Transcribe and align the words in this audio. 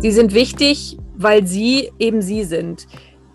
Sie 0.00 0.12
sind 0.12 0.32
wichtig, 0.32 0.96
weil 1.14 1.46
Sie 1.46 1.92
eben 1.98 2.22
Sie 2.22 2.44
sind. 2.44 2.86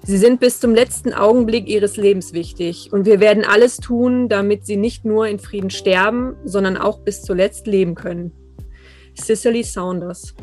Sie 0.03 0.17
sind 0.17 0.39
bis 0.39 0.59
zum 0.59 0.73
letzten 0.73 1.13
Augenblick 1.13 1.67
Ihres 1.67 1.95
Lebens 1.95 2.33
wichtig 2.33 2.91
und 2.91 3.05
wir 3.05 3.19
werden 3.19 3.45
alles 3.45 3.77
tun, 3.77 4.29
damit 4.29 4.65
Sie 4.65 4.75
nicht 4.75 5.05
nur 5.05 5.27
in 5.27 5.37
Frieden 5.37 5.69
sterben, 5.69 6.35
sondern 6.43 6.75
auch 6.75 7.01
bis 7.01 7.21
zuletzt 7.21 7.67
leben 7.67 7.93
können. 7.93 8.31
Cicely 9.15 9.63
Saunders. 9.63 10.33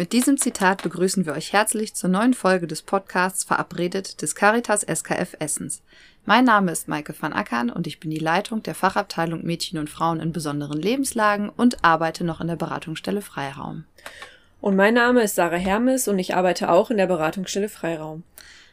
Mit 0.00 0.14
diesem 0.14 0.38
Zitat 0.38 0.82
begrüßen 0.82 1.26
wir 1.26 1.34
euch 1.34 1.52
herzlich 1.52 1.94
zur 1.94 2.08
neuen 2.08 2.32
Folge 2.32 2.66
des 2.66 2.80
Podcasts 2.80 3.44
Verabredet 3.44 4.22
des 4.22 4.34
Caritas 4.34 4.80
SKF 4.80 5.36
Essens. 5.40 5.82
Mein 6.24 6.46
Name 6.46 6.72
ist 6.72 6.88
Maike 6.88 7.14
van 7.20 7.34
Ackern 7.34 7.68
und 7.68 7.86
ich 7.86 8.00
bin 8.00 8.10
die 8.10 8.18
Leitung 8.18 8.62
der 8.62 8.74
Fachabteilung 8.74 9.44
Mädchen 9.44 9.78
und 9.78 9.90
Frauen 9.90 10.20
in 10.20 10.32
besonderen 10.32 10.80
Lebenslagen 10.80 11.50
und 11.50 11.84
arbeite 11.84 12.24
noch 12.24 12.40
in 12.40 12.46
der 12.46 12.56
Beratungsstelle 12.56 13.20
Freiraum. 13.20 13.84
Und 14.62 14.74
mein 14.74 14.94
Name 14.94 15.22
ist 15.22 15.34
Sarah 15.34 15.56
Hermes 15.56 16.08
und 16.08 16.18
ich 16.18 16.34
arbeite 16.34 16.70
auch 16.70 16.90
in 16.90 16.96
der 16.96 17.06
Beratungsstelle 17.06 17.68
Freiraum. 17.68 18.22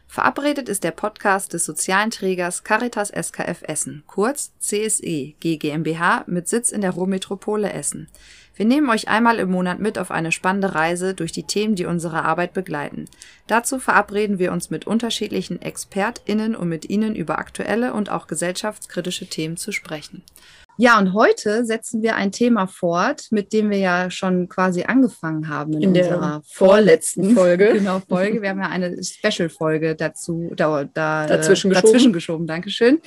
Verabredet 0.08 0.70
ist 0.70 0.84
der 0.84 0.92
Podcast 0.92 1.54
des 1.54 1.66
sozialen 1.66 2.12
Trägers 2.12 2.64
Caritas 2.64 3.10
SKF 3.10 3.62
Essen, 3.64 4.04
kurz 4.08 4.52
CSE 4.60 5.34
GmbH 5.40 6.24
mit 6.28 6.48
Sitz 6.48 6.72
in 6.72 6.82
der 6.82 6.92
Ruhrmetropole 6.92 7.72
Essen. 7.72 8.08
Wir 8.56 8.66
nehmen 8.66 8.90
euch 8.90 9.08
einmal 9.08 9.38
im 9.38 9.52
Monat 9.52 9.80
mit 9.80 10.00
auf 10.00 10.10
eine 10.10 10.32
spannende 10.32 10.74
Reise 10.74 11.14
durch 11.14 11.32
die 11.32 11.44
Themen, 11.44 11.76
die 11.76 11.86
unsere 11.86 12.24
Arbeit 12.24 12.54
begleiten. 12.54 13.06
Dazu 13.46 13.78
verabreden 13.78 14.40
wir 14.40 14.52
uns 14.52 14.72
mit 14.72 14.88
unterschiedlichen 14.88 15.62
ExpertInnen, 15.62 16.56
um 16.56 16.68
mit 16.68 16.90
ihnen 16.90 17.16
über 17.16 17.38
aktuelle 17.38 17.94
und 17.94 18.10
auch 18.10 18.26
gesellschaftskritische 18.26 19.28
Themen 19.28 19.58
zu 19.58 19.72
sprechen. 19.72 20.24
Ja, 20.80 21.00
und 21.00 21.14
heute 21.14 21.66
setzen 21.66 22.04
wir 22.04 22.16
ein 22.16 22.32
Thema 22.32 22.68
fort, 22.68 23.28
mit 23.32 23.52
dem 23.52 23.72
wir 23.72 23.80
ja 23.80 24.12
schon 24.12 24.48
quasi 24.48 24.84
angefangen 24.84 25.50
haben 25.50 25.74
in, 25.74 25.82
in 25.82 25.90
unserer 25.90 26.42
vorletzten 26.46 27.36
Folge. 27.36 27.74
Genau, 27.78 28.02
Folge. 28.08 28.42
Wir 28.42 28.50
haben 28.50 28.60
ja 28.60 28.70
eine 28.70 29.04
Special-Folge 29.04 29.96
dazu, 29.96 30.52
da, 30.56 30.84
da, 30.84 31.26
dazwischen, 31.28 31.70
geschoben. 31.70 31.92
dazwischen 31.92 32.14
geschoben. 32.14 32.48
Dankeschön. 32.48 33.00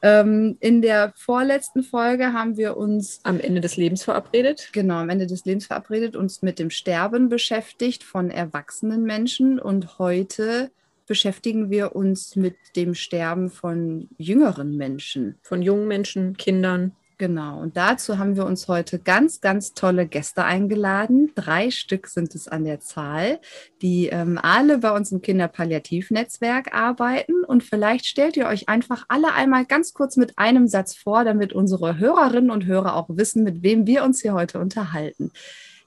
Ähm, 0.00 0.56
in 0.60 0.82
der 0.82 1.12
vorletzten 1.16 1.82
Folge 1.82 2.32
haben 2.32 2.56
wir 2.56 2.76
uns 2.76 3.20
am 3.24 3.40
Ende 3.40 3.60
des 3.60 3.76
Lebens 3.76 4.04
verabredet. 4.04 4.70
Genau, 4.72 4.96
am 4.96 5.10
Ende 5.10 5.26
des 5.26 5.44
Lebens 5.44 5.66
verabredet, 5.66 6.16
uns 6.16 6.42
mit 6.42 6.58
dem 6.58 6.70
Sterben 6.70 7.28
beschäftigt 7.28 8.04
von 8.04 8.30
erwachsenen 8.30 9.02
Menschen 9.02 9.58
und 9.58 9.98
heute 9.98 10.70
beschäftigen 11.06 11.70
wir 11.70 11.94
uns 11.94 12.36
mit 12.36 12.56
dem 12.76 12.94
Sterben 12.94 13.50
von 13.50 14.08
jüngeren 14.18 14.76
Menschen. 14.76 15.36
Von 15.42 15.62
jungen 15.62 15.88
Menschen, 15.88 16.36
Kindern. 16.36 16.92
Genau, 17.22 17.60
und 17.60 17.76
dazu 17.76 18.18
haben 18.18 18.34
wir 18.34 18.44
uns 18.44 18.66
heute 18.66 18.98
ganz, 18.98 19.40
ganz 19.40 19.74
tolle 19.74 20.08
Gäste 20.08 20.42
eingeladen. 20.42 21.30
Drei 21.36 21.70
Stück 21.70 22.08
sind 22.08 22.34
es 22.34 22.48
an 22.48 22.64
der 22.64 22.80
Zahl, 22.80 23.38
die 23.80 24.08
ähm, 24.08 24.40
alle 24.42 24.78
bei 24.78 24.90
uns 24.90 25.12
im 25.12 25.22
Kinderpalliativnetzwerk 25.22 26.74
arbeiten. 26.74 27.44
Und 27.44 27.62
vielleicht 27.62 28.06
stellt 28.06 28.36
ihr 28.36 28.46
euch 28.46 28.68
einfach 28.68 29.04
alle 29.06 29.34
einmal 29.34 29.66
ganz 29.66 29.94
kurz 29.94 30.16
mit 30.16 30.36
einem 30.36 30.66
Satz 30.66 30.96
vor, 30.96 31.22
damit 31.22 31.52
unsere 31.52 31.96
Hörerinnen 31.96 32.50
und 32.50 32.66
Hörer 32.66 32.96
auch 32.96 33.06
wissen, 33.10 33.44
mit 33.44 33.62
wem 33.62 33.86
wir 33.86 34.02
uns 34.02 34.20
hier 34.20 34.34
heute 34.34 34.58
unterhalten. 34.58 35.30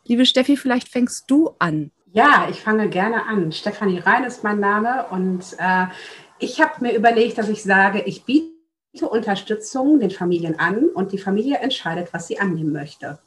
Liebe 0.05 0.25
Steffi, 0.25 0.55
vielleicht 0.55 0.87
fängst 0.87 1.25
du 1.29 1.49
an. 1.59 1.91
Ja, 2.13 2.47
ich 2.49 2.61
fange 2.61 2.87
gerne 2.87 3.25
an. 3.25 3.51
Stefanie 3.51 3.99
Rhein 3.99 4.23
ist 4.23 4.45
mein 4.45 4.61
Name 4.61 5.07
und 5.09 5.43
äh, 5.57 5.87
ich 6.39 6.61
habe 6.61 6.75
mir 6.79 6.95
überlegt, 6.95 7.37
dass 7.37 7.49
ich 7.49 7.61
sage, 7.61 8.03
ich 8.03 8.23
biete 8.23 8.54
Unterstützung 9.03 9.99
den 9.99 10.11
Familien 10.11 10.59
an 10.59 10.85
und 10.93 11.11
die 11.11 11.17
Familie 11.17 11.57
entscheidet, 11.57 12.13
was 12.13 12.27
sie 12.27 12.39
annehmen 12.39 12.71
möchte. 12.71 13.19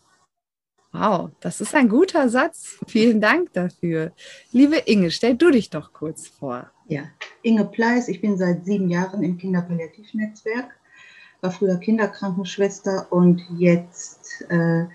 Wow, 0.92 1.30
das 1.40 1.60
ist 1.60 1.74
ein 1.74 1.88
guter 1.88 2.28
Satz. 2.28 2.78
Vielen 2.86 3.20
Dank 3.20 3.52
dafür. 3.52 4.12
Liebe 4.52 4.76
Inge, 4.76 5.10
stell 5.10 5.36
du 5.36 5.50
dich 5.50 5.68
doch 5.68 5.92
kurz 5.92 6.28
vor. 6.28 6.70
Ja, 6.86 7.02
Inge 7.42 7.66
Pleiss, 7.66 8.08
ich 8.08 8.22
bin 8.22 8.38
seit 8.38 8.64
sieben 8.64 8.88
Jahren 8.88 9.22
im 9.22 9.36
Kinderpalliativnetzwerk, 9.36 10.70
war 11.42 11.50
früher 11.50 11.76
Kinderkrankenschwester 11.76 13.06
und 13.10 13.42
jetzt 13.58 14.44
äh, 14.48 14.86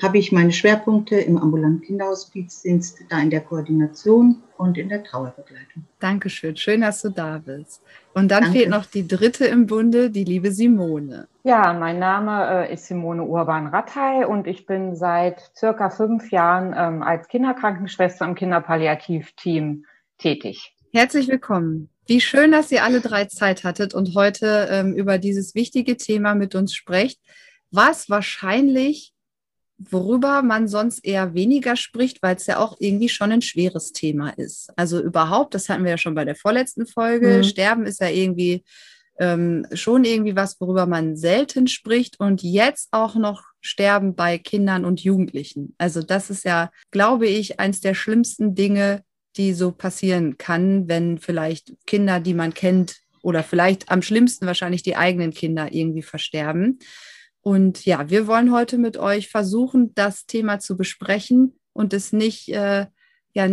habe 0.00 0.18
ich 0.18 0.32
meine 0.32 0.52
Schwerpunkte 0.52 1.16
im 1.16 1.38
ambulanten 1.38 1.82
Kinderhospizdienst, 1.82 2.98
da 3.08 3.20
in 3.20 3.30
der 3.30 3.40
Koordination 3.40 4.42
und 4.56 4.78
in 4.78 4.88
der 4.88 5.02
Trauerbegleitung. 5.02 5.84
Dankeschön, 5.98 6.56
schön, 6.56 6.82
dass 6.82 7.02
du 7.02 7.10
da 7.10 7.38
bist. 7.38 7.82
Und 8.14 8.30
dann 8.30 8.44
Danke. 8.44 8.58
fehlt 8.58 8.70
noch 8.70 8.86
die 8.86 9.06
dritte 9.06 9.46
im 9.46 9.66
Bunde, 9.66 10.10
die 10.10 10.24
liebe 10.24 10.52
Simone. 10.52 11.26
Ja, 11.42 11.72
mein 11.72 11.98
Name 11.98 12.68
äh, 12.68 12.72
ist 12.72 12.86
Simone 12.86 13.24
Urban-Rattay 13.24 14.24
und 14.24 14.46
ich 14.46 14.66
bin 14.66 14.94
seit 14.94 15.50
circa 15.56 15.90
fünf 15.90 16.30
Jahren 16.30 16.74
ähm, 16.76 17.02
als 17.02 17.26
Kinderkrankenschwester 17.28 18.24
im 18.24 18.34
Kinderpalliativteam 18.34 19.84
tätig. 20.18 20.76
Herzlich 20.92 21.28
willkommen. 21.28 21.88
Wie 22.06 22.20
schön, 22.20 22.52
dass 22.52 22.70
ihr 22.70 22.84
alle 22.84 23.00
drei 23.00 23.24
Zeit 23.24 23.64
hattet 23.64 23.94
und 23.94 24.14
heute 24.14 24.68
ähm, 24.70 24.94
über 24.94 25.18
dieses 25.18 25.54
wichtige 25.54 25.96
Thema 25.96 26.34
mit 26.34 26.54
uns 26.54 26.74
sprecht, 26.74 27.20
was 27.70 28.10
wahrscheinlich 28.10 29.11
worüber 29.90 30.42
man 30.42 30.68
sonst 30.68 31.04
eher 31.04 31.34
weniger 31.34 31.76
spricht, 31.76 32.22
weil 32.22 32.36
es 32.36 32.46
ja 32.46 32.58
auch 32.58 32.76
irgendwie 32.78 33.08
schon 33.08 33.32
ein 33.32 33.42
schweres 33.42 33.92
Thema 33.92 34.30
ist. 34.30 34.70
Also 34.76 35.00
überhaupt, 35.00 35.54
das 35.54 35.68
hatten 35.68 35.84
wir 35.84 35.92
ja 35.92 35.98
schon 35.98 36.14
bei 36.14 36.24
der 36.24 36.36
vorletzten 36.36 36.86
Folge, 36.86 37.38
mhm. 37.38 37.44
Sterben 37.44 37.86
ist 37.86 38.00
ja 38.00 38.08
irgendwie 38.08 38.64
ähm, 39.18 39.66
schon 39.72 40.04
irgendwie 40.04 40.36
was, 40.36 40.60
worüber 40.60 40.86
man 40.86 41.16
selten 41.16 41.66
spricht 41.66 42.18
und 42.18 42.42
jetzt 42.42 42.88
auch 42.92 43.14
noch 43.14 43.42
Sterben 43.60 44.14
bei 44.14 44.38
Kindern 44.38 44.84
und 44.84 45.04
Jugendlichen. 45.04 45.74
Also 45.78 46.02
das 46.02 46.30
ist 46.30 46.44
ja, 46.44 46.70
glaube 46.90 47.26
ich, 47.26 47.60
eins 47.60 47.80
der 47.80 47.94
schlimmsten 47.94 48.54
Dinge, 48.54 49.04
die 49.36 49.54
so 49.54 49.72
passieren 49.72 50.38
kann, 50.38 50.88
wenn 50.88 51.18
vielleicht 51.18 51.72
Kinder, 51.86 52.20
die 52.20 52.34
man 52.34 52.54
kennt, 52.54 53.02
oder 53.22 53.42
vielleicht 53.42 53.90
am 53.90 54.02
schlimmsten 54.02 54.46
wahrscheinlich 54.46 54.82
die 54.82 54.96
eigenen 54.96 55.30
Kinder 55.30 55.72
irgendwie 55.72 56.02
versterben. 56.02 56.80
Und 57.42 57.84
ja, 57.84 58.08
wir 58.08 58.26
wollen 58.26 58.52
heute 58.52 58.78
mit 58.78 58.96
euch 58.96 59.28
versuchen, 59.28 59.94
das 59.94 60.26
Thema 60.26 60.60
zu 60.60 60.76
besprechen 60.76 61.58
und 61.72 61.92
es 61.92 62.12
nicht, 62.12 62.48
äh, 62.48 62.86
ja, 63.34 63.48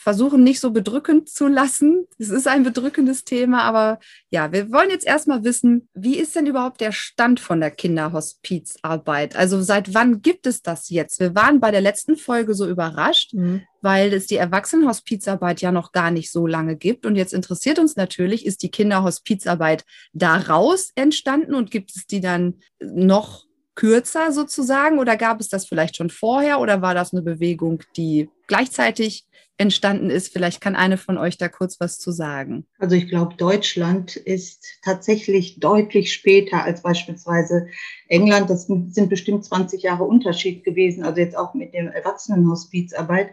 versuchen 0.00 0.42
nicht 0.42 0.60
so 0.60 0.70
bedrückend 0.70 1.28
zu 1.28 1.46
lassen. 1.46 2.06
Es 2.18 2.30
ist 2.30 2.48
ein 2.48 2.62
bedrückendes 2.62 3.24
Thema, 3.24 3.64
aber 3.64 3.98
ja, 4.30 4.50
wir 4.50 4.72
wollen 4.72 4.88
jetzt 4.88 5.06
erstmal 5.06 5.44
wissen, 5.44 5.90
wie 5.92 6.16
ist 6.16 6.34
denn 6.34 6.46
überhaupt 6.46 6.80
der 6.80 6.92
Stand 6.92 7.38
von 7.38 7.60
der 7.60 7.70
Kinderhospizarbeit? 7.70 9.36
Also 9.36 9.60
seit 9.60 9.92
wann 9.92 10.22
gibt 10.22 10.46
es 10.46 10.62
das 10.62 10.88
jetzt? 10.88 11.20
Wir 11.20 11.34
waren 11.34 11.60
bei 11.60 11.70
der 11.70 11.82
letzten 11.82 12.16
Folge 12.16 12.54
so 12.54 12.66
überrascht, 12.66 13.34
mhm. 13.34 13.60
weil 13.82 14.14
es 14.14 14.26
die 14.26 14.36
Erwachsenenhospizarbeit 14.36 15.60
ja 15.60 15.70
noch 15.70 15.92
gar 15.92 16.10
nicht 16.10 16.32
so 16.32 16.46
lange 16.46 16.76
gibt. 16.76 17.04
Und 17.04 17.16
jetzt 17.16 17.34
interessiert 17.34 17.78
uns 17.78 17.96
natürlich, 17.96 18.46
ist 18.46 18.62
die 18.62 18.70
Kinderhospizarbeit 18.70 19.84
daraus 20.14 20.92
entstanden 20.94 21.54
und 21.54 21.70
gibt 21.70 21.94
es 21.94 22.06
die 22.06 22.22
dann 22.22 22.54
noch 22.80 23.44
kürzer 23.74 24.32
sozusagen 24.32 24.98
oder 24.98 25.16
gab 25.16 25.40
es 25.40 25.48
das 25.48 25.66
vielleicht 25.66 25.96
schon 25.96 26.10
vorher 26.10 26.60
oder 26.60 26.80
war 26.80 26.94
das 26.94 27.12
eine 27.12 27.22
Bewegung, 27.22 27.82
die 27.96 28.30
gleichzeitig 28.46 29.26
entstanden 29.60 30.08
ist. 30.08 30.32
Vielleicht 30.32 30.62
kann 30.62 30.74
eine 30.74 30.96
von 30.96 31.18
euch 31.18 31.36
da 31.36 31.48
kurz 31.48 31.78
was 31.80 31.98
zu 31.98 32.12
sagen. 32.12 32.66
Also 32.78 32.96
ich 32.96 33.08
glaube, 33.08 33.34
Deutschland 33.36 34.16
ist 34.16 34.64
tatsächlich 34.82 35.60
deutlich 35.60 36.14
später 36.14 36.64
als 36.64 36.82
beispielsweise 36.82 37.66
England. 38.08 38.48
Das 38.48 38.66
sind 38.66 39.10
bestimmt 39.10 39.44
20 39.44 39.82
Jahre 39.82 40.04
Unterschied 40.04 40.64
gewesen, 40.64 41.04
also 41.04 41.20
jetzt 41.20 41.36
auch 41.36 41.52
mit 41.52 41.74
dem 41.74 41.88
Erwachsenenhospizarbeit. 41.88 43.32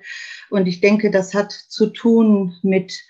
Und 0.50 0.68
ich 0.68 0.82
denke, 0.82 1.12
das 1.12 1.34
hat 1.34 1.52
zu 1.52 1.88
tun 1.88 2.58
mit 2.62 3.02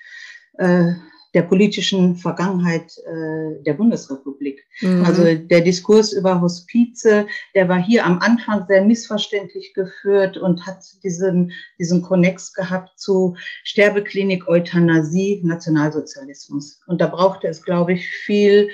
äh, 0.60 0.94
der 1.34 1.44
politischen 1.44 2.16
Vergangenheit 2.16 2.98
äh, 3.06 3.64
der 3.64 3.74
Bundesrepublik. 3.74 4.66
Mhm. 4.82 5.04
Also 5.06 5.24
der 5.24 5.62
Diskurs 5.62 6.14
über 6.14 6.42
Hospize, 6.42 7.28
der 7.54 7.70
war 7.70 7.82
hier 7.82 8.06
am 8.06 8.20
Anfang 8.20 8.66
sehr 8.68 8.84
missverständlich 8.84 9.74
geführt 9.74 10.38
und 10.38 10.66
hat 10.66 10.84
diesen, 11.04 11.52
diesen 11.80 12.02
Konnex 12.02 12.54
gehabt 12.54 12.98
zu 13.00 13.36
Sterbeklinik, 13.64 14.48
Euthanasie, 14.48 15.42
Nationalsozialismus. 15.44 16.80
Und 16.88 17.02
da 17.02 17.08
brauchte 17.08 17.48
es, 17.48 17.64
glaube 17.64 17.94
ich, 17.94 18.08
viel 18.08 18.70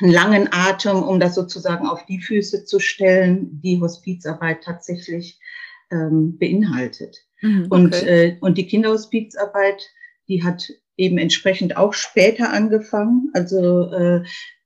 einen 0.00 0.12
langen 0.12 0.48
Atem, 0.50 1.02
um 1.02 1.20
das 1.20 1.34
sozusagen 1.34 1.86
auf 1.86 2.04
die 2.06 2.20
Füße 2.20 2.64
zu 2.64 2.80
stellen, 2.80 3.60
die 3.62 3.80
Hospizarbeit 3.80 4.64
tatsächlich 4.64 5.38
ähm, 5.90 6.36
beinhaltet. 6.38 7.18
Mhm, 7.40 7.66
okay. 7.66 7.68
und, 7.70 7.94
äh, 7.94 8.36
und 8.40 8.58
die 8.58 8.66
Kinderhospizarbeit, 8.66 9.82
die 10.28 10.42
hat 10.42 10.68
eben 10.96 11.18
entsprechend 11.18 11.76
auch 11.76 11.92
später 11.92 12.52
angefangen. 12.52 13.30
Also 13.32 13.90
äh, 13.92 14.22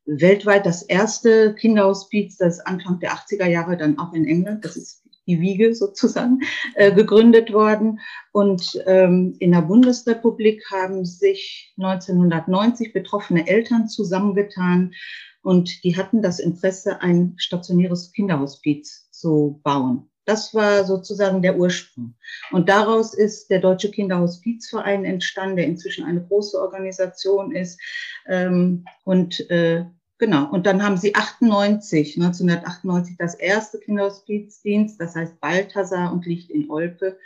weltweit 0.07 0.65
das 0.65 0.83
erste 0.83 1.55
Kinderhospiz, 1.55 2.37
das 2.37 2.61
Anfang 2.61 2.99
der 3.01 3.13
80er 3.13 3.47
Jahre 3.47 3.77
dann 3.77 3.99
auch 3.99 4.13
in 4.13 4.27
England. 4.27 4.65
Das 4.65 4.77
ist 4.77 5.03
die 5.27 5.41
Wiege 5.41 5.75
sozusagen, 5.75 6.41
äh, 6.75 6.91
gegründet 6.93 7.53
worden. 7.53 8.01
Und 8.33 8.83
ähm, 8.87 9.37
in 9.39 9.53
der 9.53 9.63
Bundesrepublik 9.63 10.65
haben 10.71 11.05
sich 11.05 11.75
1990 11.77 12.93
betroffene 12.93 13.47
Eltern 13.47 13.89
zusammengetan 13.89 14.95
und 15.43 15.85
die 15.85 15.97
hatten 15.97 16.23
das 16.23 16.41
Interesse, 16.41 17.01
ein 17.01 17.35
stationäres 17.37 18.13
Kinderhospiz 18.13 19.09
zu 19.13 19.61
bauen. 19.63 20.08
Das 20.29 20.53
war 20.53 20.85
sozusagen 20.85 21.41
der 21.41 21.57
Ursprung. 21.57 22.15
Und 22.51 22.69
daraus 22.69 23.15
ist 23.15 23.49
der 23.49 23.61
Deutsche 23.61 23.91
Kinderhospizverein 23.91 25.07
entstanden, 25.07 25.57
der 25.57 25.65
inzwischen 25.65 26.05
eine 26.05 26.23
große 26.23 26.61
Organisation 26.61 27.51
ist. 27.51 27.81
Ähm, 28.27 28.85
und 29.05 29.49
äh, 29.49 29.87
genau, 30.19 30.51
und 30.51 30.67
dann 30.67 30.83
haben 30.83 30.99
sie 30.99 31.15
98, 31.15 32.19
1998 32.19 33.17
das 33.17 33.37
erste 33.37 33.79
Kinderhospizdienst, 33.79 35.01
das 35.01 35.17
heißt 35.17 35.41
Balthasar 35.41 36.13
und 36.13 36.27
Licht 36.27 36.51
in 36.51 36.69
Olpe, 36.69 37.19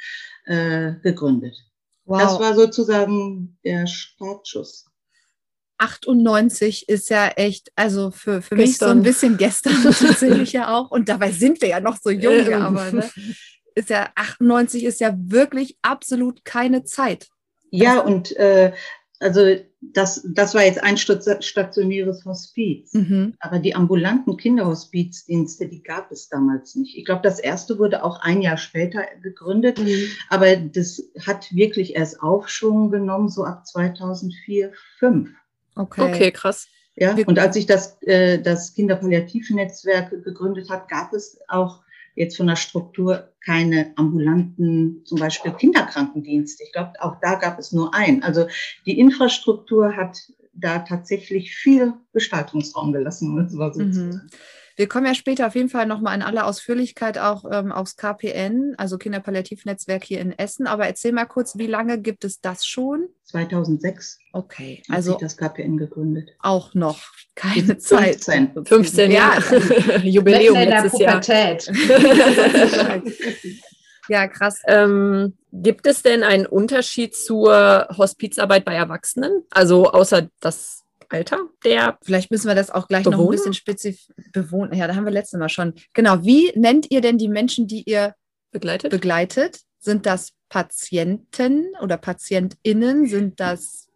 äh, 0.45 0.93
gegründet. 1.03 1.57
Wow. 2.05 2.21
Das 2.21 2.39
war 2.39 2.55
sozusagen 2.55 3.59
der 3.65 3.89
Startschuss. 3.89 4.92
98 5.83 6.89
ist 6.89 7.11
ja 7.11 7.29
echt, 7.29 7.73
also 7.75 8.13
für, 8.13 8.41
für 8.41 8.55
mich 8.55 8.79
so 8.79 8.87
ein 8.87 9.03
bisschen 9.03 9.37
gestern 9.37 9.83
tatsächlich 9.83 10.53
ja 10.53 10.73
auch. 10.75 10.91
Und 10.91 11.09
dabei 11.09 11.33
sind 11.33 11.61
wir 11.61 11.69
ja 11.69 11.81
noch 11.81 11.99
so 12.01 12.11
jung, 12.11 12.49
ja, 12.49 12.61
aber 12.61 12.93
ne, 12.93 13.11
ist 13.75 13.91
ja 13.91 14.11
98 14.15 14.85
ist 14.85 15.01
ja 15.01 15.15
wirklich 15.17 15.77
absolut 15.83 16.45
keine 16.45 16.85
Zeit. 16.85 17.29
Ja, 17.71 18.01
und 18.01 18.37
äh, 18.37 18.73
also 19.19 19.57
das, 19.81 20.25
das 20.35 20.55
war 20.55 20.65
jetzt 20.65 20.83
ein 20.83 20.97
stationäres 20.97 22.25
Hospiz. 22.25 22.93
Mhm. 22.93 23.35
Aber 23.41 23.59
die 23.59 23.75
ambulanten 23.75 24.37
Kinderhospizdienste, 24.37 25.67
die 25.69 25.83
gab 25.83 26.13
es 26.13 26.29
damals 26.29 26.77
nicht. 26.77 26.97
Ich 26.97 27.05
glaube, 27.05 27.23
das 27.23 27.41
erste 27.41 27.79
wurde 27.79 28.05
auch 28.05 28.21
ein 28.21 28.43
Jahr 28.43 28.59
später 28.59 29.05
gegründet. 29.23 29.79
Mhm. 29.79 30.07
Aber 30.29 30.55
das 30.57 31.03
hat 31.27 31.53
wirklich 31.53 31.97
erst 31.97 32.23
Aufschwung 32.23 32.91
genommen, 32.91 33.29
so 33.29 33.45
ab 33.45 33.67
2004, 33.67 34.73
2005. 35.01 35.31
Okay. 35.75 36.03
Okay, 36.03 36.31
krass. 36.31 36.69
Ja, 36.95 37.17
und 37.27 37.39
als 37.39 37.55
sich 37.55 37.67
das, 37.67 37.97
äh, 38.03 38.39
das 38.39 38.75
Kinderpalliativnetzwerk 38.75 40.11
gegründet 40.25 40.69
hat, 40.69 40.89
gab 40.89 41.13
es 41.15 41.41
auch 41.49 41.81
jetzt 42.15 42.37
von 42.37 42.47
der 42.47 42.57
Struktur 42.57 43.31
keine 43.45 43.93
ambulanten, 43.97 45.03
zum 45.07 45.19
Beispiel 45.19 45.53
Kinderkrankendienste. 45.53 46.65
Ich 46.65 46.73
glaube, 46.73 46.93
auch 47.01 47.17
da 47.23 47.37
gab 47.37 47.59
es 47.59 47.73
nur 47.73 47.95
einen. 47.95 48.23
Also 48.23 48.47
die 48.85 48.99
Infrastruktur 48.99 49.97
hat 49.97 50.19
da 50.53 50.81
tatsächlich 50.81 51.55
viel 51.55 51.95
Gestaltungsraum 52.13 52.93
gelassen, 52.93 53.31
um 53.31 53.39
es 53.39 53.53
mal 53.53 53.73
so 53.73 53.81
mhm. 53.81 53.93
zu 53.93 54.13
sagen. 54.13 54.31
Wir 54.83 54.89
kommen 54.89 55.07
ja 55.07 55.15
später 55.15 55.47
auf 55.47 55.55
jeden 55.55 55.69
Fall 55.69 55.87
nochmal 55.87 56.17
in 56.17 56.23
aller 56.23 56.45
Ausführlichkeit 56.45 57.17
auch 57.17 57.45
ähm, 57.49 57.71
aufs 57.71 57.95
KPN, 57.95 58.75
also 58.79 58.99
Kinderpalliativnetzwerk 58.99 60.03
hier 60.03 60.19
in 60.19 60.37
Essen. 60.37 60.67
Aber 60.67 60.89
erzähl 60.89 61.13
mal 61.13 61.27
kurz, 61.27 61.57
wie 61.57 61.69
lange 61.69 62.01
gibt 62.01 62.25
es 62.25 62.41
das 62.41 62.67
schon? 62.67 63.07
2006. 63.27 64.19
Okay, 64.33 64.83
also 64.89 65.17
das 65.21 65.37
KPN 65.37 65.77
gegründet. 65.77 66.31
Auch 66.41 66.75
noch 66.75 66.99
keine 67.37 67.79
Zeit. 67.79 68.25
15, 68.25 68.65
15 68.65 69.13
ja. 69.13 69.39
Jubiläum 70.03 70.57
letztes 70.57 70.99
Jahr. 70.99 71.23
ja, 74.09 74.27
krass. 74.27 74.63
Ähm, 74.67 75.37
gibt 75.53 75.87
es 75.87 76.03
denn 76.03 76.25
einen 76.25 76.47
Unterschied 76.47 77.15
zur 77.15 77.87
Hospizarbeit 77.97 78.65
bei 78.65 78.75
Erwachsenen? 78.75 79.45
Also 79.51 79.93
außer 79.93 80.29
das 80.41 80.82
Alter 81.13 81.49
der. 81.65 81.99
Vielleicht 82.03 82.31
müssen 82.31 82.49
wir 82.49 82.55
das 82.55 82.71
auch 82.71 82.89
gleich 82.89 83.05
Bewohner? 83.05 83.23
noch 83.23 83.31
ein 83.31 83.37
bisschen 83.37 83.55
spezifisch 83.55 84.09
bewohnen. 84.33 84.75
Ja, 84.75 84.87
da 84.87 84.95
haben 84.95 85.05
wir 85.05 85.13
letztes 85.13 85.39
Mal 85.39 85.49
schon. 85.49 85.75
Genau. 85.93 86.25
Wie 86.25 86.53
nennt 86.55 86.91
ihr 86.91 87.01
denn 87.01 87.19
die 87.19 87.29
Menschen, 87.29 87.67
die 87.67 87.83
ihr 87.83 88.15
begleitet? 88.51 88.91
begleitet? 88.91 89.61
Sind 89.79 90.07
das 90.07 90.33
Patienten 90.49 91.67
oder 91.83 91.97
PatientInnen? 91.97 93.07
Sind 93.07 93.41
das 93.41 93.89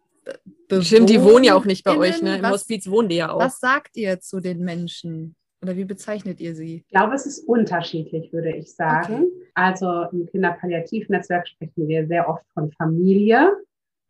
Bewohner? 0.67 0.85
Stimmt, 0.85 1.09
die 1.09 1.21
wohnen 1.21 1.45
ja 1.45 1.55
auch 1.55 1.65
nicht 1.65 1.83
bei 1.83 1.97
euch, 1.97 2.21
ne? 2.21 2.37
Im 2.37 2.43
was, 2.43 2.51
Hospiz 2.51 2.89
wohnen 2.89 3.09
die 3.09 3.15
ja 3.15 3.31
auch. 3.31 3.39
Was 3.39 3.59
sagt 3.59 3.95
ihr 3.95 4.19
zu 4.19 4.39
den 4.39 4.59
Menschen? 4.59 5.35
Oder 5.61 5.75
wie 5.75 5.85
bezeichnet 5.85 6.39
ihr 6.39 6.55
sie? 6.55 6.83
Ich 6.85 6.87
glaube, 6.89 7.15
es 7.15 7.25
ist 7.25 7.39
unterschiedlich, 7.47 8.31
würde 8.31 8.55
ich 8.55 8.73
sagen. 8.73 9.23
Okay. 9.23 9.49
Also 9.55 10.03
im 10.11 10.27
Kinderpalliativnetzwerk 10.27 11.47
sprechen 11.47 11.87
wir 11.87 12.05
sehr 12.05 12.29
oft 12.29 12.43
von 12.53 12.71
Familie 12.73 13.53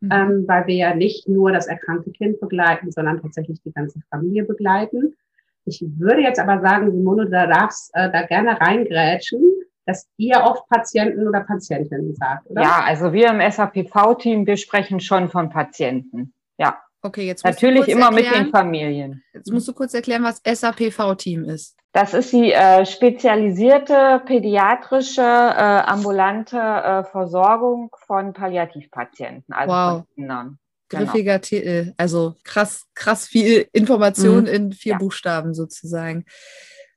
mhm. 0.00 0.10
ähm, 0.12 0.44
weil 0.46 0.66
wir 0.66 0.76
ja 0.76 0.94
nicht 0.94 1.28
nur 1.28 1.52
das 1.52 1.66
erkrankte 1.66 2.10
Kind 2.10 2.40
begleiten, 2.40 2.90
sondern 2.90 3.20
tatsächlich 3.20 3.60
die 3.62 3.72
ganze 3.72 4.00
Familie 4.10 4.44
begleiten. 4.44 5.16
Ich 5.64 5.84
würde 5.98 6.22
jetzt 6.22 6.40
aber 6.40 6.60
sagen, 6.60 6.90
Simone, 6.90 7.26
du 7.26 7.30
darfst 7.30 7.90
äh, 7.94 8.10
da 8.10 8.22
gerne 8.22 8.60
reingrätschen, 8.60 9.42
dass 9.84 10.06
ihr 10.16 10.42
oft 10.42 10.68
Patienten 10.68 11.26
oder 11.26 11.40
Patientinnen 11.40 12.14
sagt, 12.14 12.48
oder? 12.50 12.62
Ja, 12.62 12.82
also 12.84 13.12
wir 13.12 13.30
im 13.30 13.40
SAPV-Team, 13.50 14.46
wir 14.46 14.56
sprechen 14.56 15.00
schon 15.00 15.28
von 15.28 15.50
Patienten. 15.50 16.34
Ja. 16.58 16.78
Okay, 17.00 17.26
jetzt 17.26 17.44
natürlich 17.44 17.88
immer 17.88 18.06
erklären, 18.06 18.34
mit 18.34 18.46
den 18.46 18.50
Familien. 18.50 19.22
Jetzt 19.32 19.52
musst 19.52 19.68
du 19.68 19.72
kurz 19.72 19.94
erklären, 19.94 20.24
was 20.24 20.42
SAPV-Team 20.44 21.44
ist. 21.44 21.76
Das 21.98 22.14
ist 22.14 22.32
die 22.32 22.52
äh, 22.52 22.86
spezialisierte 22.86 24.22
pädiatrische 24.24 25.20
äh, 25.20 25.24
ambulante 25.24 26.56
äh, 26.56 27.02
Versorgung 27.02 27.90
von 28.06 28.32
Palliativpatienten, 28.32 29.52
also 29.52 29.72
wow. 29.72 29.90
von 29.90 30.14
Kindern. 30.14 30.58
Genau. 30.88 31.02
Griffiger 31.02 31.40
Titel, 31.40 31.94
also 31.96 32.36
krass, 32.44 32.86
krass 32.94 33.26
viel 33.26 33.66
Information 33.72 34.42
mhm. 34.42 34.46
in 34.46 34.72
vier 34.72 34.92
ja. 34.92 34.98
Buchstaben 34.98 35.54
sozusagen. 35.54 36.24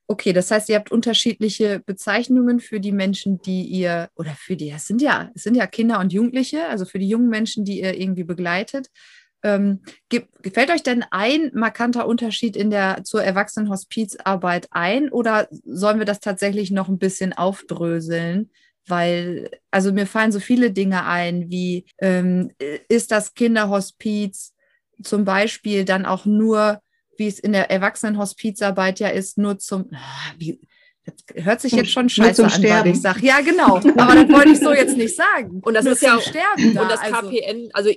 Okay, 0.06 0.33
das 0.33 0.51
heißt, 0.51 0.69
ihr 0.69 0.75
habt 0.75 0.92
unterschiedliche 0.92 1.80
Bezeichnungen 1.83 2.59
für 2.59 2.80
die 2.80 2.92
Menschen, 2.92 3.42
die 3.42 3.63
ihr, 3.63 4.09
oder 4.15 4.36
für 4.38 4.56
die, 4.56 4.69
es 4.69 4.86
sind 4.86 5.01
ja, 5.01 5.31
es 5.33 5.42
sind 5.42 5.56
ja 5.56 5.65
Kinder 5.65 6.00
und 6.00 6.13
Jugendliche, 6.13 6.68
also 6.68 6.86
für 6.86 7.00
die 7.00 7.09
jungen 7.09 7.30
Menschen, 7.30 7.65
die 7.65 7.81
ihr 7.81 8.00
irgendwie 8.00 8.24
begleitet. 8.24 8.89
Ähm, 9.43 9.81
gefällt 10.09 10.69
euch 10.69 10.83
denn 10.83 11.03
ein 11.09 11.51
markanter 11.53 12.07
Unterschied 12.07 12.55
in 12.55 12.69
der 12.69 13.03
zur 13.03 13.23
Erwachsenenhospizarbeit 13.23 14.67
ein 14.71 15.09
oder 15.09 15.47
sollen 15.65 15.99
wir 15.99 16.05
das 16.05 16.19
tatsächlich 16.19 16.71
noch 16.71 16.89
ein 16.89 16.99
bisschen 16.99 17.33
aufdröseln? 17.33 18.51
Weil, 18.88 19.49
also 19.69 19.91
mir 19.91 20.07
fallen 20.07 20.31
so 20.31 20.39
viele 20.39 20.71
Dinge 20.71 21.05
ein, 21.05 21.49
wie 21.49 21.85
ähm, 21.99 22.51
ist 22.88 23.11
das 23.11 23.33
Kinderhospiz 23.33 24.53
zum 25.03 25.25
Beispiel 25.25 25.85
dann 25.85 26.05
auch 26.05 26.25
nur, 26.25 26.79
wie 27.17 27.27
es 27.27 27.39
in 27.39 27.53
der 27.53 27.71
Erwachsenenhospizarbeit 27.71 28.99
ja 28.99 29.09
ist, 29.09 29.38
nur 29.38 29.59
zum, 29.59 29.89
ah, 29.93 30.33
wie, 30.38 30.59
das 31.05 31.43
hört 31.43 31.61
sich 31.61 31.71
jetzt 31.73 31.91
schon 31.91 32.09
scheiße 32.09 32.43
an, 32.43 32.63
weil 32.63 32.88
ich 32.88 33.01
sage, 33.01 33.25
ja 33.25 33.41
genau, 33.41 33.77
aber 33.77 34.15
das 34.15 34.29
wollte 34.29 34.51
ich 34.51 34.59
so 34.59 34.71
jetzt 34.71 34.97
nicht 34.97 35.15
sagen. 35.15 35.61
Und 35.63 35.73
das 35.73 35.83
nur 35.83 35.93
ist 35.93 36.01
ja 36.01 36.15
auch, 36.15 36.21
Sterben 36.21 36.73
da. 36.75 36.81
und 36.83 36.91
das 36.91 37.01
KPN, 37.01 37.69
also, 37.74 37.89
also 37.89 37.93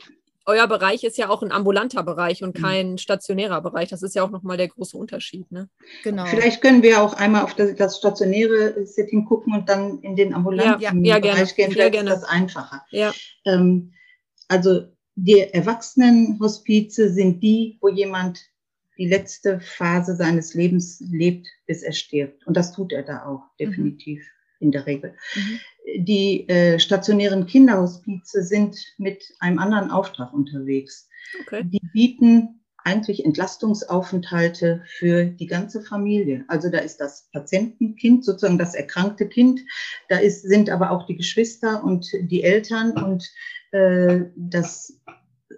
euer 0.46 0.66
Bereich 0.68 1.04
ist 1.04 1.18
ja 1.18 1.28
auch 1.28 1.42
ein 1.42 1.52
ambulanter 1.52 2.02
Bereich 2.02 2.42
und 2.42 2.58
mhm. 2.58 2.62
kein 2.62 2.98
stationärer 2.98 3.60
Bereich. 3.60 3.88
Das 3.88 4.02
ist 4.02 4.14
ja 4.14 4.22
auch 4.22 4.30
nochmal 4.30 4.56
der 4.56 4.68
große 4.68 4.96
Unterschied. 4.96 5.50
Ne? 5.50 5.68
Genau. 6.02 6.26
Vielleicht 6.26 6.60
können 6.60 6.82
wir 6.82 7.02
auch 7.02 7.14
einmal 7.14 7.44
auf 7.44 7.54
das, 7.54 7.74
das 7.76 7.98
stationäre 7.98 8.86
Setting 8.86 9.24
gucken 9.24 9.54
und 9.54 9.68
dann 9.68 10.00
in 10.00 10.16
den 10.16 10.34
ambulanten 10.34 10.80
ja, 10.80 10.92
ja, 10.92 11.18
Bereich 11.18 11.54
gerne. 11.54 11.72
gehen. 11.72 11.72
Vielleicht 11.72 11.94
ja, 11.94 12.00
ist 12.02 12.08
das 12.08 12.24
einfacher. 12.24 12.84
Ja. 12.90 13.12
Ähm, 13.46 13.92
also 14.48 14.88
die 15.14 15.40
Erwachsenenhospize 15.40 17.10
sind 17.10 17.42
die, 17.42 17.78
wo 17.80 17.88
jemand 17.88 18.40
die 18.98 19.08
letzte 19.08 19.60
Phase 19.60 20.14
seines 20.14 20.54
Lebens 20.54 21.00
lebt, 21.00 21.48
bis 21.66 21.82
er 21.82 21.92
stirbt. 21.92 22.46
Und 22.46 22.56
das 22.56 22.72
tut 22.72 22.92
er 22.92 23.02
da 23.02 23.24
auch, 23.24 23.40
mhm. 23.40 23.64
definitiv. 23.64 24.20
Mhm 24.20 24.34
in 24.64 24.72
der 24.72 24.86
Regel. 24.86 25.14
Mhm. 25.34 25.60
Die 25.96 26.48
äh, 26.48 26.78
stationären 26.78 27.46
Kinderhospize 27.46 28.42
sind 28.42 28.76
mit 28.98 29.24
einem 29.40 29.58
anderen 29.58 29.90
Auftrag 29.90 30.32
unterwegs. 30.32 31.08
Okay. 31.42 31.62
Die 31.64 31.80
bieten 31.92 32.60
eigentlich 32.84 33.24
Entlastungsaufenthalte 33.24 34.82
für 34.98 35.24
die 35.24 35.46
ganze 35.46 35.82
Familie. 35.82 36.44
Also 36.48 36.70
da 36.70 36.78
ist 36.78 36.98
das 36.98 37.28
Patientenkind, 37.32 38.24
sozusagen 38.24 38.58
das 38.58 38.74
erkrankte 38.74 39.26
Kind, 39.26 39.60
da 40.08 40.18
ist, 40.18 40.42
sind 40.42 40.68
aber 40.68 40.90
auch 40.90 41.06
die 41.06 41.16
Geschwister 41.16 41.82
und 41.82 42.06
die 42.12 42.42
Eltern 42.42 42.92
und 42.92 43.30
äh, 43.72 44.26
das 44.36 45.00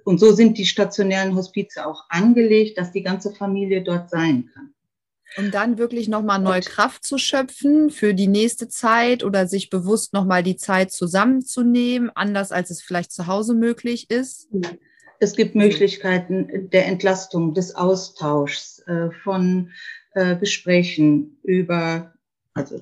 und 0.04 0.20
so 0.20 0.32
sind 0.32 0.56
die 0.56 0.66
stationären 0.66 1.34
Hospize 1.34 1.84
auch 1.84 2.04
angelegt, 2.10 2.78
dass 2.78 2.92
die 2.92 3.02
ganze 3.02 3.32
Familie 3.32 3.82
dort 3.82 4.08
sein 4.08 4.48
kann. 4.54 4.72
Um 5.36 5.50
dann 5.50 5.78
wirklich 5.78 6.08
nochmal 6.08 6.38
neue 6.38 6.60
Kraft 6.60 7.04
zu 7.04 7.18
schöpfen 7.18 7.90
für 7.90 8.14
die 8.14 8.26
nächste 8.26 8.68
Zeit 8.68 9.24
oder 9.24 9.46
sich 9.46 9.70
bewusst 9.70 10.12
nochmal 10.12 10.42
die 10.42 10.56
Zeit 10.56 10.92
zusammenzunehmen, 10.92 12.10
anders 12.14 12.52
als 12.52 12.70
es 12.70 12.82
vielleicht 12.82 13.12
zu 13.12 13.26
Hause 13.26 13.54
möglich 13.54 14.10
ist? 14.10 14.48
Es 15.18 15.34
gibt 15.34 15.54
Möglichkeiten 15.54 16.70
der 16.70 16.86
Entlastung, 16.86 17.54
des 17.54 17.74
Austauschs, 17.74 18.80
äh, 18.86 19.10
von 19.22 19.70
äh, 20.14 20.36
Gesprächen 20.36 21.38
über, 21.42 22.14
also 22.54 22.80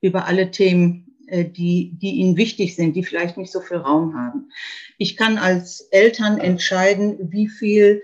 über 0.00 0.26
alle 0.26 0.50
Themen, 0.50 1.16
äh, 1.26 1.44
die, 1.44 1.92
die 2.00 2.16
ihnen 2.16 2.36
wichtig 2.36 2.74
sind, 2.76 2.94
die 2.96 3.04
vielleicht 3.04 3.36
nicht 3.36 3.52
so 3.52 3.60
viel 3.60 3.78
Raum 3.78 4.14
haben. 4.14 4.50
Ich 4.98 5.16
kann 5.16 5.38
als 5.38 5.80
Eltern 5.90 6.38
entscheiden, 6.38 7.30
wie 7.30 7.48
viel 7.48 8.02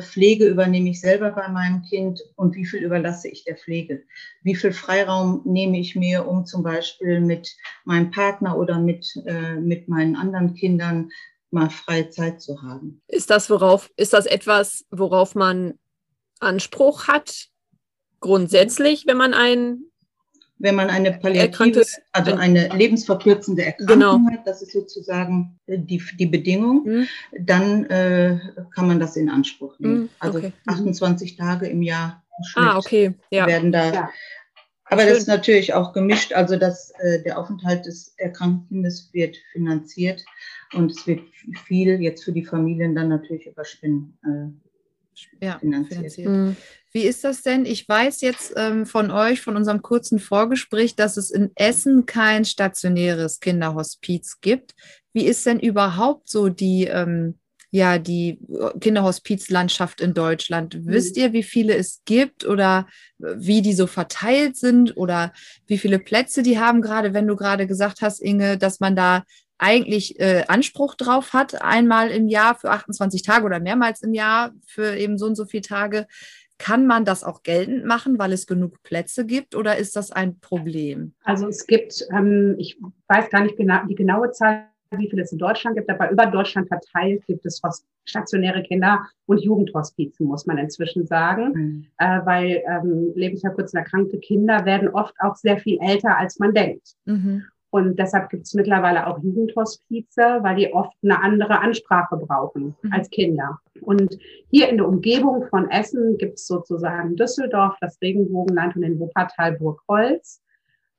Pflege 0.00 0.46
übernehme 0.46 0.90
ich 0.90 1.00
selber 1.00 1.30
bei 1.30 1.48
meinem 1.48 1.82
Kind 1.82 2.20
und 2.36 2.54
wie 2.54 2.66
viel 2.66 2.82
überlasse 2.82 3.28
ich 3.28 3.44
der 3.44 3.56
Pflege? 3.56 4.02
Wie 4.42 4.54
viel 4.54 4.72
Freiraum 4.72 5.42
nehme 5.44 5.78
ich 5.78 5.96
mir, 5.96 6.26
um 6.26 6.44
zum 6.44 6.62
Beispiel 6.62 7.20
mit 7.20 7.56
meinem 7.84 8.10
Partner 8.10 8.58
oder 8.58 8.78
mit, 8.78 9.06
äh, 9.26 9.56
mit 9.56 9.88
meinen 9.88 10.16
anderen 10.16 10.54
Kindern 10.54 11.10
mal 11.50 11.70
freie 11.70 12.10
Zeit 12.10 12.42
zu 12.42 12.60
haben? 12.62 13.00
Ist 13.08 13.30
das, 13.30 13.48
worauf, 13.48 13.90
ist 13.96 14.12
das 14.12 14.26
etwas, 14.26 14.84
worauf 14.90 15.34
man 15.34 15.78
Anspruch 16.40 17.08
hat, 17.08 17.48
grundsätzlich, 18.20 19.06
wenn 19.06 19.16
man 19.16 19.34
ein 19.34 19.84
wenn 20.62 20.76
man 20.76 20.90
eine 20.90 21.12
palliative, 21.12 21.84
also 22.12 22.34
eine 22.34 22.68
lebensverkürzende 22.68 23.64
Erkrankung 23.64 23.98
genau. 23.98 24.18
hat, 24.30 24.46
das 24.46 24.62
ist 24.62 24.72
sozusagen 24.72 25.58
äh, 25.66 25.76
die, 25.76 26.00
die 26.18 26.26
Bedingung, 26.26 26.84
mhm. 26.84 27.08
dann 27.40 27.84
äh, 27.86 28.38
kann 28.72 28.86
man 28.86 29.00
das 29.00 29.16
in 29.16 29.28
Anspruch 29.28 29.78
nehmen. 29.80 30.02
Mhm. 30.02 30.08
Also 30.20 30.38
okay. 30.38 30.52
28 30.66 31.36
Tage 31.36 31.66
im 31.66 31.82
Jahr 31.82 32.22
ah, 32.54 32.78
okay. 32.78 33.12
ja. 33.30 33.46
werden 33.48 33.72
da. 33.72 33.92
Ja. 33.92 34.10
Aber 34.84 35.02
Schön. 35.02 35.10
das 35.10 35.18
ist 35.18 35.26
natürlich 35.26 35.74
auch 35.74 35.92
gemischt, 35.92 36.32
also 36.32 36.56
dass 36.56 36.92
äh, 37.00 37.20
der 37.24 37.38
Aufenthalt 37.38 37.86
des 37.86 38.14
erkrankten 38.18 38.68
Kindes 38.68 39.10
wird 39.12 39.36
finanziert 39.52 40.24
und 40.74 40.92
es 40.92 41.06
wird 41.08 41.22
viel 41.64 42.00
jetzt 42.00 42.22
für 42.22 42.32
die 42.32 42.44
Familien 42.44 42.94
dann 42.94 43.08
natürlich 43.08 43.46
über 43.46 43.64
Spenden 43.64 44.16
äh, 44.24 44.71
ja, 45.40 45.58
finanziert. 45.58 45.94
finanziert. 45.94 46.28
Mhm. 46.28 46.56
Wie 46.92 47.02
ist 47.02 47.24
das 47.24 47.42
denn? 47.42 47.64
Ich 47.64 47.88
weiß 47.88 48.20
jetzt 48.20 48.52
ähm, 48.56 48.84
von 48.84 49.10
euch, 49.10 49.40
von 49.40 49.56
unserem 49.56 49.80
kurzen 49.80 50.18
Vorgespräch, 50.18 50.94
dass 50.94 51.16
es 51.16 51.30
in 51.30 51.50
Essen 51.54 52.04
kein 52.04 52.44
stationäres 52.44 53.40
Kinderhospiz 53.40 54.40
gibt. 54.42 54.74
Wie 55.14 55.24
ist 55.24 55.46
denn 55.46 55.58
überhaupt 55.58 56.28
so 56.28 56.50
die, 56.50 56.84
ähm, 56.84 57.38
ja, 57.70 57.98
die 57.98 58.38
Kinderhospizlandschaft 58.78 60.02
in 60.02 60.12
Deutschland? 60.12 60.74
Mhm. 60.74 60.86
Wisst 60.86 61.16
ihr, 61.16 61.32
wie 61.32 61.42
viele 61.42 61.74
es 61.76 62.02
gibt 62.04 62.44
oder 62.44 62.86
wie 63.18 63.62
die 63.62 63.72
so 63.72 63.86
verteilt 63.86 64.56
sind 64.56 64.94
oder 64.94 65.32
wie 65.66 65.78
viele 65.78 65.98
Plätze 65.98 66.42
die 66.42 66.58
haben? 66.58 66.82
Gerade 66.82 67.14
wenn 67.14 67.26
du 67.26 67.36
gerade 67.36 67.66
gesagt 67.66 68.02
hast, 68.02 68.20
Inge, 68.20 68.58
dass 68.58 68.80
man 68.80 68.94
da 68.94 69.24
eigentlich 69.58 70.18
äh, 70.18 70.44
Anspruch 70.48 70.94
drauf 70.94 71.32
hat, 71.32 71.62
einmal 71.62 72.10
im 72.10 72.28
Jahr 72.28 72.56
für 72.56 72.70
28 72.70 73.22
Tage 73.22 73.44
oder 73.44 73.60
mehrmals 73.60 74.02
im 74.02 74.14
Jahr 74.14 74.52
für 74.66 74.96
eben 74.96 75.18
so 75.18 75.26
und 75.26 75.36
so 75.36 75.44
viele 75.44 75.62
Tage. 75.62 76.06
Kann 76.58 76.86
man 76.86 77.04
das 77.04 77.24
auch 77.24 77.42
geltend 77.42 77.84
machen, 77.84 78.18
weil 78.18 78.32
es 78.32 78.46
genug 78.46 78.82
Plätze 78.82 79.26
gibt 79.26 79.56
oder 79.56 79.76
ist 79.78 79.96
das 79.96 80.12
ein 80.12 80.38
Problem? 80.38 81.14
Also 81.24 81.48
es 81.48 81.66
gibt, 81.66 82.06
ähm, 82.12 82.54
ich 82.58 82.78
weiß 83.08 83.30
gar 83.30 83.42
nicht 83.42 83.56
genau 83.56 83.84
die 83.88 83.96
genaue 83.96 84.30
Zahl, 84.30 84.68
wie 84.98 85.08
viele 85.08 85.22
es 85.22 85.32
in 85.32 85.38
Deutschland 85.38 85.76
gibt, 85.76 85.90
aber 85.90 86.10
über 86.10 86.26
Deutschland 86.26 86.68
verteilt 86.68 87.24
gibt 87.26 87.44
es 87.46 87.60
stationäre 88.04 88.62
Kinder- 88.62 89.06
und 89.26 89.42
Jugendhospizen, 89.42 90.26
muss 90.26 90.46
man 90.46 90.58
inzwischen 90.58 91.06
sagen, 91.06 91.52
mhm. 91.52 91.86
äh, 91.98 92.20
weil 92.24 92.62
ähm, 92.68 93.12
lebensverkürzend 93.14 93.82
erkrankte 93.82 94.18
Kinder 94.18 94.64
werden 94.64 94.88
oft 94.88 95.14
auch 95.20 95.36
sehr 95.36 95.58
viel 95.58 95.78
älter, 95.80 96.18
als 96.18 96.38
man 96.38 96.52
denkt. 96.52 96.94
Mhm. 97.04 97.44
Und 97.72 97.98
deshalb 97.98 98.28
gibt 98.28 98.42
es 98.42 98.52
mittlerweile 98.52 99.06
auch 99.06 99.18
Jugendhospize, 99.22 100.40
weil 100.42 100.56
die 100.56 100.74
oft 100.74 100.92
eine 101.02 101.22
andere 101.22 101.58
Ansprache 101.58 102.18
brauchen 102.18 102.76
mhm. 102.82 102.92
als 102.92 103.08
Kinder. 103.08 103.58
Und 103.80 104.18
hier 104.50 104.68
in 104.68 104.76
der 104.76 104.86
Umgebung 104.86 105.46
von 105.48 105.70
Essen 105.70 106.18
gibt 106.18 106.34
es 106.34 106.46
sozusagen 106.46 107.16
Düsseldorf, 107.16 107.74
das 107.80 107.98
Regenbogenland 108.02 108.76
und 108.76 108.82
den 108.82 109.00
Wuppertal 109.00 109.52
Burgholz. 109.52 110.42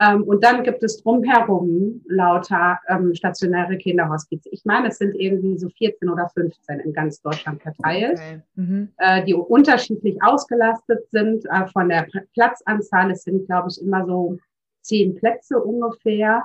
Ähm, 0.01 0.23
und 0.23 0.43
dann 0.43 0.63
gibt 0.63 0.81
es 0.81 1.03
drumherum 1.03 2.01
lauter 2.07 2.79
ähm, 2.89 3.13
stationäre 3.13 3.77
Kinderhospize. 3.77 4.49
Ich 4.51 4.65
meine, 4.65 4.87
es 4.87 4.97
sind 4.97 5.13
irgendwie 5.13 5.59
so 5.59 5.69
14 5.77 6.09
oder 6.09 6.27
15 6.33 6.79
in 6.79 6.91
ganz 6.91 7.21
Deutschland 7.21 7.61
verteilt, 7.61 8.19
okay. 8.19 8.41
mhm. 8.55 8.89
äh, 8.97 9.23
die 9.23 9.35
unterschiedlich 9.35 10.17
ausgelastet 10.23 11.07
sind 11.11 11.45
äh, 11.45 11.67
von 11.67 11.87
der 11.87 12.07
Platzanzahl. 12.33 13.11
Es 13.11 13.21
sind, 13.21 13.45
glaube 13.45 13.67
ich, 13.69 13.79
immer 13.79 14.07
so 14.07 14.39
zehn 14.81 15.13
Plätze 15.13 15.59
ungefähr. 15.59 16.43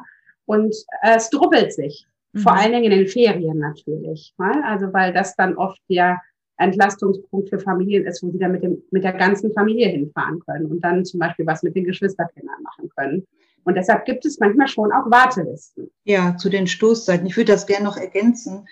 Und 0.49 0.75
äh, 1.03 1.17
es 1.17 1.29
drubbelt 1.29 1.75
sich, 1.75 2.07
mhm. 2.33 2.39
vor 2.41 2.55
allen 2.55 2.73
Dingen 2.73 2.91
in 2.91 2.99
den 2.99 3.07
Ferien 3.07 3.59
natürlich. 3.59 4.35
Ne? 4.39 4.65
Also 4.65 4.93
weil 4.95 5.13
das 5.13 5.37
dann 5.37 5.57
oft 5.57 5.79
der 5.91 6.21
Entlastungspunkt 6.57 7.51
für 7.51 7.59
Familien 7.59 8.07
ist, 8.07 8.23
wo 8.23 8.31
sie 8.31 8.39
dann 8.39 8.53
mit, 8.53 8.63
dem, 8.63 8.83
mit 8.91 9.05
der 9.05 9.13
ganzen 9.13 9.53
Familie 9.53 9.89
hinfahren 9.89 10.41
können 10.41 10.67
und 10.67 10.81
dann 10.81 11.05
zum 11.05 11.21
Beispiel 11.21 11.47
was 11.47 11.63
mit 11.63 11.77
den 11.77 11.85
Geschwisterkindern 11.85 12.63
machen 12.63 12.89
können. 12.97 13.27
Und 13.65 13.75
deshalb 13.75 14.07
gibt 14.07 14.25
es 14.25 14.41
manchmal 14.41 14.69
schon 14.69 14.91
auch 14.91 15.11
Wartelisten. 15.11 15.91
Ja, 16.05 16.37
zu 16.39 16.49
den 16.49 16.67
Stoßzeiten. 16.67 17.27
Ich 17.27 17.37
würde 17.37 17.53
das 17.53 17.67
gerne 17.67 17.85
noch 17.85 17.99
ergänzen. 17.99 18.67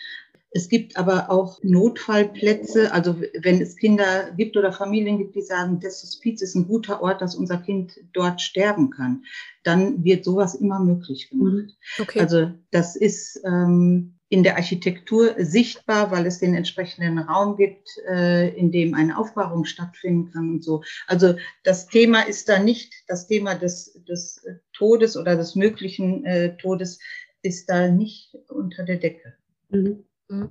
Es 0.56 0.70
gibt 0.70 0.96
aber 0.96 1.30
auch 1.30 1.62
Notfallplätze, 1.62 2.90
also 2.90 3.20
wenn 3.42 3.60
es 3.60 3.76
Kinder 3.76 4.32
gibt 4.38 4.56
oder 4.56 4.72
Familien 4.72 5.18
gibt, 5.18 5.34
die 5.34 5.42
sagen, 5.42 5.80
das 5.80 6.02
Hospiz 6.02 6.40
ist 6.40 6.54
ein 6.54 6.66
guter 6.66 7.02
Ort, 7.02 7.20
dass 7.20 7.34
unser 7.34 7.58
Kind 7.58 8.00
dort 8.14 8.40
sterben 8.40 8.88
kann, 8.88 9.22
dann 9.64 10.02
wird 10.02 10.24
sowas 10.24 10.54
immer 10.54 10.80
möglich 10.80 11.28
gemacht. 11.28 11.52
Mhm. 11.52 12.02
Okay. 12.02 12.20
Also 12.20 12.52
das 12.70 12.96
ist 12.96 13.38
ähm, 13.44 14.14
in 14.30 14.44
der 14.44 14.56
Architektur 14.56 15.34
sichtbar, 15.36 16.10
weil 16.10 16.24
es 16.24 16.38
den 16.38 16.54
entsprechenden 16.54 17.18
Raum 17.18 17.58
gibt, 17.58 17.90
äh, 18.08 18.48
in 18.56 18.72
dem 18.72 18.94
eine 18.94 19.18
Aufbahrung 19.18 19.66
stattfinden 19.66 20.32
kann 20.32 20.50
und 20.52 20.64
so. 20.64 20.82
Also 21.06 21.34
das 21.64 21.86
Thema 21.86 22.22
ist 22.22 22.48
da 22.48 22.58
nicht, 22.58 22.94
das 23.08 23.26
Thema 23.26 23.56
des, 23.56 24.02
des 24.08 24.42
Todes 24.72 25.18
oder 25.18 25.36
des 25.36 25.54
möglichen 25.54 26.24
äh, 26.24 26.56
Todes 26.56 26.98
ist 27.42 27.68
da 27.68 27.88
nicht 27.88 28.34
unter 28.48 28.84
der 28.84 28.96
Decke. 28.96 29.34
Mhm. 29.68 30.06
Mhm. 30.28 30.50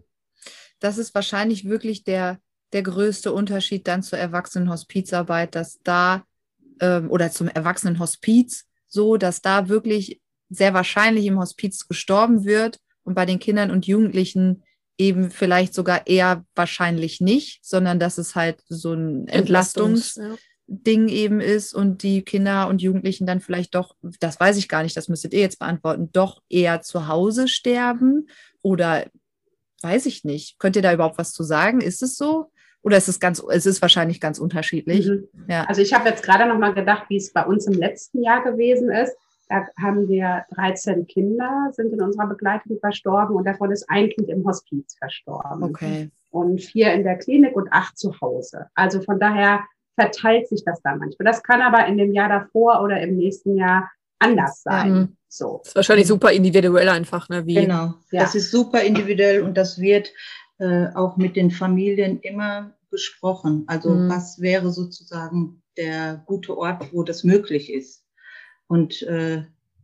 Das 0.79 0.97
ist 0.97 1.15
wahrscheinlich 1.15 1.65
wirklich 1.65 2.03
der, 2.03 2.39
der 2.73 2.83
größte 2.83 3.33
Unterschied 3.33 3.87
dann 3.87 4.03
zur 4.03 4.19
Erwachsenenhospizarbeit, 4.19 5.55
dass 5.55 5.79
da 5.83 6.25
ähm, 6.79 7.09
oder 7.09 7.31
zum 7.31 7.47
Erwachsenenhospiz 7.47 8.65
so, 8.87 9.17
dass 9.17 9.41
da 9.41 9.69
wirklich 9.69 10.21
sehr 10.49 10.73
wahrscheinlich 10.73 11.25
im 11.25 11.39
Hospiz 11.39 11.87
gestorben 11.87 12.45
wird 12.45 12.79
und 13.03 13.15
bei 13.15 13.25
den 13.25 13.39
Kindern 13.39 13.71
und 13.71 13.87
Jugendlichen 13.87 14.63
eben 14.97 15.29
vielleicht 15.29 15.73
sogar 15.73 16.07
eher 16.07 16.45
wahrscheinlich 16.55 17.19
nicht, 17.19 17.65
sondern 17.65 17.99
dass 17.99 18.17
es 18.17 18.35
halt 18.35 18.63
so 18.69 18.93
ein 18.93 19.27
Entlastungsding 19.27 21.07
ja. 21.07 21.13
eben 21.13 21.41
ist 21.41 21.73
und 21.73 22.03
die 22.03 22.21
Kinder 22.21 22.69
und 22.69 22.81
Jugendlichen 22.81 23.25
dann 23.25 23.41
vielleicht 23.41 23.75
doch, 23.75 23.95
das 24.19 24.39
weiß 24.39 24.57
ich 24.57 24.69
gar 24.69 24.83
nicht, 24.83 24.95
das 24.95 25.09
müsstet 25.09 25.33
ihr 25.33 25.41
jetzt 25.41 25.59
beantworten, 25.59 26.09
doch 26.13 26.41
eher 26.49 26.81
zu 26.81 27.07
Hause 27.07 27.47
sterben 27.47 28.29
oder 28.61 29.05
weiß 29.81 30.05
ich 30.05 30.23
nicht. 30.23 30.59
Könnt 30.59 30.75
ihr 30.75 30.81
da 30.81 30.93
überhaupt 30.93 31.17
was 31.17 31.33
zu 31.33 31.43
sagen? 31.43 31.81
Ist 31.81 32.01
es 32.01 32.17
so? 32.17 32.51
Oder 32.81 32.97
ist 32.97 33.07
es 33.07 33.19
ganz, 33.19 33.43
es 33.49 33.65
ist 33.65 33.81
wahrscheinlich 33.81 34.21
ganz 34.21 34.37
unterschiedlich? 34.37 35.07
Mhm. 35.07 35.27
Ja. 35.47 35.63
Also 35.63 35.81
ich 35.81 35.93
habe 35.93 36.07
jetzt 36.09 36.23
gerade 36.23 36.47
noch 36.47 36.59
mal 36.59 36.73
gedacht, 36.73 37.05
wie 37.09 37.17
es 37.17 37.33
bei 37.33 37.43
uns 37.43 37.65
im 37.65 37.73
letzten 37.73 38.21
Jahr 38.21 38.43
gewesen 38.43 38.91
ist. 38.91 39.15
Da 39.49 39.65
haben 39.79 40.07
wir 40.07 40.45
13 40.55 41.07
Kinder, 41.07 41.69
sind 41.71 41.93
in 41.93 42.01
unserer 42.01 42.27
Begleitung 42.27 42.79
verstorben 42.79 43.35
und 43.35 43.45
davon 43.45 43.71
ist 43.71 43.89
ein 43.89 44.09
Kind 44.09 44.29
im 44.29 44.45
Hospiz 44.45 44.95
verstorben. 44.97 45.63
Okay. 45.63 46.11
Und 46.31 46.61
vier 46.61 46.93
in 46.93 47.03
der 47.03 47.17
Klinik 47.17 47.55
und 47.55 47.71
acht 47.71 47.97
zu 47.97 48.19
Hause. 48.21 48.67
Also 48.75 49.01
von 49.01 49.19
daher 49.19 49.63
verteilt 49.95 50.47
sich 50.47 50.63
das 50.63 50.81
da 50.81 50.95
manchmal. 50.95 51.25
Das 51.25 51.41
kann 51.41 51.61
aber 51.61 51.87
in 51.87 51.97
dem 51.97 52.13
Jahr 52.13 52.29
davor 52.29 52.81
oder 52.83 52.99
im 53.01 53.15
nächsten 53.15 53.55
Jahr 53.55 53.89
anders 54.19 54.63
sein. 54.63 54.95
Ja. 54.95 55.07
So. 55.27 55.59
Das 55.59 55.69
ist 55.69 55.75
wahrscheinlich 55.75 56.07
super 56.07 56.31
individuell 56.31 56.89
einfach, 56.89 57.29
ne? 57.29 57.45
Wie, 57.45 57.55
genau, 57.55 57.95
ja. 58.11 58.21
das 58.21 58.35
ist 58.35 58.51
super 58.51 58.81
individuell 58.81 59.41
und 59.41 59.55
das 59.55 59.79
wird 59.79 60.11
äh, 60.59 60.87
auch 60.95 61.17
mit 61.17 61.35
den 61.35 61.51
Familien 61.51 62.19
immer 62.21 62.73
besprochen. 62.89 63.65
Also 63.67 63.89
mhm. 63.89 64.09
was 64.09 64.39
wäre 64.39 64.71
sozusagen 64.71 65.61
der 65.77 66.23
gute 66.25 66.57
Ort, 66.57 66.93
wo 66.93 67.03
das 67.03 67.23
möglich 67.23 67.71
ist. 67.71 68.03
Und 68.67 69.01
äh, 69.03 69.43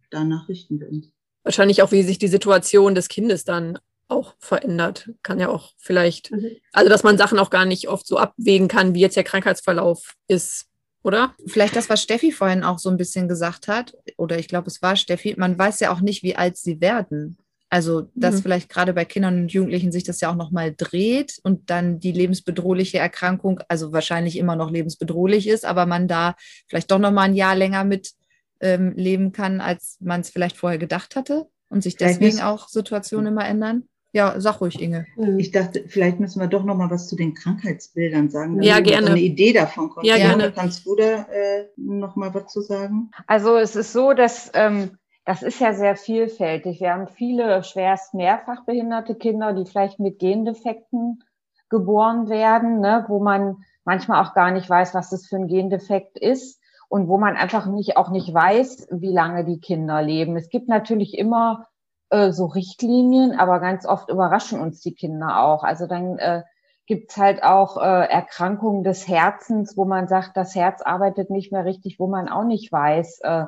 danach 0.10 0.48
richten 0.48 0.80
wir 0.80 0.90
uns. 0.90 1.12
Wahrscheinlich 1.44 1.82
auch, 1.82 1.92
wie 1.92 2.04
sich 2.04 2.18
die 2.18 2.28
Situation 2.28 2.96
des 2.96 3.10
Kindes 3.10 3.44
dann 3.44 3.80
auch 4.08 4.36
verändert. 4.40 5.10
Kann 5.24 5.40
ja 5.40 5.50
auch 5.50 5.74
vielleicht, 5.78 6.32
mhm. 6.32 6.52
also 6.72 6.90
dass 6.90 7.04
man 7.04 7.18
Sachen 7.18 7.40
auch 7.40 7.50
gar 7.50 7.66
nicht 7.66 7.90
oft 7.90 8.08
so 8.08 8.18
abwägen 8.18 8.68
kann, 8.68 8.94
wie 8.94 9.02
jetzt 9.02 9.16
der 9.16 9.24
Krankheitsverlauf 9.24 10.16
ist 10.28 10.68
oder? 11.04 11.36
Vielleicht 11.48 11.76
das, 11.76 11.90
was 11.90 12.02
Steffi 12.02 12.32
vorhin 12.32 12.64
auch 12.64 12.80
so 12.80 12.90
ein 12.90 12.98
bisschen 12.98 13.28
gesagt 13.28 13.68
hat, 13.68 13.98
oder 14.18 14.38
ich 14.38 14.48
glaube, 14.48 14.68
es 14.68 14.82
war 14.82 14.96
Steffi, 14.96 15.36
man 15.38 15.58
weiß 15.58 15.80
ja 15.80 15.92
auch 15.92 16.02
nicht, 16.02 16.24
wie 16.24 16.36
alt 16.36 16.58
sie 16.58 16.82
werden. 16.82 17.38
Also, 17.70 18.10
dass 18.16 18.36
mhm. 18.36 18.42
vielleicht 18.42 18.70
gerade 18.70 18.94
bei 18.94 19.06
Kindern 19.06 19.44
und 19.44 19.54
Jugendlichen 19.54 19.94
sich 19.94 20.04
das 20.04 20.20
ja 20.20 20.30
auch 20.30 20.36
nochmal 20.36 20.74
dreht 20.76 21.40
und 21.44 21.70
dann 21.70 22.02
die 22.02 22.12
lebensbedrohliche 22.12 22.98
Erkrankung, 22.98 23.62
also 23.70 23.94
wahrscheinlich 23.94 24.38
immer 24.38 24.58
noch 24.58 24.70
lebensbedrohlich 24.70 25.48
ist, 25.48 25.64
aber 25.64 25.86
man 25.86 26.10
da 26.10 26.36
vielleicht 26.68 26.92
doch 26.92 27.00
nochmal 27.00 27.30
ein 27.30 27.36
Jahr 27.36 27.56
länger 27.56 27.86
mit 27.86 28.12
ähm, 28.60 28.92
leben 28.98 29.32
kann, 29.32 29.62
als 29.62 29.98
man 30.02 30.20
es 30.20 30.30
vielleicht 30.30 30.58
vorher 30.58 30.80
gedacht 30.80 31.16
hatte 31.16 31.48
und 31.70 31.82
sich 31.82 31.96
deswegen 31.96 32.42
auch 32.42 32.68
Situationen 32.68 33.28
immer 33.28 33.48
ändern. 33.48 33.88
Ja, 34.14 34.40
sag 34.40 34.60
ruhig, 34.60 34.82
Inge. 34.82 35.06
Mhm. 35.16 35.40
Ich 35.40 35.52
dachte, 35.52 35.86
vielleicht 35.88 36.20
müssen 36.20 36.42
wir 36.42 36.48
doch 36.48 36.64
noch 36.64 36.76
mal 36.76 36.90
was 36.90 37.08
zu 37.08 37.16
den 37.16 37.34
Krankheitsbildern 37.34 38.30
sagen. 38.30 38.62
Ja, 38.62 38.80
gerne. 38.82 39.08
So 39.08 39.14
eine 39.14 39.22
Idee 39.22 39.54
davon 39.54 39.90
kommt. 39.90 40.06
Ja, 40.06 40.18
gerne. 40.18 40.52
Kannst 40.52 40.86
du 40.86 40.96
da 40.96 41.26
äh, 41.32 41.68
noch 41.78 42.16
mal 42.16 42.34
was 42.34 42.52
zu 42.52 42.62
sagen? 42.62 43.12
Also 43.28 43.58
es 43.58 43.76
ist 43.76 43.94
so, 43.94 44.14
dass 44.14 44.52
ähm, 44.54 44.98
das 45.26 45.44
ist 45.44 45.62
ja 45.62 45.74
sehr 45.74 45.96
vielfältig. 45.96 46.82
Wir 46.82 46.94
haben 46.94 47.08
viele 47.08 47.64
schwerst 47.64 48.14
mehrfach 48.14 48.66
behinderte 48.66 49.16
Kinder, 49.16 49.54
die 49.54 49.66
vielleicht 49.66 50.00
mit 50.00 50.20
Gendefekten 50.20 51.24
geboren 51.70 52.28
werden, 52.30 52.82
ne, 52.82 53.06
wo 53.08 53.24
man 53.24 53.64
manchmal 53.86 54.24
auch 54.26 54.34
gar 54.34 54.52
nicht 54.52 54.70
weiß, 54.70 54.94
was 54.94 55.10
das 55.10 55.28
für 55.28 55.38
ein 55.38 55.48
Gendefekt 55.48 56.18
ist 56.18 56.60
und 56.90 57.08
wo 57.08 57.18
man 57.18 57.38
einfach 57.38 57.68
nicht 57.68 57.98
auch 57.98 58.10
nicht 58.10 58.34
weiß, 58.34 58.90
wie 58.92 59.14
lange 59.14 59.46
die 59.46 59.60
Kinder 59.60 60.02
leben. 60.02 60.36
Es 60.36 60.50
gibt 60.50 60.68
natürlich 60.68 61.18
immer 61.18 61.68
äh, 62.12 62.32
so 62.32 62.46
Richtlinien, 62.46 63.40
aber 63.40 63.60
ganz 63.60 63.86
oft 63.86 64.10
überraschen 64.10 64.60
uns 64.60 64.82
die 64.82 64.94
Kinder 64.94 65.44
auch. 65.44 65.64
Also 65.64 65.88
dann 65.88 66.18
äh, 66.20 66.44
gibt's 66.86 67.18
halt 67.18 67.42
auch 67.42 67.78
äh, 67.78 68.10
Erkrankungen 68.10 68.84
des 68.84 69.08
Herzens, 69.08 69.78
wo 69.78 69.86
man 69.86 70.08
sagt, 70.08 70.36
das 70.36 70.54
Herz 70.54 70.82
arbeitet 70.82 71.30
nicht 71.30 71.52
mehr 71.52 71.66
richtig, 71.66 72.00
wo 72.00 72.08
man 72.08 72.28
auch 72.28 72.44
nicht 72.44 72.72
weiß, 72.72 73.22
äh, 73.22 73.46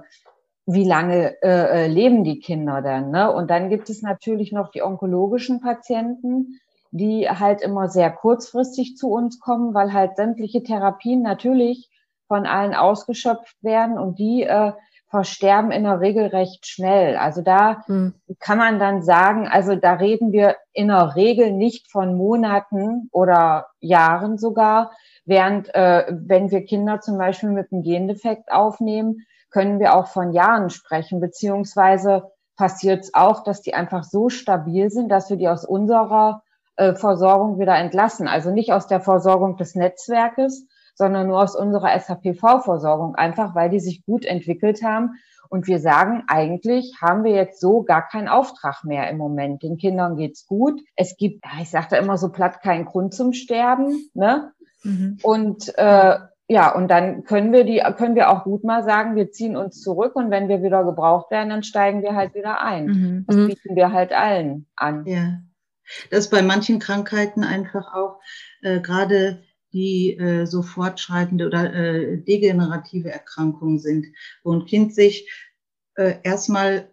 wie 0.66 0.86
lange 0.86 1.42
äh, 1.44 1.86
äh 1.86 1.88
leben 1.88 2.24
die 2.24 2.40
Kinder 2.40 2.82
denn. 2.82 3.12
Ne? 3.12 3.32
Und 3.32 3.50
dann 3.50 3.70
gibt 3.70 3.90
es 3.90 4.02
natürlich 4.02 4.54
noch 4.54 4.72
die 4.72 4.82
onkologischen 4.82 5.60
Patienten, 5.60 6.60
die 6.92 7.30
halt 7.30 7.62
immer 7.62 7.90
sehr 7.90 8.12
kurzfristig 8.12 8.96
zu 8.96 9.12
uns 9.12 9.40
kommen, 9.40 9.74
weil 9.74 9.92
halt 9.92 10.16
sämtliche 10.16 10.64
Therapien 10.64 11.22
natürlich 11.22 11.90
von 12.30 12.46
allen 12.46 12.74
ausgeschöpft 12.74 13.62
werden 13.62 13.98
und 13.98 14.20
die 14.20 14.44
äh, 14.44 14.72
versterben 15.14 15.70
in 15.70 15.84
der 15.84 16.02
Regel 16.02 16.26
recht 16.26 16.66
schnell. 16.66 17.18
Also 17.18 17.44
da 17.44 17.86
hm. 17.86 18.16
kann 18.40 18.58
man 18.58 18.80
dann 18.80 19.04
sagen, 19.04 19.48
also 19.48 19.76
da 19.76 19.94
reden 19.94 20.32
wir 20.32 20.56
in 20.72 20.88
der 20.88 21.16
Regel 21.16 21.52
nicht 21.52 21.92
von 21.92 22.18
Monaten 22.18 23.10
oder 23.12 23.68
Jahren 23.80 24.40
sogar, 24.40 24.92
während 25.24 25.74
äh, 25.76 26.06
wenn 26.10 26.50
wir 26.50 26.66
Kinder 26.66 27.00
zum 27.00 27.20
Beispiel 27.20 27.50
mit 27.50 27.72
einem 27.72 27.84
Gendefekt 27.84 28.52
aufnehmen, 28.52 29.18
können 29.52 29.80
wir 29.80 29.94
auch 29.94 30.08
von 30.08 30.34
Jahren 30.34 30.72
sprechen, 30.72 31.20
beziehungsweise 31.20 32.32
passiert 32.58 33.04
es 33.04 33.14
auch, 33.14 33.44
dass 33.44 33.62
die 33.62 33.76
einfach 33.76 34.04
so 34.04 34.30
stabil 34.30 34.90
sind, 34.90 35.10
dass 35.10 35.30
wir 35.30 35.38
die 35.38 35.48
aus 35.48 35.64
unserer 35.64 36.42
äh, 36.76 36.96
Versorgung 36.96 37.60
wieder 37.60 37.78
entlassen. 37.78 38.28
Also 38.28 38.50
nicht 38.50 38.74
aus 38.74 38.88
der 38.88 39.00
Versorgung 39.00 39.58
des 39.58 39.76
Netzwerkes, 39.76 40.66
sondern 40.96 41.28
nur 41.28 41.42
aus 41.42 41.56
unserer 41.56 41.98
SAPV-Versorgung, 42.00 43.16
einfach 43.16 43.56
weil 43.56 43.70
die 43.70 43.80
sich 43.80 44.06
gut 44.06 44.26
entwickelt 44.26 44.84
haben. 44.84 45.16
Und 45.50 45.68
wir 45.68 45.80
sagen, 45.80 46.24
eigentlich 46.28 46.96
haben 47.02 47.24
wir 47.24 47.32
jetzt 47.32 47.62
so 47.62 47.84
gar 47.84 48.08
keinen 48.08 48.28
Auftrag 48.28 48.84
mehr 48.84 49.10
im 49.10 49.18
Moment. 49.18 49.62
Den 49.62 49.78
Kindern 49.78 50.18
geht's 50.18 50.48
gut. 50.48 50.82
Es 50.96 51.16
gibt, 51.16 51.46
ich 51.62 51.70
sage 51.70 51.88
da 51.92 51.98
immer 51.98 52.18
so 52.18 52.30
platt, 52.32 52.62
keinen 52.62 52.86
Grund 52.86 53.14
zum 53.14 53.34
Sterben. 53.34 54.10
Ne? 54.16 54.52
Mhm. 54.84 55.20
Und 55.22 55.78
äh, 55.78 56.18
ja, 56.48 56.76
und 56.76 56.90
dann 56.90 57.24
können 57.24 57.54
wir 57.54 57.64
die, 57.64 57.82
können 57.98 58.16
wir 58.16 58.30
auch 58.30 58.44
gut 58.44 58.64
mal 58.64 58.84
sagen, 58.84 59.16
wir 59.16 59.32
ziehen 59.32 59.56
uns 59.56 59.82
zurück 59.82 60.16
und 60.16 60.30
wenn 60.30 60.50
wir 60.50 60.62
wieder 60.62 60.84
gebraucht 60.84 61.32
werden, 61.32 61.50
dann 61.50 61.64
steigen 61.64 62.02
wir 62.02 62.16
halt 62.16 62.36
wieder 62.36 62.62
ein. 62.62 62.86
Mhm. 62.86 63.26
Das 63.28 63.36
mhm. 63.36 63.48
bieten 63.48 63.76
wir 63.76 63.92
halt 63.92 64.12
allen 64.12 64.68
an. 64.76 65.06
Ja. 65.06 65.40
Das 66.10 66.20
ist 66.20 66.32
bei 66.32 66.42
manchen 66.42 66.80
Krankheiten 66.80 67.44
einfach 67.44 67.94
auch 67.94 68.20
äh, 68.62 68.80
gerade 68.80 69.44
die 69.74 70.18
äh, 70.18 70.46
so 70.46 70.62
fortschreitende 70.62 71.48
oder 71.48 71.74
äh, 71.74 72.18
degenerative 72.18 73.12
Erkrankungen 73.12 73.80
sind, 73.80 74.08
wo 74.44 74.54
ein 74.54 74.66
Kind 74.66 74.94
sich 74.94 75.30
äh, 75.96 76.16
erstmal 76.24 76.90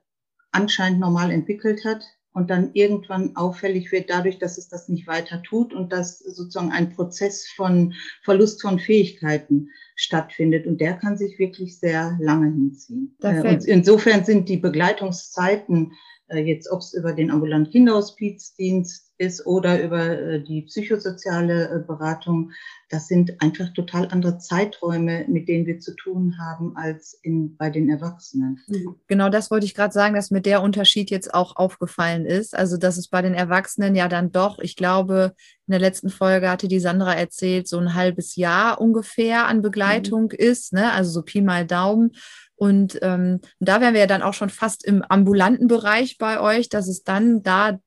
anscheinend 0.52 1.00
normal 1.00 1.30
entwickelt 1.30 1.84
hat 1.84 2.02
und 2.32 2.50
dann 2.50 2.70
irgendwann 2.75 3.37
auffällig 3.37 3.90
wird 3.92 4.08
dadurch, 4.08 4.38
dass 4.38 4.56
es 4.56 4.68
das 4.68 4.88
nicht 4.88 5.06
weiter 5.06 5.42
tut 5.42 5.75
und 5.75 5.92
dass 5.92 6.18
sozusagen 6.20 6.72
ein 6.72 6.90
Prozess 6.90 7.49
von 7.49 7.94
Verlust 8.22 8.62
von 8.62 8.78
Fähigkeiten 8.78 9.70
stattfindet. 9.96 10.66
Und 10.66 10.80
der 10.80 10.94
kann 10.94 11.18
sich 11.18 11.38
wirklich 11.38 11.78
sehr 11.78 12.16
lange 12.20 12.46
hinziehen. 12.46 13.16
Äh, 13.22 13.49
und 13.49 13.64
insofern 13.64 14.25
sind 14.25 14.49
die 14.49 14.56
Begleitungszeiten 14.58 15.92
äh, 16.28 16.38
jetzt, 16.38 16.70
ob 16.70 16.80
es 16.80 16.94
über 16.94 17.12
den 17.12 17.30
ambulanten 17.30 17.72
Kinderhospizdienst 17.72 19.10
ist 19.21 19.47
oder 19.47 19.83
über 19.83 20.19
äh, 20.19 20.43
die 20.43 20.62
psychosoziale 20.62 21.69
äh, 21.69 21.79
Beratung, 21.79 22.53
das 22.89 23.07
sind 23.07 23.41
einfach 23.41 23.73
total 23.75 24.09
andere 24.11 24.39
Zeiträume, 24.39 25.27
mit 25.29 25.47
denen 25.47 25.67
wir 25.67 25.79
zu 25.79 25.95
tun 25.95 26.37
haben, 26.41 26.77
als 26.77 27.19
in, 27.23 27.57
bei 27.57 27.69
den 27.71 27.91
Erwachsenen. 27.91 28.59
Mhm. 28.67 28.97
Genau 29.07 29.29
das 29.29 29.50
wollte 29.50 29.67
ich 29.67 29.75
gerade 29.75 29.93
sagen, 29.93 30.15
dass 30.15 30.31
mir 30.31 30.41
der 30.41 30.62
Unterschied 30.62 31.11
jetzt 31.11 31.35
auch 31.35 31.57
aufgefallen 31.57 32.25
ist. 32.25 32.57
Also, 32.57 32.79
dass 32.79 32.97
es 32.97 33.09
bei 33.09 33.21
den 33.21 33.35
Erwachsenen 33.35 33.95
ja 33.95 34.09
dann 34.09 34.33
doch, 34.33 34.59
ich 34.59 34.75
glaube, 34.75 35.35
in 35.67 35.73
der 35.73 35.81
letzten 35.81 36.09
Folge 36.09 36.50
hatte 36.50 36.67
die 36.67 36.81
Sandra 36.81 37.15
erzählt, 37.15 37.69
so 37.69 37.78
ein 37.78 37.95
halbes 37.95 38.37
Jahr 38.37 38.80
ungefähr 38.80 39.47
an 39.47 39.63
Begleitung 39.63 40.25
mhm. 40.25 40.39
ist, 40.39 40.73
ne? 40.73 40.93
also 40.93 41.11
so 41.11 41.23
Pi 41.23 41.43
mal 41.43 41.67
Daumen. 41.67 42.13
Und 42.56 42.99
ähm, 43.00 43.41
da 43.59 43.80
wären 43.80 43.95
wir 43.95 44.00
ja 44.00 44.06
dann 44.06 44.21
auch 44.21 44.35
schon 44.35 44.50
fast 44.50 44.85
im 44.85 45.02
ambulanten 45.02 45.67
Bereich 45.67 46.19
bei 46.19 46.41
euch, 46.41 46.69
dass 46.69 46.89
es 46.89 47.04
dann 47.04 47.43
da 47.43 47.78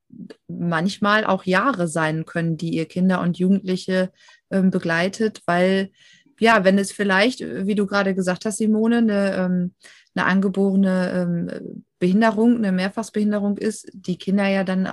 manchmal 0.48 1.26
auch 1.26 1.46
Jahre 1.46 1.88
sein 1.88 2.26
können, 2.26 2.58
die 2.58 2.72
ihr 2.72 2.86
Kinder 2.86 3.22
und 3.22 3.38
Jugendliche 3.38 4.12
ähm, 4.52 4.72
begleitet, 4.72 5.42
weil 5.46 5.92
ja, 6.40 6.64
wenn 6.64 6.78
es 6.78 6.92
vielleicht, 6.92 7.40
wie 7.42 7.76
du 7.76 7.86
gerade 7.86 8.16
gesagt 8.16 8.46
hast, 8.46 8.58
Simone, 8.58 8.98
eine, 8.98 9.36
ähm, 9.36 9.74
eine 10.16 10.26
angeborene 10.26 11.12
ähm, 11.12 11.84
Behinderung, 12.00 12.58
eine 12.58 12.72
Mehrfachsbehinderung 12.72 13.58
ist, 13.58 13.90
die 13.94 14.18
Kinder 14.18 14.48
ja 14.48 14.64
dann 14.64 14.90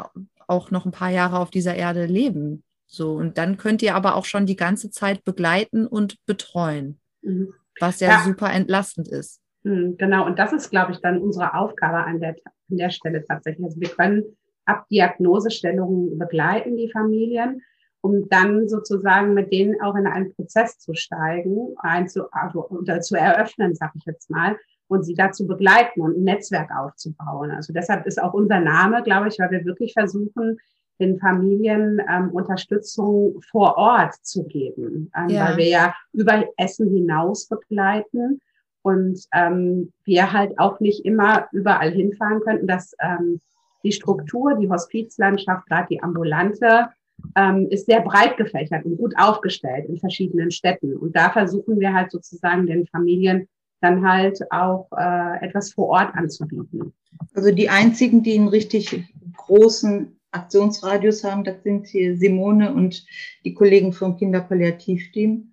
auch 0.47 0.71
noch 0.71 0.87
ein 0.87 0.93
paar 0.93 1.11
Jahre 1.11 1.39
auf 1.39 1.51
dieser 1.51 1.75
Erde 1.75 2.07
leben. 2.07 2.63
So, 2.87 3.15
und 3.15 3.39
dann 3.39 3.57
könnt 3.57 3.83
ihr 3.83 3.95
aber 3.95 4.17
auch 4.17 4.25
schon 4.25 4.47
die 4.47 4.57
ganze 4.57 4.91
Zeit 4.91 5.25
begleiten 5.25 5.87
und 5.87 6.17
betreuen, 6.27 6.99
mhm. 7.23 7.53
was 7.79 8.01
ja, 8.01 8.11
ja, 8.11 8.25
super 8.25 8.53
entlastend 8.53 9.09
ist. 9.09 9.41
Mhm, 9.63 9.97
genau, 9.97 10.27
und 10.27 10.39
das 10.39 10.53
ist, 10.53 10.71
glaube 10.71 10.93
ich, 10.93 11.01
dann 11.01 11.19
unsere 11.19 11.55
Aufgabe 11.55 11.99
an 11.99 12.21
der, 12.21 12.35
an 12.71 12.77
der 12.77 12.91
Stelle 12.91 13.25
tatsächlich. 13.27 13.65
Also 13.65 13.81
wir 13.81 13.91
können 13.91 14.25
ab 14.71 14.87
Diagnosestellungen 14.89 16.19
begleiten 16.19 16.77
die 16.77 16.91
Familien, 16.91 17.63
um 18.01 18.29
dann 18.29 18.69
sozusagen 18.69 19.35
mit 19.35 19.53
denen 19.53 19.81
auch 19.83 19.95
in 19.95 20.07
einen 20.07 20.33
Prozess 20.35 20.79
zu 20.79 20.95
steigen, 20.95 21.75
einzu, 21.79 22.31
also, 22.33 22.69
oder 22.69 23.01
zu 23.01 23.17
eröffnen, 23.17 23.75
sage 23.75 23.93
ich 23.97 24.05
jetzt 24.07 24.31
mal, 24.31 24.57
und 24.89 25.05
sie 25.05 25.15
dazu 25.15 25.47
begleiten 25.47 26.01
und 26.01 26.17
ein 26.17 26.25
Netzwerk 26.25 26.71
aufzubauen. 26.77 27.51
Also 27.51 27.73
deshalb 27.73 28.07
ist 28.07 28.21
auch 28.21 28.33
unser 28.33 28.61
Name, 28.61 29.03
glaube 29.03 29.29
ich, 29.29 29.39
weil 29.39 29.51
wir 29.51 29.65
wirklich 29.65 29.93
versuchen, 29.93 30.59
den 30.99 31.19
Familien 31.19 32.01
ähm, 32.11 32.31
Unterstützung 32.31 33.41
vor 33.51 33.77
Ort 33.77 34.15
zu 34.23 34.45
geben, 34.45 35.11
ähm, 35.17 35.29
ja. 35.29 35.49
weil 35.49 35.57
wir 35.57 35.69
ja 35.69 35.95
über 36.13 36.45
Essen 36.57 36.89
hinaus 36.91 37.47
begleiten 37.49 38.41
und 38.83 39.21
ähm, 39.33 39.93
wir 40.05 40.33
halt 40.33 40.59
auch 40.59 40.81
nicht 40.81 41.05
immer 41.05 41.49
überall 41.53 41.91
hinfahren 41.91 42.41
könnten, 42.41 42.67
dass 42.67 42.95
ähm, 43.01 43.41
die 43.83 43.93
Struktur, 43.93 44.55
die 44.55 44.71
Hospizlandschaft, 44.71 45.67
gerade 45.67 45.87
die 45.91 46.03
ambulante, 46.03 46.89
ähm, 47.37 47.69
ist 47.71 47.87
sehr 47.87 48.01
breit 48.01 48.37
gefächert 48.37 48.85
und 48.85 48.97
gut 48.97 49.15
aufgestellt 49.17 49.87
in 49.89 49.99
verschiedenen 49.99 50.51
Städten. 50.51 50.97
Und 50.97 51.15
da 51.17 51.31
versuchen 51.31 51.79
wir 51.79 51.93
halt 51.93 52.11
sozusagen 52.11 52.67
den 52.67 52.87
Familien 52.87 53.49
dann 53.81 54.07
halt 54.07 54.41
auch 54.51 54.89
äh, 54.97 55.45
etwas 55.45 55.73
vor 55.73 55.89
Ort 55.89 56.15
anzubieten. 56.15 56.93
Also 57.35 57.51
die 57.51 57.69
einzigen, 57.69 58.23
die 58.23 58.39
einen 58.39 58.49
richtig 58.49 59.05
großen 59.37 60.17
Aktionsradius 60.33 61.25
haben, 61.25 61.45
das 61.45 61.63
sind 61.63 61.87
hier 61.87 62.17
Simone 62.17 62.73
und 62.73 63.05
die 63.45 63.55
Kollegen 63.55 63.93
vom 63.93 64.17
Kinderpalliativteam 64.17 65.50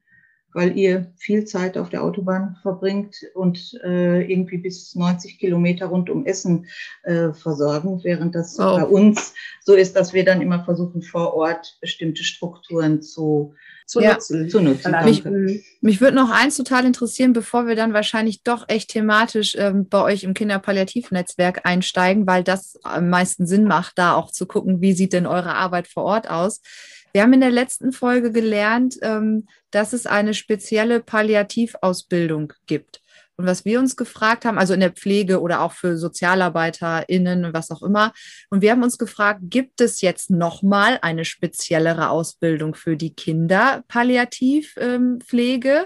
weil 0.54 0.78
ihr 0.78 1.12
viel 1.18 1.46
Zeit 1.46 1.78
auf 1.78 1.90
der 1.90 2.04
Autobahn 2.04 2.58
verbringt 2.62 3.18
und 3.34 3.80
äh, 3.84 4.22
irgendwie 4.32 4.58
bis 4.58 4.96
90 4.96 5.40
Kilometer 5.40 5.88
rund 5.88 6.10
um 6.10 6.26
Essen 6.26 6.68
äh, 7.04 7.32
versorgen, 7.34 8.02
während 8.04 8.36
das 8.36 8.60
oh. 8.60 8.78
bei 8.78 8.84
uns 8.86 9.34
so 9.64 9.74
ist, 9.74 9.96
dass 9.96 10.14
wir 10.14 10.26
dann 10.26 10.42
immer 10.42 10.64
versuchen, 10.64 11.02
vor 11.02 11.34
Ort 11.34 11.78
bestimmte 11.82 12.24
Strukturen 12.24 13.02
zu 13.02 13.54
zu 13.88 14.02
ja. 14.02 14.14
nutzen. 14.14 14.50
Zu 14.50 14.62
nutzen. 14.62 14.94
Mich, 15.06 15.24
mich 15.80 16.02
würde 16.02 16.18
noch 16.18 16.30
eins 16.30 16.58
total 16.58 16.86
interessieren, 16.86 17.32
bevor 17.32 17.68
wir 17.68 17.76
dann 17.76 17.94
wahrscheinlich 17.94 18.44
doch 18.44 18.66
echt 18.68 18.90
thematisch 18.90 19.56
ähm, 19.58 19.88
bei 19.88 20.04
euch 20.04 20.26
im 20.26 20.34
Kinderpalliativnetzwerk 20.34 21.62
einsteigen, 21.66 22.28
weil 22.28 22.44
das 22.44 22.78
am 22.84 23.10
meisten 23.10 23.48
Sinn 23.48 23.64
macht, 23.64 23.98
da 23.98 24.14
auch 24.16 24.32
zu 24.32 24.46
gucken, 24.46 24.82
wie 24.82 24.92
sieht 24.92 25.14
denn 25.14 25.26
eure 25.26 25.56
Arbeit 25.56 25.88
vor 25.88 26.04
Ort 26.04 26.30
aus. 26.30 26.60
Wir 27.18 27.24
haben 27.24 27.34
in 27.34 27.42
der 27.42 27.50
letzten 27.50 27.92
Folge 27.94 28.32
gelernt, 28.32 29.00
ähm, 29.02 29.48
dass 29.72 29.94
es 29.94 30.06
eine 30.06 30.36
spezielle 30.36 31.00
Palliativausbildung 31.00 32.54
gibt. 32.68 33.02
Und 33.38 33.48
was 33.48 33.66
wir 33.66 33.80
uns 33.80 33.96
gefragt 33.96 34.46
haben, 34.46 34.60
also 34.60 34.76
in 34.76 34.82
der 34.82 34.92
Pflege 34.92 35.42
oder 35.42 35.62
auch 35.62 35.72
für 35.72 35.98
SozialarbeiterInnen 35.98 37.46
und 37.46 37.56
was 37.56 37.72
auch 37.72 37.82
immer, 37.82 38.14
und 38.52 38.62
wir 38.62 38.70
haben 38.70 38.84
uns 38.84 39.00
gefragt, 39.00 39.40
gibt 39.46 39.82
es 39.82 40.02
jetzt 40.02 40.30
nochmal 40.30 41.00
eine 41.02 41.26
speziellere 41.26 42.12
Ausbildung 42.12 42.76
für 42.76 42.96
die 42.96 43.16
Kinderpalliativpflege? 43.16 45.70
Ähm, 45.70 45.86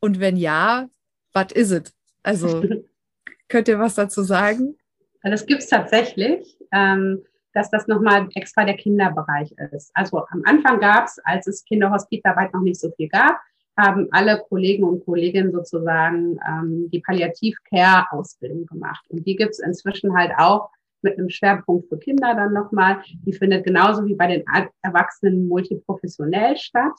und 0.00 0.18
wenn 0.18 0.36
ja, 0.36 0.88
was 1.32 1.52
ist 1.52 1.70
es? 1.70 1.94
Also 2.24 2.64
könnt 3.48 3.68
ihr 3.68 3.78
was 3.78 3.94
dazu 3.94 4.24
sagen? 4.24 4.76
Das 5.22 5.46
gibt 5.46 5.62
es 5.62 5.68
tatsächlich. 5.68 6.56
Ähm, 6.72 7.22
dass 7.54 7.70
das 7.70 7.86
nochmal 7.86 8.28
extra 8.34 8.64
der 8.64 8.76
Kinderbereich 8.76 9.52
ist. 9.72 9.90
Also 9.94 10.24
am 10.30 10.42
Anfang 10.44 10.80
gab 10.80 11.06
es, 11.06 11.18
als 11.24 11.46
es 11.46 11.64
Kinderhospizarbeit 11.64 12.52
noch 12.52 12.62
nicht 12.62 12.80
so 12.80 12.90
viel 12.96 13.08
gab, 13.08 13.38
haben 13.78 14.08
alle 14.10 14.42
Kollegen 14.48 14.84
und 14.84 15.04
Kolleginnen 15.04 15.52
sozusagen 15.52 16.38
ähm, 16.46 16.90
die 16.90 17.00
Palliativ-Care-Ausbildung 17.00 18.66
gemacht. 18.66 19.04
Und 19.08 19.26
die 19.26 19.36
gibt 19.36 19.52
es 19.52 19.60
inzwischen 19.60 20.14
halt 20.14 20.32
auch 20.36 20.70
mit 21.00 21.18
einem 21.18 21.30
Schwerpunkt 21.30 21.88
für 21.88 21.98
Kinder 21.98 22.34
dann 22.34 22.52
nochmal. 22.52 23.02
Die 23.26 23.32
findet 23.32 23.64
genauso 23.64 24.04
wie 24.06 24.14
bei 24.14 24.26
den 24.26 24.44
Erwachsenen 24.82 25.48
multiprofessionell 25.48 26.56
statt 26.56 26.94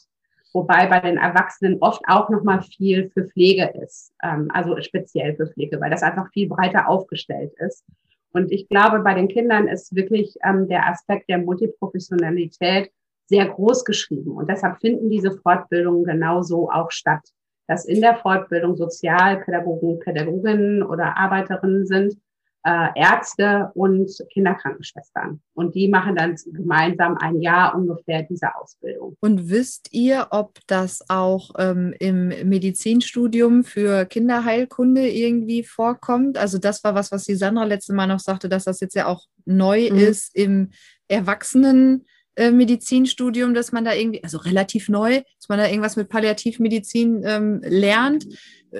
wobei 0.54 0.88
bei 0.88 1.00
den 1.00 1.18
Erwachsenen 1.18 1.78
oft 1.82 2.02
auch 2.08 2.30
nochmal 2.30 2.62
viel 2.62 3.10
für 3.10 3.26
Pflege 3.26 3.74
ist, 3.84 4.14
ähm, 4.24 4.50
also 4.54 4.80
speziell 4.82 5.36
für 5.36 5.48
Pflege, 5.48 5.82
weil 5.82 5.90
das 5.90 6.04
einfach 6.04 6.32
viel 6.32 6.48
breiter 6.48 6.88
aufgestellt 6.88 7.54
ist. 7.58 7.84
Und 8.34 8.52
ich 8.52 8.68
glaube, 8.68 9.00
bei 9.00 9.14
den 9.14 9.28
Kindern 9.28 9.68
ist 9.68 9.96
wirklich 9.96 10.36
ähm, 10.44 10.68
der 10.68 10.90
Aspekt 10.90 11.30
der 11.30 11.38
Multiprofessionalität 11.38 12.92
sehr 13.28 13.48
groß 13.48 13.86
geschrieben. 13.86 14.32
Und 14.32 14.50
deshalb 14.50 14.80
finden 14.82 15.10
diese 15.10 15.32
Fortbildungen 15.32 16.04
genauso 16.04 16.70
auch 16.70 16.92
statt, 16.92 17.22
dass 17.68 17.86
in 17.86 18.02
der 18.02 18.18
Fortbildung 18.18 18.76
Sozialpädagogen, 18.76 20.00
Pädagoginnen 20.00 20.84
oder 20.84 21.16
Arbeiterinnen 21.18 21.86
sind, 21.86 22.16
äh, 22.64 22.88
Ärzte 22.96 23.72
und 23.76 24.10
Kinderkrankenschwestern. 24.32 25.42
Und 25.54 25.76
die 25.76 25.88
machen 25.88 26.16
dann 26.16 26.36
gemeinsam 26.46 27.18
ein 27.18 27.42
Jahr 27.42 27.76
ungefähr 27.76 28.24
diese 28.24 28.56
Ausbildung. 28.56 29.18
Und 29.20 29.50
wisst 29.50 29.90
ihr, 29.92 30.28
ob 30.32 30.60
das 30.68 31.04
auch 31.10 31.52
ähm, 31.58 31.94
im 32.00 32.28
Medizinstudium 32.28 33.64
für 33.64 34.06
Kinderheilkunde 34.06 35.10
irgendwie 35.10 35.64
vorkommt? 35.64 36.38
Also 36.38 36.58
das 36.58 36.84
war 36.84 36.96
was, 36.96 37.12
was 37.12 37.26
die 37.26 37.36
Sandra 37.36 37.66
letzte 37.66 37.94
Mal 37.94 38.08
noch 38.08 38.20
sagte, 38.20 38.50
dass 38.50 38.64
das 38.64 38.80
jetzt 38.80 38.96
ja 38.96 39.08
auch 39.08 39.26
neu 39.46 39.90
mhm. 39.92 39.98
ist 39.98 40.36
im 40.36 40.70
Erwachsenen. 41.08 42.06
Äh, 42.36 42.52
Medizinstudium, 42.52 43.54
dass 43.54 43.72
man 43.72 43.86
da 43.86 43.94
irgendwie, 43.94 44.24
also 44.24 44.40
relativ 44.40 44.90
neu, 44.90 45.22
dass 45.40 45.50
man 45.50 45.60
da 45.60 45.68
irgendwas 45.68 45.96
mit 45.96 46.10
Palliativmedizin 46.10 47.22
ähm, 47.24 47.62
lernt. 47.64 48.26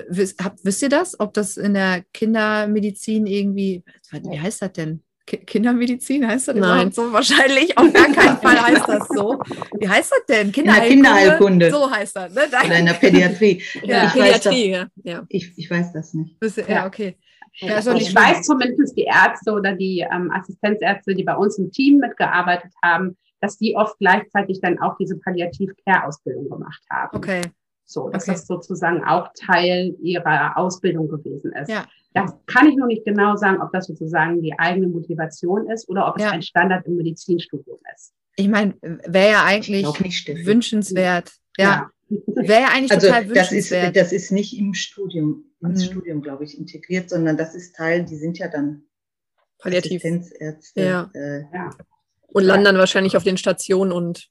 Wiss, 0.08 0.34
habt, 0.42 0.64
wisst 0.64 0.82
ihr 0.82 0.88
das? 0.88 1.20
Ob 1.20 1.34
das 1.34 1.56
in 1.56 1.74
der 1.74 2.02
Kindermedizin 2.12 3.26
irgendwie, 3.26 3.84
wie 4.10 4.40
heißt 4.40 4.62
das 4.62 4.72
denn? 4.72 5.04
Kindermedizin 5.26 6.26
heißt 6.26 6.48
das 6.48 6.56
Nein. 6.56 6.90
so? 6.90 7.12
Wahrscheinlich 7.12 7.78
auf 7.78 7.92
gar 7.92 8.12
keinen 8.12 8.36
Fall 8.42 8.60
heißt 8.60 8.88
das 8.88 9.08
so. 9.08 9.40
Wie 9.78 9.88
heißt 9.88 10.10
das 10.10 10.26
denn? 10.28 10.50
Kinderheilkunde. 10.50 10.94
Kinderheilkunde. 10.94 11.70
So 11.70 11.90
heißt 11.90 12.16
das. 12.16 12.34
Ne? 12.34 12.42
Oder 12.48 12.78
in 12.78 12.86
der 12.86 12.92
Pädiatrie. 12.94 13.62
ja. 13.84 14.06
Ich, 14.06 14.12
Pädiatrie, 14.12 14.72
weiß 14.72 14.80
das, 14.80 15.04
ja. 15.04 15.26
Ich, 15.28 15.52
ich 15.56 15.70
weiß 15.70 15.92
das 15.92 16.12
nicht. 16.12 16.36
Ja, 16.68 16.86
okay. 16.86 17.16
Ja, 17.58 17.76
also 17.76 17.92
ich 17.92 18.12
weiß 18.12 18.42
zumindest 18.42 18.98
die 18.98 19.04
Ärzte 19.04 19.52
oder 19.52 19.74
die 19.74 20.04
ähm, 20.12 20.30
Assistenzärzte, 20.32 21.14
die 21.14 21.22
bei 21.22 21.36
uns 21.36 21.56
im 21.56 21.70
Team 21.70 21.98
mitgearbeitet 21.98 22.72
haben, 22.82 23.16
dass 23.44 23.58
die 23.58 23.76
oft 23.76 23.98
gleichzeitig 23.98 24.60
dann 24.62 24.78
auch 24.80 24.96
diese 24.96 25.18
Palliativ-Care-Ausbildung 25.18 26.48
gemacht 26.48 26.82
haben. 26.90 27.16
Okay. 27.16 27.42
So, 27.84 28.08
dass 28.08 28.22
Okay. 28.24 28.32
das 28.32 28.46
sozusagen 28.46 29.04
auch 29.04 29.28
Teil 29.38 29.94
ihrer 30.00 30.56
Ausbildung 30.56 31.06
gewesen 31.08 31.52
ist. 31.52 31.68
Ja. 31.70 31.84
Das 32.14 32.32
kann 32.46 32.68
ich 32.68 32.76
noch 32.76 32.86
nicht 32.86 33.04
genau 33.04 33.36
sagen, 33.36 33.60
ob 33.60 33.70
das 33.72 33.86
sozusagen 33.86 34.40
die 34.40 34.58
eigene 34.58 34.86
Motivation 34.88 35.68
ist 35.68 35.88
oder 35.90 36.08
ob 36.08 36.16
es 36.16 36.22
Ja. 36.24 36.30
ein 36.30 36.40
Standard 36.40 36.86
im 36.86 36.96
Medizinstudium 36.96 37.78
ist. 37.94 38.14
Ich 38.36 38.48
meine, 38.48 38.74
wäre 38.80 39.32
ja 39.32 39.44
eigentlich 39.44 39.86
nicht, 40.00 40.46
wünschenswert. 40.46 41.32
Ja, 41.58 41.90
wäre 42.08 42.62
ja 42.62 42.68
eigentlich 42.74 42.92
Also 42.92 43.08
total 43.08 43.26
das 43.26 43.52
ist, 43.52 43.70
wünschenswert. 43.70 43.96
das 43.96 44.12
ist 44.12 44.32
nicht 44.32 44.58
im 44.58 44.72
Studium, 44.72 45.44
ins 45.60 45.82
Mhm. 45.82 45.90
Studium, 45.92 46.22
glaube 46.22 46.44
ich, 46.44 46.56
integriert, 46.58 47.10
sondern 47.10 47.36
das 47.36 47.54
ist 47.54 47.76
Teil, 47.76 48.04
die 48.06 48.16
sind 48.16 48.38
ja 48.38 48.48
dann 48.48 48.84
Palliativ. 49.58 50.02
Assistenzärzte. 50.04 50.82
Ja. 50.82 51.10
Äh, 51.14 51.42
Ja. 51.52 51.70
Und 52.34 52.44
landen 52.44 52.64
dann 52.64 52.78
wahrscheinlich 52.78 53.16
auf 53.16 53.22
den 53.24 53.36
Stationen 53.36 53.92
und 53.92 54.28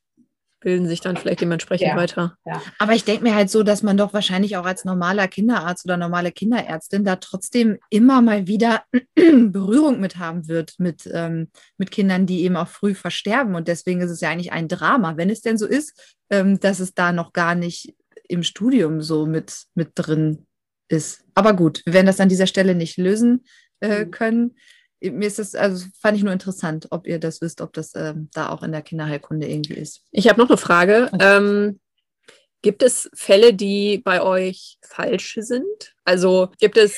bilden 0.60 0.88
sich 0.88 1.02
dann 1.02 1.18
vielleicht 1.18 1.42
dementsprechend 1.42 1.90
Ja. 1.90 1.96
weiter. 1.98 2.38
Aber 2.80 2.94
ich 2.94 3.04
denke 3.04 3.24
mir 3.24 3.36
halt 3.36 3.50
so, 3.50 3.64
dass 3.64 3.84
man 3.84 3.98
doch 3.98 4.14
wahrscheinlich 4.14 4.56
auch 4.56 4.66
als 4.66 4.86
normaler 4.86 5.28
Kinderarzt 5.28 5.84
oder 5.84 5.98
normale 5.98 6.32
Kinderärztin 6.32 7.04
da 7.04 7.18
trotzdem 7.18 7.80
immer 7.90 8.22
mal 8.22 8.48
wieder 8.48 8.84
Berührung 9.16 10.00
mit 10.00 10.18
haben 10.18 10.48
wird 10.48 10.76
mit, 10.78 11.10
ähm, 11.14 11.50
mit 11.78 11.92
Kindern, 11.92 12.26
die 12.26 12.44
eben 12.44 12.56
auch 12.56 12.70
früh 12.70 12.96
versterben. 12.96 13.56
Und 13.56 13.68
deswegen 13.68 14.00
ist 14.02 14.12
es 14.12 14.22
ja 14.22 14.30
eigentlich 14.30 14.54
ein 14.54 14.70
Drama, 14.70 15.18
wenn 15.18 15.30
es 15.30 15.42
denn 15.42 15.58
so 15.58 15.66
ist, 15.68 16.18
ähm, 16.30 16.60
dass 16.62 16.80
es 16.80 16.94
da 16.94 17.12
noch 17.12 17.34
gar 17.34 17.56
nicht 17.56 17.94
im 18.30 18.44
Studium 18.44 19.02
so 19.02 19.26
mit, 19.26 19.64
mit 19.76 19.92
drin 19.96 20.46
ist. 20.88 21.24
Aber 21.36 21.54
gut, 21.54 21.82
wir 21.86 21.94
werden 21.94 22.06
das 22.08 22.22
an 22.22 22.30
dieser 22.30 22.48
Stelle 22.48 22.74
nicht 22.76 22.98
lösen 22.98 23.44
äh, 23.82 24.06
Mhm. 24.06 24.12
können. 24.12 24.56
Mir 25.12 25.28
ist 25.28 25.40
das, 25.40 25.54
also 25.54 25.86
fand 26.00 26.18
ich 26.18 26.24
nur 26.24 26.34
interessant, 26.34 26.88
ob 26.92 27.06
ihr 27.08 27.20
das 27.20 27.42
wisst, 27.42 27.62
ob 27.62 27.74
das 27.74 27.92
ähm, 27.96 28.30
da 28.34 28.50
auch 28.50 28.64
in 28.64 28.72
der 28.72 28.82
Kinderheilkunde 28.82 29.48
irgendwie 29.48 29.76
ist. 29.76 30.02
Ich 30.12 30.30
habe 30.30 30.40
noch 30.40 30.50
eine 30.50 30.58
Frage. 30.58 31.12
Ähm, 31.20 31.80
gibt 32.62 32.82
es 32.82 33.10
Fälle, 33.14 33.54
die 33.54 33.98
bei 33.98 34.22
euch 34.22 34.78
falsch 34.82 35.38
sind? 35.42 35.94
Also 36.06 36.50
gibt 36.60 36.78
es 36.78 36.96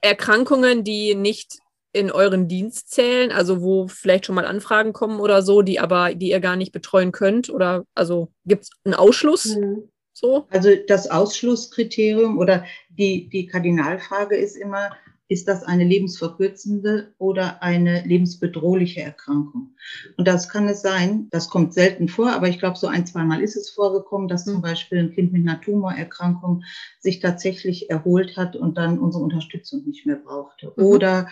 Erkrankungen, 0.00 0.84
die 0.84 1.14
nicht 1.14 1.58
in 1.92 2.12
euren 2.12 2.46
Dienst 2.48 2.90
zählen, 2.90 3.32
also 3.32 3.60
wo 3.62 3.88
vielleicht 3.88 4.26
schon 4.26 4.34
mal 4.36 4.44
Anfragen 4.46 4.92
kommen 4.92 5.18
oder 5.18 5.42
so, 5.42 5.62
die 5.62 5.80
aber, 5.80 6.14
die 6.14 6.30
ihr 6.30 6.40
gar 6.40 6.54
nicht 6.54 6.70
betreuen 6.70 7.12
könnt? 7.12 7.50
Oder 7.50 7.84
also 7.94 8.30
gibt 8.44 8.64
es 8.64 8.70
einen 8.84 8.94
Ausschluss 8.94 9.56
Mhm. 9.56 9.88
so? 10.12 10.46
Also 10.50 10.70
das 10.86 11.10
Ausschlusskriterium 11.10 12.38
oder 12.38 12.64
die, 12.90 13.28
die 13.28 13.46
Kardinalfrage 13.46 14.36
ist 14.36 14.56
immer, 14.56 14.90
ist 15.28 15.46
das 15.46 15.62
eine 15.62 15.84
lebensverkürzende 15.84 17.12
oder 17.18 17.62
eine 17.62 18.02
lebensbedrohliche 18.02 19.02
Erkrankung? 19.02 19.74
Und 20.16 20.26
das 20.26 20.48
kann 20.48 20.68
es 20.68 20.80
sein, 20.80 21.28
das 21.30 21.50
kommt 21.50 21.74
selten 21.74 22.08
vor, 22.08 22.32
aber 22.32 22.48
ich 22.48 22.58
glaube, 22.58 22.78
so 22.78 22.86
ein, 22.86 23.06
zweimal 23.06 23.42
ist 23.42 23.56
es 23.56 23.70
vorgekommen, 23.70 24.28
dass 24.28 24.44
zum 24.44 24.56
Mhm. 24.56 24.62
Beispiel 24.62 24.98
ein 24.98 25.12
Kind 25.12 25.32
mit 25.32 25.46
einer 25.46 25.60
Tumorerkrankung 25.60 26.64
sich 26.98 27.20
tatsächlich 27.20 27.90
erholt 27.90 28.36
hat 28.36 28.56
und 28.56 28.78
dann 28.78 28.98
unsere 28.98 29.22
Unterstützung 29.22 29.84
nicht 29.86 30.06
mehr 30.06 30.16
brauchte. 30.16 30.72
Mhm. 30.76 30.84
Oder 30.84 31.28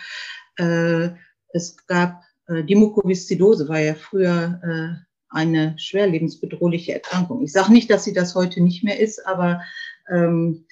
äh, 0.56 1.10
es 1.52 1.86
gab 1.86 2.22
äh, 2.48 2.64
die 2.64 2.74
Mukoviszidose, 2.74 3.68
war 3.68 3.80
ja 3.80 3.94
früher 3.94 4.60
äh, 4.62 5.06
eine 5.28 5.74
schwer 5.78 6.06
lebensbedrohliche 6.06 6.92
Erkrankung. 6.92 7.42
Ich 7.42 7.52
sage 7.52 7.72
nicht, 7.72 7.90
dass 7.90 8.04
sie 8.04 8.12
das 8.12 8.34
heute 8.34 8.62
nicht 8.62 8.84
mehr 8.84 9.00
ist, 9.00 9.26
aber 9.26 9.62
ähm, 10.08 10.66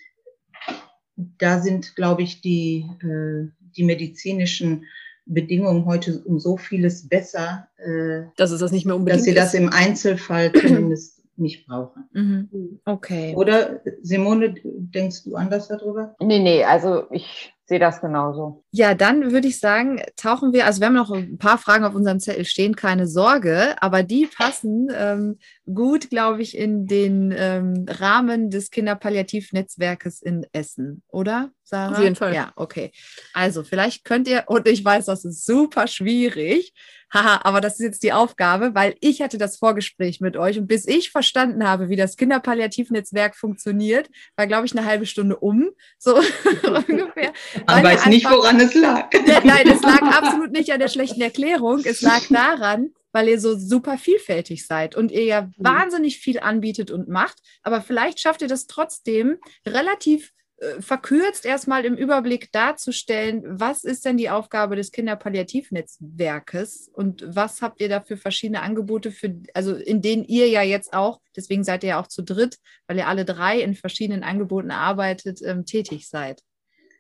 da 1.17 1.61
sind, 1.61 1.97
glaube 1.97 2.23
ich, 2.23 2.41
die, 2.41 2.87
äh, 3.03 3.49
die 3.77 3.85
medizinischen 3.85 4.85
Bedingungen 5.27 5.87
heute 5.87 6.23
um 6.25 6.39
so 6.39 6.57
vieles 6.57 7.09
besser, 7.09 7.69
äh, 7.79 8.25
Dass 8.37 8.51
es 8.51 8.61
das 8.61 8.73
nicht 8.73 8.85
mehr 8.87 8.97
unbedingt 8.97 9.21
dass 9.21 9.25
sie 9.25 9.35
das 9.35 9.55
ist. 9.55 9.61
im 9.61 9.71
Einzelfall 9.71 10.53
zumindest 10.53 11.23
nicht 11.37 11.67
brauchen. 11.67 12.05
Mhm. 12.13 12.81
Okay. 12.85 13.35
Oder 13.35 13.81
Simone, 14.03 14.55
denkst 14.65 15.25
du 15.25 15.35
anders 15.35 15.69
darüber? 15.69 16.15
Nee, 16.21 16.39
nee, 16.41 16.65
also 16.65 17.05
ich 17.11 17.55
sehe 17.67 17.79
das 17.79 18.01
genauso. 18.01 18.64
Ja, 18.77 18.95
dann 18.95 19.31
würde 19.31 19.47
ich 19.47 19.61
sagen, 19.61 20.03
tauchen 20.17 20.53
wir, 20.53 20.67
also 20.67 20.81
wir 20.81 20.89
haben 20.89 20.95
noch 20.95 21.13
ein 21.13 21.39
paar 21.39 21.59
Fragen 21.59 21.85
auf 21.85 21.95
unserem 21.95 22.19
Zettel 22.19 22.45
stehen, 22.45 22.75
keine 22.75 23.07
Sorge, 23.07 23.77
aber 23.81 24.03
die 24.03 24.27
passen 24.27 24.89
ähm, 24.93 25.39
gut, 25.73 26.11
glaube 26.11 26.43
ich, 26.43 26.59
in 26.59 26.89
den 26.89 27.33
ähm, 27.39 27.87
Rahmen 27.89 28.51
des 28.51 28.73
Kinderpalliativnetzwerkes 28.73 30.23
in 30.23 30.45
Essen, 30.53 31.03
oder, 31.07 31.51
Sarah? 31.63 31.93
Auf 31.93 32.03
jeden 32.03 32.17
Fall. 32.17 32.35
Ja, 32.35 32.53
okay. 32.57 32.91
Also 33.33 33.63
vielleicht 33.63 34.05
könnt 34.05 34.27
ihr, 34.27 34.43
und 34.49 34.67
ich 34.67 34.85
weiß, 34.85 35.05
das 35.07 35.25
ist 35.25 35.47
super 35.47 35.87
schwierig, 35.87 36.75
haha, 37.13 37.41
aber 37.45 37.61
das 37.61 37.75
ist 37.75 37.85
jetzt 37.85 38.03
die 38.03 38.13
Aufgabe, 38.13 38.75
weil 38.75 38.97
ich 39.01 39.23
hatte 39.23 39.39
das 39.39 39.57
Vorgespräch 39.57 40.21
mit 40.21 40.37
euch 40.37 40.59
und 40.59 40.67
bis 40.67 40.87
ich 40.87 41.11
verstanden 41.11 41.65
habe, 41.67 41.89
wie 41.89 41.97
das 41.97 42.17
Kinderpalliativnetzwerk 42.17 43.37
funktioniert, 43.37 44.11
war, 44.37 44.49
glaube 44.49 44.67
ich, 44.67 44.77
eine 44.77 44.85
halbe 44.85 45.07
Stunde 45.07 45.37
um, 45.37 45.71
so 45.97 46.17
ungefähr. 46.89 47.33
Man 47.67 47.85
weiß 47.85 48.07
nicht, 48.07 48.27
einfach- 48.27 48.37
woran 48.39 48.59
es 48.61 48.64
lag. 48.73 49.13
ja, 49.27 49.41
nein, 49.45 49.69
es 49.69 49.83
lag 49.83 50.01
absolut 50.01 50.53
nicht 50.53 50.73
an 50.73 50.79
der 50.81 50.89
schlechten 50.89 51.21
Erklärung. 51.21 51.83
Es 51.85 52.01
lag 52.01 52.23
daran, 52.31 52.95
weil 53.13 53.29
ihr 53.29 53.39
so 53.39 53.59
super 53.59 53.99
vielfältig 53.99 54.67
seid 54.67 54.97
und 54.97 55.13
ihr 55.13 55.25
ja 55.25 55.51
wahnsinnig 55.59 56.19
viel 56.19 56.41
anbietet 56.41 56.91
und 56.91 57.09
macht. 57.09 57.39
Aber 57.63 57.83
vielleicht 57.83 58.21
schafft 58.21 58.41
ihr 58.41 58.49
das 58.49 58.67
trotzdem 58.67 59.37
relativ 59.67 60.33
äh, 60.59 60.81
verkürzt 60.81 61.45
erstmal 61.45 61.85
im 61.85 61.97
Überblick 61.97 62.51
darzustellen, 62.53 63.43
was 63.45 63.83
ist 63.85 64.05
denn 64.05 64.17
die 64.17 64.31
Aufgabe 64.31 64.77
des 64.77 64.93
Kinderpalliativnetzwerkes 64.93 66.89
und 66.93 67.25
was 67.27 67.61
habt 67.63 67.81
ihr 67.81 67.89
da 67.89 68.01
für 68.01 68.17
verschiedene 68.17 68.63
Angebote, 68.63 69.11
für, 69.11 69.35
also 69.53 69.75
in 69.75 70.01
denen 70.03 70.25
ihr 70.25 70.49
ja 70.49 70.63
jetzt 70.63 70.93
auch, 70.93 71.21
deswegen 71.37 71.65
seid 71.65 71.83
ihr 71.83 71.91
ja 71.91 72.01
auch 72.01 72.07
zu 72.07 72.23
dritt, 72.23 72.59
weil 72.87 72.97
ihr 72.99 73.09
alle 73.09 73.25
drei 73.25 73.61
in 73.61 73.75
verschiedenen 73.75 74.23
Angeboten 74.23 74.71
arbeitet, 74.71 75.41
ähm, 75.43 75.67
tätig 75.67 76.09
seid. 76.09 76.41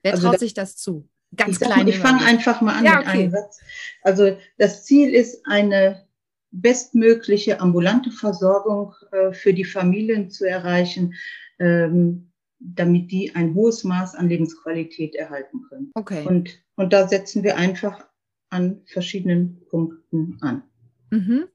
Wer 0.02 0.12
Also 0.12 0.24
traut 0.26 0.34
da- 0.34 0.38
sich 0.40 0.54
das 0.54 0.76
zu? 0.76 1.08
Ganz 1.36 1.52
ich 1.52 1.60
klein. 1.60 1.80
mal, 1.80 1.88
ich 1.88 1.98
fange 1.98 2.24
einfach 2.24 2.60
mal 2.60 2.76
an 2.76 2.84
Ja, 2.84 2.98
mit 2.98 3.08
okay. 3.08 3.18
einem 3.18 3.30
Satz. 3.30 3.60
Also 4.02 4.36
das 4.58 4.84
Ziel 4.84 5.14
ist 5.14 5.46
eine 5.46 6.06
bestmögliche 6.50 7.60
ambulante 7.60 8.10
Versorgung 8.10 8.94
äh, 9.12 9.32
für 9.32 9.52
die 9.52 9.64
Familien 9.64 10.30
zu 10.30 10.44
erreichen, 10.44 11.14
ähm, 11.58 12.30
damit 12.60 13.10
die 13.10 13.34
ein 13.34 13.54
hohes 13.54 13.84
Maß 13.84 14.14
an 14.14 14.28
Lebensqualität 14.28 15.14
erhalten 15.14 15.62
können. 15.68 15.90
Okay. 15.94 16.24
Und, 16.26 16.50
und 16.76 16.92
da 16.92 17.08
setzen 17.08 17.42
wir 17.42 17.56
einfach 17.56 18.06
an 18.50 18.82
verschiedenen 18.86 19.66
Punkten 19.68 20.38
an. 20.40 20.62
Mhm. 21.10 21.48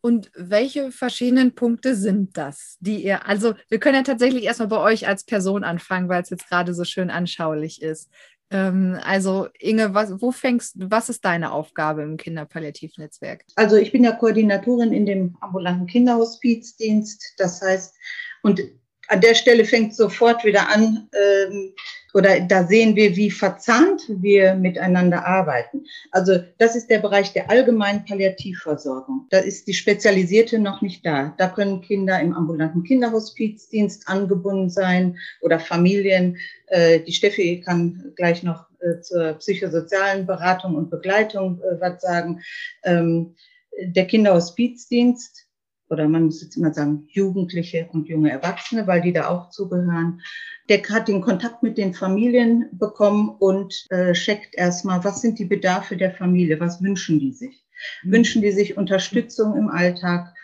Und 0.00 0.30
welche 0.36 0.92
verschiedenen 0.92 1.56
Punkte 1.56 1.96
sind 1.96 2.36
das, 2.36 2.76
die 2.78 3.02
ihr, 3.02 3.26
also 3.26 3.54
wir 3.68 3.80
können 3.80 3.96
ja 3.96 4.02
tatsächlich 4.02 4.44
erstmal 4.44 4.68
bei 4.68 4.78
euch 4.78 5.08
als 5.08 5.24
Person 5.24 5.64
anfangen, 5.64 6.08
weil 6.08 6.22
es 6.22 6.30
jetzt 6.30 6.48
gerade 6.48 6.74
so 6.74 6.84
schön 6.84 7.10
anschaulich 7.10 7.82
ist. 7.82 8.08
Ähm, 8.50 8.98
also 9.02 9.48
Inge, 9.58 9.94
was, 9.94 10.20
wo 10.20 10.30
fängst, 10.30 10.76
was 10.78 11.08
ist 11.08 11.24
deine 11.24 11.52
Aufgabe 11.52 12.02
im 12.02 12.16
Kinderpalliativnetzwerk? 12.16 13.44
Also 13.56 13.76
ich 13.76 13.92
bin 13.92 14.04
ja 14.04 14.12
Koordinatorin 14.12 14.92
in 14.92 15.06
dem 15.06 15.36
ambulanten 15.40 15.86
Kinderhospizdienst. 15.86 17.34
Das 17.38 17.60
heißt, 17.60 17.94
und 18.42 18.60
an 19.08 19.20
der 19.20 19.34
Stelle 19.34 19.64
fängt 19.64 19.94
sofort 19.94 20.44
wieder 20.44 20.68
an, 20.68 21.08
ähm, 21.12 21.72
oder 22.16 22.40
da 22.40 22.66
sehen 22.66 22.96
wir, 22.96 23.14
wie 23.14 23.30
verzahnt 23.30 24.02
wir 24.08 24.54
miteinander 24.54 25.26
arbeiten. 25.26 25.84
Also 26.12 26.38
das 26.56 26.74
ist 26.74 26.88
der 26.88 27.00
Bereich 27.00 27.34
der 27.34 27.50
allgemeinen 27.50 28.06
Palliativversorgung. 28.06 29.26
Da 29.28 29.38
ist 29.38 29.66
die 29.68 29.74
spezialisierte 29.74 30.58
noch 30.58 30.80
nicht 30.80 31.04
da. 31.04 31.34
Da 31.36 31.48
können 31.48 31.82
Kinder 31.82 32.18
im 32.18 32.32
ambulanten 32.32 32.84
Kinderhospizdienst 32.84 34.08
angebunden 34.08 34.70
sein 34.70 35.18
oder 35.42 35.60
Familien. 35.60 36.38
Äh, 36.68 37.00
die 37.00 37.12
Steffi 37.12 37.60
kann 37.60 38.12
gleich 38.16 38.42
noch 38.42 38.64
äh, 38.80 39.02
zur 39.02 39.34
psychosozialen 39.34 40.24
Beratung 40.24 40.74
und 40.74 40.88
Begleitung 40.88 41.60
äh, 41.60 41.78
was 41.80 42.00
sagen. 42.00 42.40
Ähm, 42.82 43.34
der 43.78 44.06
Kinderhospizdienst 44.06 45.45
oder 45.88 46.08
man 46.08 46.24
muss 46.24 46.42
jetzt 46.42 46.56
immer 46.56 46.72
sagen, 46.72 47.04
Jugendliche 47.08 47.88
und 47.92 48.08
junge 48.08 48.30
Erwachsene, 48.30 48.86
weil 48.86 49.00
die 49.02 49.12
da 49.12 49.28
auch 49.28 49.50
zugehören. 49.50 50.20
Der 50.68 50.82
hat 50.82 51.08
den 51.08 51.20
Kontakt 51.20 51.62
mit 51.62 51.78
den 51.78 51.94
Familien 51.94 52.66
bekommen 52.72 53.28
und 53.28 53.86
äh, 53.90 54.12
checkt 54.12 54.54
erstmal, 54.56 55.04
was 55.04 55.20
sind 55.20 55.38
die 55.38 55.44
Bedarfe 55.44 55.96
der 55.96 56.12
Familie, 56.12 56.58
was 56.58 56.82
wünschen 56.82 57.20
die 57.20 57.32
sich? 57.32 57.64
Mhm. 58.02 58.12
Wünschen 58.12 58.42
die 58.42 58.52
sich 58.52 58.76
Unterstützung 58.76 59.56
im 59.56 59.68
Alltag 59.68 60.34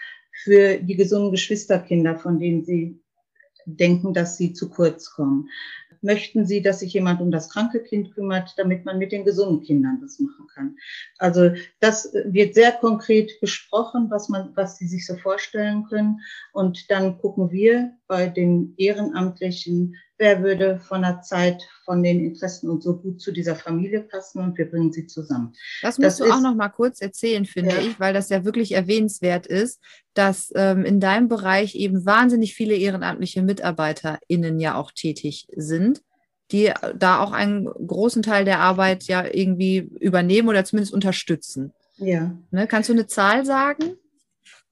für 0.45 0.79
die 0.79 0.97
gesunden 0.97 1.33
Geschwisterkinder, 1.33 2.17
von 2.17 2.39
denen 2.39 2.65
sie 2.65 3.01
denken, 3.67 4.15
dass 4.15 4.37
sie 4.37 4.53
zu 4.53 4.71
kurz 4.71 5.11
kommen? 5.11 5.49
Möchten 6.03 6.47
Sie, 6.47 6.63
dass 6.63 6.81
sich 6.81 6.93
jemand 6.93 7.21
um 7.21 7.31
das 7.31 7.49
kranke 7.51 7.81
Kind 7.81 8.15
kümmert, 8.15 8.55
damit 8.57 8.85
man 8.85 8.99
mit 8.99 9.13
den 9.13 9.25
gesunden 9.25 9.63
Kindern 9.63 10.01
das 10.01 10.19
machen 10.19 10.47
kann. 10.55 10.77
Also 11.19 11.53
das 11.81 12.13
wird 12.25 12.55
sehr 12.55 12.73
konkret 12.73 13.41
besprochen, 13.41 14.11
was 14.11 14.29
man, 14.29 14.51
was 14.55 14.79
Sie 14.79 14.87
sich 14.87 15.07
so 15.07 15.17
vorstellen 15.17 15.85
können. 15.85 16.21
Und 16.53 16.91
dann 16.91 17.19
gucken 17.19 17.51
wir 17.51 17.93
bei 18.13 18.27
den 18.27 18.75
Ehrenamtlichen, 18.77 19.97
wer 20.19 20.43
würde 20.43 20.79
von 20.81 21.01
der 21.01 21.23
Zeit, 21.23 21.63
von 21.87 22.03
den 22.03 22.23
Interessen 22.23 22.69
und 22.69 22.83
so 22.83 22.99
gut 22.99 23.23
zu 23.23 23.33
dieser 23.33 23.57
Familie 23.57 24.03
passen 24.03 24.43
und 24.43 24.59
wir 24.59 24.71
bringen 24.71 24.93
sie 24.93 25.07
zusammen. 25.07 25.55
Das 25.81 25.97
musst 25.97 26.07
das 26.07 26.17
du 26.19 26.25
ist, 26.25 26.33
auch 26.33 26.43
noch 26.43 26.55
mal 26.55 26.69
kurz 26.69 27.01
erzählen, 27.01 27.47
finde 27.47 27.71
ja. 27.71 27.81
ich, 27.81 27.99
weil 27.99 28.13
das 28.13 28.29
ja 28.29 28.45
wirklich 28.45 28.73
erwähnenswert 28.73 29.47
ist, 29.47 29.81
dass 30.13 30.53
ähm, 30.55 30.85
in 30.85 31.01
deinem 31.01 31.29
Bereich 31.29 31.75
eben 31.75 32.05
wahnsinnig 32.05 32.53
viele 32.53 32.75
ehrenamtliche 32.75 33.41
MitarbeiterInnen 33.41 34.61
ja 34.61 34.75
auch 34.75 34.93
tätig 34.93 35.47
sind 35.57 36.03
die 36.51 36.71
da 36.95 37.21
auch 37.21 37.33
einen 37.33 37.65
großen 37.65 38.21
Teil 38.21 38.45
der 38.45 38.61
Arbeit 38.61 39.05
ja 39.05 39.25
irgendwie 39.25 39.91
übernehmen 40.01 40.51
oder 40.51 40.67
zumindest 40.67 40.93
unterstützen. 40.93 41.73
Ja. 41.97 42.37
Ne, 42.51 42.67
kannst 42.67 42.91
du 42.91 42.93
eine 42.93 43.07
Zahl 43.07 43.47
sagen? 43.47 43.97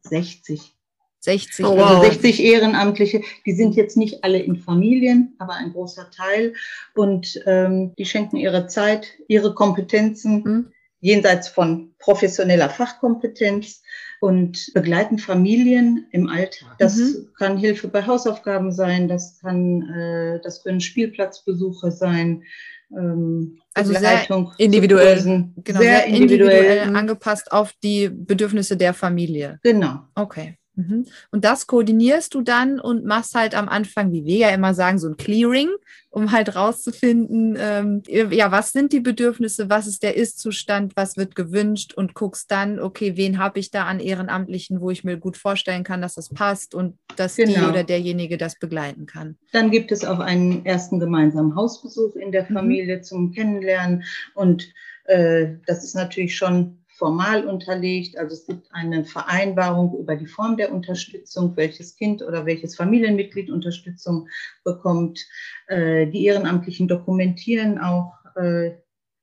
60. 0.03 0.77
60. 1.21 1.65
Oh, 1.65 1.77
wow. 1.77 1.91
Also 1.91 2.03
60 2.03 2.43
Ehrenamtliche, 2.43 3.23
die 3.47 3.53
sind 3.53 3.77
jetzt 3.77 3.97
nicht 3.97 4.25
alle 4.25 4.39
in 4.39 4.57
Familien, 4.57 5.35
aber 5.39 5.55
ein 5.55 5.73
großer 5.73 6.11
Teil. 6.11 6.55
Und 6.95 7.41
ähm, 7.47 7.95
die 7.97 8.07
schenken 8.07 8.37
ihre 8.37 8.67
Zeit, 8.67 9.09
ihre 9.29 9.55
Kompetenzen 9.55 10.43
mhm. 10.43 10.73
jenseits 11.01 11.49
von 11.49 11.95
professioneller 11.99 12.71
Fachkompetenz 12.71 13.83
und 14.21 14.73
begleiten 14.75 15.19
Familien 15.19 16.07
im 16.11 16.29
Alltag. 16.29 16.77
Das 16.79 16.97
mhm. 16.97 17.29
kann 17.39 17.57
Hilfe 17.57 17.89
bei 17.89 18.07
Hausaufgaben 18.07 18.73
sein, 18.73 19.09
das 19.09 19.39
kann, 19.41 19.83
äh, 19.91 20.41
das 20.43 20.63
können 20.63 20.81
Spielplatzbesuche 20.81 21.91
sein. 21.91 22.45
Ähm, 22.93 23.61
also 23.75 23.93
sehr 23.93 24.27
individuell, 24.59 25.17
genau, 25.23 25.55
sehr, 25.65 25.79
sehr 25.79 26.07
individuell, 26.07 26.65
individuell 26.65 26.97
angepasst 26.97 27.53
auf 27.53 27.73
die 27.83 28.09
Bedürfnisse 28.11 28.77
der 28.77 28.95
Familie. 28.95 29.59
Genau. 29.63 30.01
Okay. 30.15 30.59
Mhm. 30.75 31.07
Und 31.31 31.45
das 31.45 31.67
koordinierst 31.67 32.35
du 32.35 32.43
dann 32.43 32.81
und 32.81 33.05
machst 33.05 33.35
halt 33.35 33.55
am 33.55 33.69
Anfang, 33.69 34.13
wie 34.13 34.25
wir 34.25 34.37
ja 34.37 34.49
immer 34.51 34.75
sagen, 34.75 34.99
so 34.99 35.09
ein 35.09 35.17
Clearing, 35.17 35.69
um 36.11 36.33
halt 36.33 36.57
rauszufinden, 36.57 37.57
ähm, 37.59 38.03
ja, 38.09 38.51
was 38.51 38.73
sind 38.73 38.93
die 38.93 39.01
Bedürfnisse, 39.01 39.71
was 39.71 39.87
ist 39.87 40.03
der 40.03 40.17
Ist-Zustand, 40.17 40.97
was 40.97 41.17
wird 41.17 41.35
gewünscht 41.35 41.95
und 41.95 42.15
guckst 42.15 42.51
dann, 42.51 42.81
okay, 42.81 43.17
wen 43.17 43.39
habe 43.39 43.61
ich 43.61 43.71
da 43.71 43.85
an 43.85 44.01
Ehrenamtlichen, 44.01 44.81
wo 44.81 44.91
ich 44.91 45.05
mir 45.05 45.17
gut 45.17 45.37
vorstellen 45.37 45.85
kann, 45.85 46.03
dass 46.03 46.15
das 46.15 46.29
passt 46.29 46.75
und 46.75 46.97
dass 47.17 47.37
genau. 47.37 47.53
die 47.53 47.67
oder 47.67 47.85
derjenige 47.85 48.39
das 48.39 48.59
begleiten 48.59 49.07
kann. 49.07 49.37
Dann 49.53 49.71
gibt 49.71 49.93
es 49.93 50.05
auch 50.05 50.19
einen 50.19 50.65
ersten 50.67 50.99
gemeinsamen 50.99 51.55
Hausbesuch 51.55 52.17
in 52.17 52.33
der 52.33 52.49
mhm. 52.51 52.55
Familie 52.55 52.97
mhm. 52.97 53.03
zum 53.03 53.33
Kennenlernen 53.33 54.05
und 54.35 54.73
äh, 55.05 55.55
das 55.67 55.85
ist 55.85 55.95
natürlich 55.95 56.37
schon 56.37 56.80
formal 57.01 57.47
unterlegt. 57.47 58.19
Also 58.19 58.35
es 58.35 58.47
gibt 58.47 58.69
eine 58.73 59.05
Vereinbarung 59.05 59.99
über 59.99 60.17
die 60.17 60.27
Form 60.27 60.59
der 60.59 60.71
Unterstützung, 60.71 61.57
welches 61.57 61.97
Kind 61.97 62.23
oder 62.23 62.45
welches 62.45 62.77
Familienmitglied 62.77 63.51
Unterstützung 63.51 64.29
bekommt. 64.65 65.19
Äh, 65.67 66.09
die 66.09 66.27
Ehrenamtlichen 66.27 66.89
dokumentieren 66.89 67.79
auch, 67.79 68.13
äh, 68.37 68.73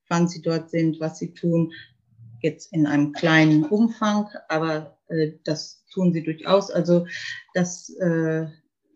wann 0.08 0.26
sie 0.26 0.42
dort 0.42 0.70
sind, 0.70 0.98
was 0.98 1.18
sie 1.18 1.32
tun. 1.34 1.72
Jetzt 2.42 2.72
in 2.72 2.86
einem 2.86 3.12
kleinen 3.12 3.64
Umfang, 3.64 4.26
aber 4.48 4.98
äh, 5.06 5.34
das 5.44 5.84
tun 5.94 6.12
sie 6.12 6.24
durchaus. 6.24 6.72
Also 6.72 7.06
das 7.54 7.96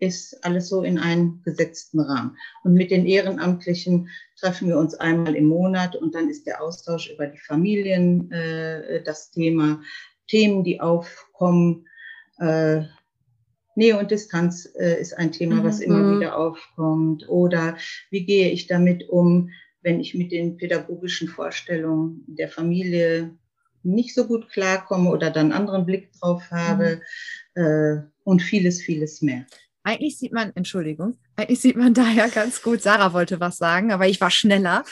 ist 0.03 0.45
alles 0.45 0.69
so 0.69 0.83
in 0.83 0.99
einem 0.99 1.43
gesetzten 1.45 2.01
Rahmen. 2.01 2.37
Und 2.65 2.75
mit 2.75 2.91
den 2.91 3.07
Ehrenamtlichen 3.07 4.09
treffen 4.37 4.67
wir 4.67 4.77
uns 4.77 4.95
einmal 4.97 5.37
im 5.37 5.47
Monat 5.47 5.95
und 5.95 6.17
dann 6.17 6.29
ist 6.29 6.45
der 6.45 6.61
Austausch 6.61 7.09
über 7.09 7.29
die 7.29 7.38
Familien 7.38 8.29
äh, 8.33 9.01
das 9.05 9.31
Thema, 9.31 9.81
Themen, 10.27 10.65
die 10.65 10.81
aufkommen. 10.81 11.87
Äh, 12.38 12.83
Nähe 13.77 13.97
und 13.97 14.11
Distanz 14.11 14.69
äh, 14.75 15.01
ist 15.01 15.17
ein 15.17 15.31
Thema, 15.31 15.57
mhm. 15.57 15.65
was 15.65 15.79
immer 15.79 15.99
mhm. 15.99 16.19
wieder 16.19 16.37
aufkommt. 16.37 17.29
Oder 17.29 17.77
wie 18.11 18.25
gehe 18.25 18.51
ich 18.51 18.67
damit 18.67 19.09
um, 19.09 19.51
wenn 19.83 20.01
ich 20.01 20.15
mit 20.15 20.33
den 20.33 20.57
pädagogischen 20.57 21.29
Vorstellungen 21.29 22.25
der 22.27 22.49
Familie 22.49 23.38
nicht 23.85 24.17
so 24.17 24.27
gut 24.27 24.49
klarkomme 24.49 25.11
oder 25.11 25.31
dann 25.31 25.53
einen 25.53 25.61
anderen 25.61 25.87
Blick 25.87 26.12
drauf 26.15 26.51
habe 26.51 27.01
mhm. 27.55 27.62
äh, 27.62 28.03
und 28.25 28.43
vieles, 28.43 28.83
vieles 28.83 29.23
mehr. 29.23 29.47
Eigentlich 29.85 30.18
sieht 30.18 30.33
man, 30.33 30.53
Entschuldigung, 30.55 31.18
eigentlich 31.37 31.61
sieht 31.61 31.77
man 31.77 31.95
da 31.95 32.09
ja 32.11 32.29
ganz 32.29 32.62
gut, 32.62 32.83
Sarah 32.83 33.12
wollte 33.12 33.40
was 33.40 33.59
sagen, 33.59 33.92
aber 33.92 34.07
ich 34.07 34.21
war 34.21 34.31
schneller. 34.31 34.85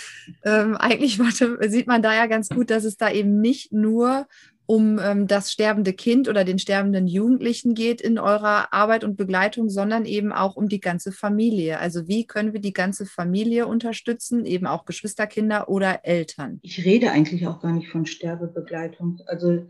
Ähm, 0.44 0.76
eigentlich 0.76 1.18
wollte, 1.18 1.58
sieht 1.70 1.86
man 1.86 2.02
da 2.02 2.14
ja 2.14 2.26
ganz 2.26 2.48
gut, 2.48 2.70
dass 2.70 2.84
es 2.84 2.96
da 2.96 3.10
eben 3.10 3.40
nicht 3.40 3.72
nur 3.72 4.26
um 4.70 5.00
ähm, 5.02 5.26
das 5.26 5.50
sterbende 5.50 5.92
Kind 5.92 6.28
oder 6.28 6.44
den 6.44 6.60
sterbenden 6.60 7.08
Jugendlichen 7.08 7.74
geht 7.74 8.00
in 8.00 8.20
eurer 8.20 8.72
Arbeit 8.72 9.02
und 9.02 9.16
Begleitung, 9.16 9.68
sondern 9.68 10.04
eben 10.04 10.32
auch 10.32 10.54
um 10.54 10.68
die 10.68 10.78
ganze 10.78 11.10
Familie. 11.10 11.80
Also 11.80 12.06
wie 12.06 12.24
können 12.24 12.52
wir 12.52 12.60
die 12.60 12.72
ganze 12.72 13.04
Familie 13.04 13.66
unterstützen, 13.66 14.46
eben 14.46 14.68
auch 14.68 14.84
Geschwisterkinder 14.84 15.68
oder 15.68 16.04
Eltern? 16.04 16.60
Ich 16.62 16.84
rede 16.84 17.10
eigentlich 17.10 17.48
auch 17.48 17.60
gar 17.60 17.72
nicht 17.72 17.88
von 17.88 18.06
Sterbebegleitung. 18.06 19.20
Also 19.26 19.66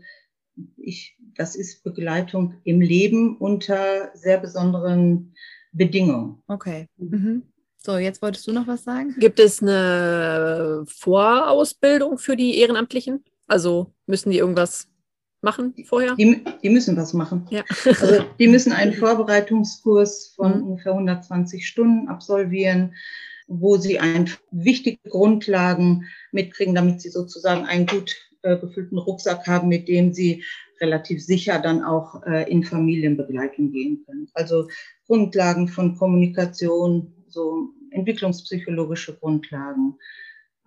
ich, 0.77 1.17
das 1.35 1.55
ist 1.55 1.83
Begleitung 1.83 2.55
im 2.63 2.81
Leben 2.81 3.37
unter 3.37 4.11
sehr 4.15 4.37
besonderen 4.37 5.33
Bedingungen. 5.71 6.41
Okay. 6.47 6.87
Mhm. 6.97 7.43
So, 7.77 7.97
jetzt 7.97 8.21
wolltest 8.21 8.47
du 8.47 8.51
noch 8.51 8.67
was 8.67 8.83
sagen? 8.83 9.15
Gibt 9.17 9.39
es 9.39 9.61
eine 9.61 10.83
Vorausbildung 10.87 12.19
für 12.19 12.35
die 12.35 12.57
Ehrenamtlichen? 12.59 13.23
Also 13.47 13.91
müssen 14.05 14.29
die 14.29 14.37
irgendwas 14.37 14.87
machen 15.41 15.73
vorher? 15.85 16.15
Die, 16.15 16.43
die 16.61 16.69
müssen 16.69 16.95
was 16.95 17.13
machen. 17.13 17.47
Ja. 17.49 17.63
Also 17.85 18.23
die 18.39 18.47
müssen 18.47 18.71
einen 18.71 18.93
Vorbereitungskurs 18.93 20.33
von 20.35 20.57
mhm. 20.57 20.67
ungefähr 20.67 20.91
120 20.91 21.67
Stunden 21.67 22.07
absolvieren, 22.07 22.93
wo 23.47 23.77
sie 23.77 23.99
ein 23.99 24.29
wichtige 24.51 25.09
Grundlagen 25.09 26.05
mitkriegen, 26.31 26.75
damit 26.75 27.01
sie 27.01 27.09
sozusagen 27.09 27.65
ein 27.65 27.87
gut 27.87 28.15
äh, 28.43 28.57
gefüllten 28.57 28.97
Rucksack 28.97 29.47
haben, 29.47 29.67
mit 29.69 29.87
dem 29.87 30.13
sie 30.13 30.43
relativ 30.79 31.23
sicher 31.23 31.59
dann 31.59 31.83
auch 31.83 32.23
äh, 32.25 32.49
in 32.51 32.63
Familienbegleitung 32.63 33.71
gehen 33.71 34.03
können. 34.05 34.27
Also 34.33 34.67
Grundlagen 35.05 35.67
von 35.67 35.95
Kommunikation, 35.95 37.13
so 37.27 37.69
entwicklungspsychologische 37.91 39.15
Grundlagen, 39.17 39.95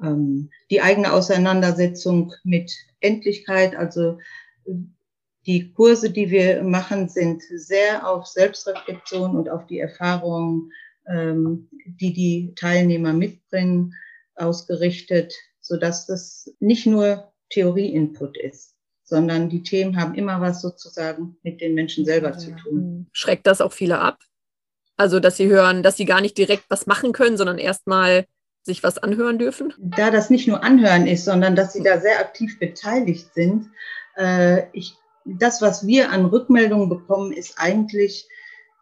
ähm, 0.03 0.51
die 0.71 0.81
eigene 0.81 1.13
Auseinandersetzung 1.13 2.33
mit 2.45 2.73
Endlichkeit, 3.01 3.75
also 3.77 4.19
die 5.47 5.73
Kurse, 5.73 6.11
die 6.11 6.31
wir 6.31 6.63
machen, 6.63 7.09
sind 7.09 7.43
sehr 7.43 8.09
auf 8.09 8.27
Selbstreflexion 8.27 9.37
und 9.37 9.51
auf 9.51 9.67
die 9.67 9.79
Erfahrungen, 9.79 10.73
ähm, 11.07 11.69
die 11.87 12.13
die 12.13 12.55
Teilnehmer 12.55 13.13
mitbringen, 13.13 13.95
ausgerichtet, 14.37 15.35
so 15.61 15.77
dass 15.77 16.07
das 16.07 16.55
nicht 16.61 16.87
nur 16.87 17.34
Theorie-Input 17.55 18.37
ist, 18.37 18.75
sondern 19.05 19.49
die 19.49 19.63
Themen 19.63 19.99
haben 19.99 20.15
immer 20.15 20.41
was 20.41 20.61
sozusagen 20.61 21.37
mit 21.43 21.61
den 21.61 21.75
Menschen 21.75 22.05
selber 22.05 22.31
ja. 22.31 22.39
zu 22.39 22.57
tun. 22.57 22.75
Mhm. 22.75 23.07
Schreckt 23.13 23.47
das 23.47 23.61
auch 23.61 23.73
viele 23.73 24.01
ab? 24.01 24.19
Also, 24.97 25.21
dass 25.21 25.37
sie 25.37 25.49
hören, 25.49 25.83
dass 25.83 25.97
sie 25.97 26.05
gar 26.05 26.21
nicht 26.21 26.37
direkt 26.39 26.65
was 26.69 26.87
machen 26.87 27.13
können, 27.13 27.37
sondern 27.37 27.59
erstmal 27.59 28.27
sich 28.63 28.83
was 28.83 28.99
anhören 28.99 29.39
dürfen? 29.39 29.75
Da 29.79 30.11
das 30.11 30.31
nicht 30.31 30.49
nur 30.49 30.63
Anhören 30.63 31.07
ist, 31.07 31.25
sondern 31.25 31.55
dass 31.55 31.75
Sie 31.75 31.83
da 31.83 32.01
sehr 32.01 32.19
aktiv 32.19 32.59
beteiligt 32.59 33.35
sind. 33.35 33.71
Äh, 34.17 34.69
ich, 34.73 34.95
das, 35.25 35.61
was 35.61 35.87
wir 35.87 36.11
an 36.11 36.25
Rückmeldungen 36.25 36.89
bekommen, 36.89 37.33
ist 37.33 37.55
eigentlich, 37.59 38.27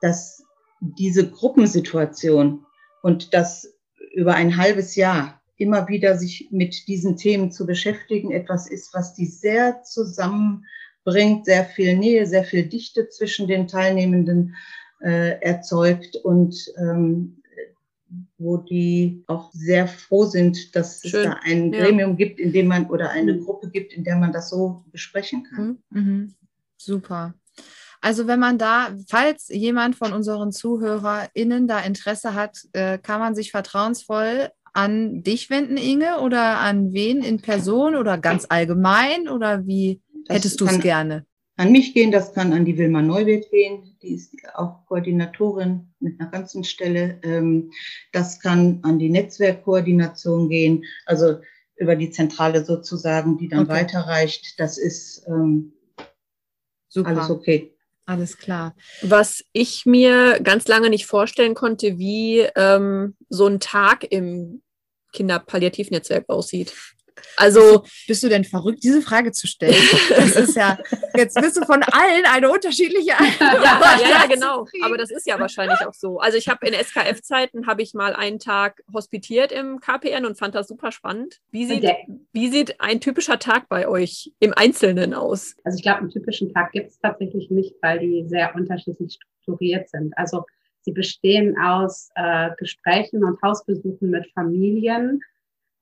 dass 0.00 0.44
diese 0.80 1.28
Gruppensituation 1.28 2.64
und 3.02 3.34
das 3.34 3.74
über 4.12 4.34
ein 4.34 4.56
halbes 4.56 4.94
Jahr 4.94 5.41
immer 5.56 5.88
wieder 5.88 6.16
sich 6.16 6.48
mit 6.50 6.88
diesen 6.88 7.16
Themen 7.16 7.52
zu 7.52 7.66
beschäftigen, 7.66 8.32
etwas 8.32 8.68
ist, 8.68 8.94
was 8.94 9.14
die 9.14 9.26
sehr 9.26 9.82
zusammenbringt, 9.82 11.44
sehr 11.44 11.64
viel 11.64 11.96
Nähe, 11.96 12.26
sehr 12.26 12.44
viel 12.44 12.66
Dichte 12.66 13.08
zwischen 13.08 13.46
den 13.46 13.68
Teilnehmenden 13.68 14.56
äh, 15.00 15.40
erzeugt 15.40 16.16
und 16.16 16.56
ähm, 16.78 17.42
wo 18.38 18.56
die 18.56 19.24
auch 19.26 19.50
sehr 19.52 19.88
froh 19.88 20.24
sind, 20.24 20.74
dass 20.74 21.00
Schön. 21.00 21.20
es 21.20 21.26
da 21.26 21.40
ein 21.42 21.72
ja. 21.72 21.80
Gremium 21.80 22.16
gibt, 22.16 22.40
in 22.40 22.52
dem 22.52 22.66
man 22.66 22.86
oder 22.90 23.10
eine 23.10 23.34
mhm. 23.34 23.44
Gruppe 23.44 23.70
gibt, 23.70 23.92
in 23.92 24.04
der 24.04 24.16
man 24.16 24.32
das 24.32 24.50
so 24.50 24.84
besprechen 24.90 25.44
kann. 25.44 25.78
Mhm. 25.90 26.00
mhm. 26.00 26.34
Super. 26.76 27.34
Also 28.00 28.26
wenn 28.26 28.40
man 28.40 28.58
da, 28.58 28.96
falls 29.08 29.48
jemand 29.48 29.94
von 29.94 30.12
unseren 30.12 30.50
ZuhörerInnen 30.50 31.68
da 31.68 31.78
Interesse 31.78 32.34
hat, 32.34 32.58
äh, 32.72 32.98
kann 32.98 33.20
man 33.20 33.36
sich 33.36 33.52
vertrauensvoll 33.52 34.50
an 34.72 35.22
dich 35.22 35.50
wenden, 35.50 35.76
Inge, 35.76 36.20
oder 36.20 36.60
an 36.60 36.92
wen 36.92 37.22
in 37.22 37.40
Person 37.40 37.94
oder 37.94 38.18
ganz 38.18 38.46
allgemein 38.48 39.28
oder 39.28 39.66
wie 39.66 40.00
das 40.26 40.36
hättest 40.36 40.60
du 40.60 40.66
es 40.66 40.80
gerne? 40.80 41.26
An 41.56 41.70
mich 41.70 41.92
gehen, 41.92 42.10
das 42.10 42.32
kann 42.32 42.52
an 42.52 42.64
die 42.64 42.78
Wilma 42.78 43.02
Neuwirth 43.02 43.50
gehen, 43.50 43.96
die 44.02 44.14
ist 44.14 44.34
auch 44.54 44.86
Koordinatorin 44.86 45.92
mit 46.00 46.18
einer 46.18 46.30
ganzen 46.30 46.64
Stelle. 46.64 47.18
Ähm, 47.22 47.70
das 48.12 48.40
kann 48.40 48.80
an 48.82 48.98
die 48.98 49.10
Netzwerkkoordination 49.10 50.48
gehen, 50.48 50.84
also 51.04 51.40
über 51.76 51.94
die 51.94 52.10
Zentrale 52.10 52.64
sozusagen, 52.64 53.36
die 53.36 53.48
dann 53.48 53.64
okay. 53.64 53.72
weiterreicht. 53.72 54.58
Das 54.58 54.78
ist 54.78 55.26
ähm, 55.28 55.72
Super. 56.88 57.10
alles 57.10 57.30
okay. 57.30 57.71
Alles 58.04 58.36
klar. 58.36 58.74
Was 59.02 59.44
ich 59.52 59.86
mir 59.86 60.40
ganz 60.42 60.66
lange 60.66 60.90
nicht 60.90 61.06
vorstellen 61.06 61.54
konnte, 61.54 61.98
wie 61.98 62.40
ähm, 62.56 63.16
so 63.28 63.46
ein 63.46 63.60
Tag 63.60 64.04
im 64.10 64.62
Kinderpalliativnetzwerk 65.12 66.28
aussieht. 66.28 66.74
Also 67.36 67.84
bist 68.06 68.22
du 68.22 68.28
denn 68.28 68.44
verrückt, 68.44 68.80
diese 68.82 69.02
Frage 69.02 69.32
zu 69.32 69.46
stellen? 69.46 69.82
Das 70.10 70.36
ist 70.36 70.56
ja, 70.56 70.78
jetzt 71.16 71.40
bist 71.40 71.56
du 71.56 71.64
von 71.64 71.82
allen 71.82 72.24
eine 72.26 72.50
unterschiedliche 72.50 73.02
ja, 73.02 73.18
ja, 73.40 74.00
ja, 74.08 74.26
genau. 74.26 74.66
Aber 74.82 74.96
das 74.96 75.10
ist 75.10 75.26
ja 75.26 75.38
wahrscheinlich 75.38 75.80
auch 75.86 75.94
so. 75.94 76.18
Also 76.18 76.38
ich 76.38 76.48
habe 76.48 76.66
in 76.66 76.74
SKF-Zeiten 76.74 77.66
habe 77.66 77.82
ich 77.82 77.94
mal 77.94 78.14
einen 78.14 78.38
Tag 78.38 78.82
hospitiert 78.92 79.52
im 79.52 79.80
KPN 79.80 80.26
und 80.26 80.38
fand 80.38 80.54
das 80.54 80.68
super 80.68 80.92
spannend. 80.92 81.40
Wie 81.50 81.66
sieht, 81.66 81.86
wie 82.32 82.48
sieht 82.50 82.80
ein 82.80 83.00
typischer 83.00 83.38
Tag 83.38 83.68
bei 83.68 83.88
euch 83.88 84.32
im 84.40 84.52
Einzelnen 84.54 85.14
aus? 85.14 85.56
Also 85.64 85.76
ich 85.76 85.82
glaube, 85.82 86.00
einen 86.00 86.10
typischen 86.10 86.52
Tag 86.52 86.72
gibt 86.72 86.90
es 86.90 86.98
tatsächlich 86.98 87.50
nicht, 87.50 87.74
weil 87.82 87.98
die 87.98 88.24
sehr 88.28 88.54
unterschiedlich 88.54 89.14
strukturiert 89.14 89.88
sind. 89.88 90.16
Also 90.16 90.44
sie 90.82 90.92
bestehen 90.92 91.56
aus 91.58 92.10
äh, 92.14 92.50
Gesprächen 92.58 93.24
und 93.24 93.40
Hausbesuchen 93.42 94.10
mit 94.10 94.30
Familien 94.32 95.20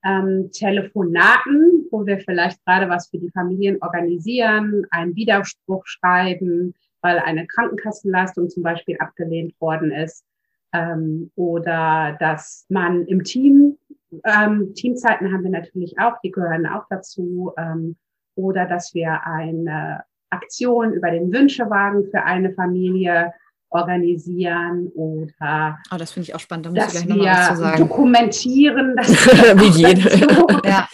ähm, 0.03 0.49
Telefonaten, 0.51 1.85
wo 1.91 2.05
wir 2.05 2.19
vielleicht 2.19 2.63
gerade 2.65 2.89
was 2.89 3.09
für 3.09 3.19
die 3.19 3.31
Familien 3.31 3.77
organisieren, 3.81 4.85
einen 4.89 5.15
Widerspruch 5.15 5.85
schreiben, 5.85 6.73
weil 7.01 7.19
eine 7.19 7.47
Krankenkassenleistung 7.47 8.49
zum 8.49 8.63
Beispiel 8.63 8.97
abgelehnt 8.97 9.59
worden 9.59 9.91
ist, 9.91 10.25
ähm, 10.73 11.31
oder 11.35 12.17
dass 12.19 12.65
man 12.69 13.05
im 13.05 13.23
Team, 13.23 13.77
ähm, 14.23 14.73
Teamzeiten 14.73 15.31
haben 15.31 15.43
wir 15.43 15.51
natürlich 15.51 15.99
auch, 15.99 16.19
die 16.23 16.31
gehören 16.31 16.65
auch 16.65 16.85
dazu, 16.89 17.53
ähm, 17.57 17.95
oder 18.35 18.65
dass 18.65 18.93
wir 18.93 19.25
eine 19.25 20.03
Aktion 20.29 20.93
über 20.93 21.11
den 21.11 21.31
Wünschewagen 21.31 22.05
für 22.09 22.23
eine 22.23 22.53
Familie 22.53 23.33
organisieren 23.71 24.91
oder 24.93 25.79
oh, 25.91 25.97
das 25.97 26.11
finde 26.11 26.29
ich 26.29 26.35
auch 26.35 26.39
spannend, 26.39 26.67
da 26.67 26.69
muss 26.71 26.85
ich 26.85 26.91
gleich 26.91 27.05
noch 27.05 27.17
mal 27.17 27.25
was 27.25 27.47
zu 27.49 27.55
sagen. 27.55 27.77
dokumentieren. 27.79 28.95
Wie 28.97 29.69
jede. 29.69 30.67
ja. 30.67 30.87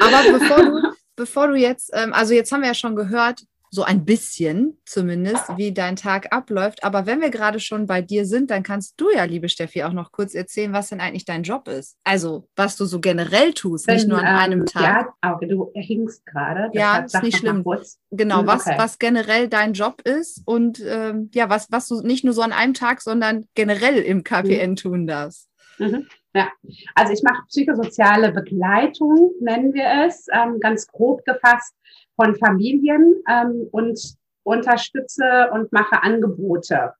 Aber 0.00 0.38
bevor 0.38 0.56
du, 0.64 0.92
bevor 1.14 1.48
du 1.48 1.54
jetzt, 1.54 1.90
ähm, 1.94 2.12
also 2.12 2.34
jetzt 2.34 2.52
haben 2.52 2.60
wir 2.60 2.68
ja 2.68 2.74
schon 2.74 2.96
gehört, 2.96 3.42
so 3.76 3.82
ein 3.82 4.06
bisschen 4.06 4.80
zumindest, 4.86 5.56
wie 5.58 5.70
dein 5.70 5.96
Tag 5.96 6.32
abläuft. 6.32 6.82
Aber 6.82 7.04
wenn 7.04 7.20
wir 7.20 7.28
gerade 7.28 7.60
schon 7.60 7.86
bei 7.86 8.00
dir 8.00 8.24
sind, 8.24 8.50
dann 8.50 8.62
kannst 8.62 8.98
du 8.98 9.10
ja, 9.10 9.24
liebe 9.24 9.50
Steffi, 9.50 9.84
auch 9.84 9.92
noch 9.92 10.12
kurz 10.12 10.34
erzählen, 10.34 10.72
was 10.72 10.88
denn 10.88 11.00
eigentlich 11.00 11.26
dein 11.26 11.42
Job 11.42 11.68
ist. 11.68 11.98
Also, 12.02 12.48
was 12.56 12.76
du 12.76 12.86
so 12.86 13.00
generell 13.00 13.52
tust, 13.52 13.86
wenn, 13.86 13.96
nicht 13.96 14.08
nur 14.08 14.18
an 14.18 14.24
ähm, 14.24 14.38
einem 14.38 14.66
Tag. 14.66 15.12
Ja, 15.22 15.34
okay, 15.34 15.46
du 15.46 15.70
hingst 15.74 16.24
gerade. 16.24 16.70
Ja, 16.72 17.00
ist 17.00 17.22
nicht 17.22 17.36
schlimm. 17.36 17.62
Genau, 18.10 18.40
hm, 18.40 18.46
was, 18.46 18.66
okay. 18.66 18.76
was 18.78 18.98
generell 18.98 19.48
dein 19.48 19.74
Job 19.74 20.00
ist 20.02 20.40
und 20.46 20.82
ähm, 20.82 21.30
ja, 21.34 21.50
was, 21.50 21.70
was 21.70 21.86
du 21.86 22.00
nicht 22.00 22.24
nur 22.24 22.32
so 22.32 22.40
an 22.40 22.52
einem 22.52 22.72
Tag, 22.72 23.02
sondern 23.02 23.46
generell 23.54 23.98
im 23.98 24.24
KPN 24.24 24.70
mhm. 24.70 24.76
tun 24.76 25.06
darfst. 25.06 25.50
Mhm. 25.78 26.06
Ja, 26.34 26.48
also 26.94 27.12
ich 27.12 27.22
mache 27.22 27.44
psychosoziale 27.48 28.32
Begleitung, 28.32 29.32
nennen 29.40 29.74
wir 29.74 30.06
es, 30.06 30.26
ähm, 30.32 30.60
ganz 30.60 30.86
grob 30.86 31.24
gefasst 31.26 31.74
von 32.16 32.34
Familien 32.36 33.14
ähm, 33.28 33.68
und 33.70 33.98
unterstütze 34.42 35.50
und 35.52 35.72
mache 35.72 36.02
Angebote, 36.02 36.92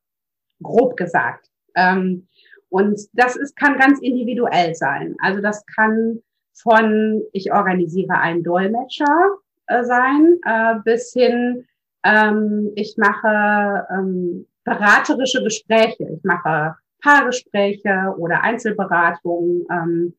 grob 0.62 0.96
gesagt. 0.96 1.48
Ähm, 1.74 2.28
und 2.68 3.00
das 3.12 3.36
ist, 3.36 3.56
kann 3.56 3.78
ganz 3.78 4.00
individuell 4.00 4.74
sein. 4.74 5.16
Also 5.20 5.40
das 5.40 5.64
kann 5.66 6.20
von, 6.54 7.22
ich 7.32 7.52
organisiere 7.52 8.18
einen 8.18 8.42
Dolmetscher 8.42 9.36
äh, 9.66 9.84
sein, 9.84 10.38
äh, 10.44 10.74
bis 10.84 11.12
hin, 11.12 11.66
ähm, 12.04 12.72
ich 12.76 12.96
mache 12.96 13.86
ähm, 13.90 14.46
beraterische 14.64 15.42
Gespräche. 15.42 16.08
Ich 16.16 16.24
mache 16.24 16.76
Paargespräche 17.02 18.14
oder 18.18 18.42
Einzelberatungen. 18.42 19.66
Ähm, 19.70 20.14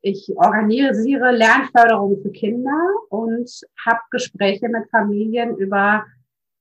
ich 0.00 0.30
organisiere 0.36 1.32
Lernförderung 1.32 2.20
für 2.22 2.30
Kinder 2.30 2.78
und 3.08 3.50
habe 3.84 4.00
Gespräche 4.10 4.68
mit 4.68 4.88
Familien 4.90 5.56
über 5.56 6.04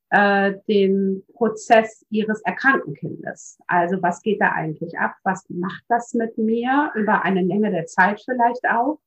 äh, 0.09 0.53
den 0.67 1.23
Prozess 1.33 2.05
ihres 2.09 2.41
erkrankten 2.41 2.93
Kindes. 2.93 3.59
Also 3.67 4.01
was 4.01 4.21
geht 4.21 4.41
da 4.41 4.51
eigentlich 4.51 4.97
ab? 4.97 5.15
Was 5.23 5.45
macht 5.49 5.83
das 5.89 6.13
mit 6.13 6.37
mir 6.37 6.91
über 6.95 7.23
eine 7.23 7.41
Länge 7.41 7.71
der 7.71 7.85
Zeit 7.85 8.21
vielleicht 8.23 8.67
auch? 8.69 8.99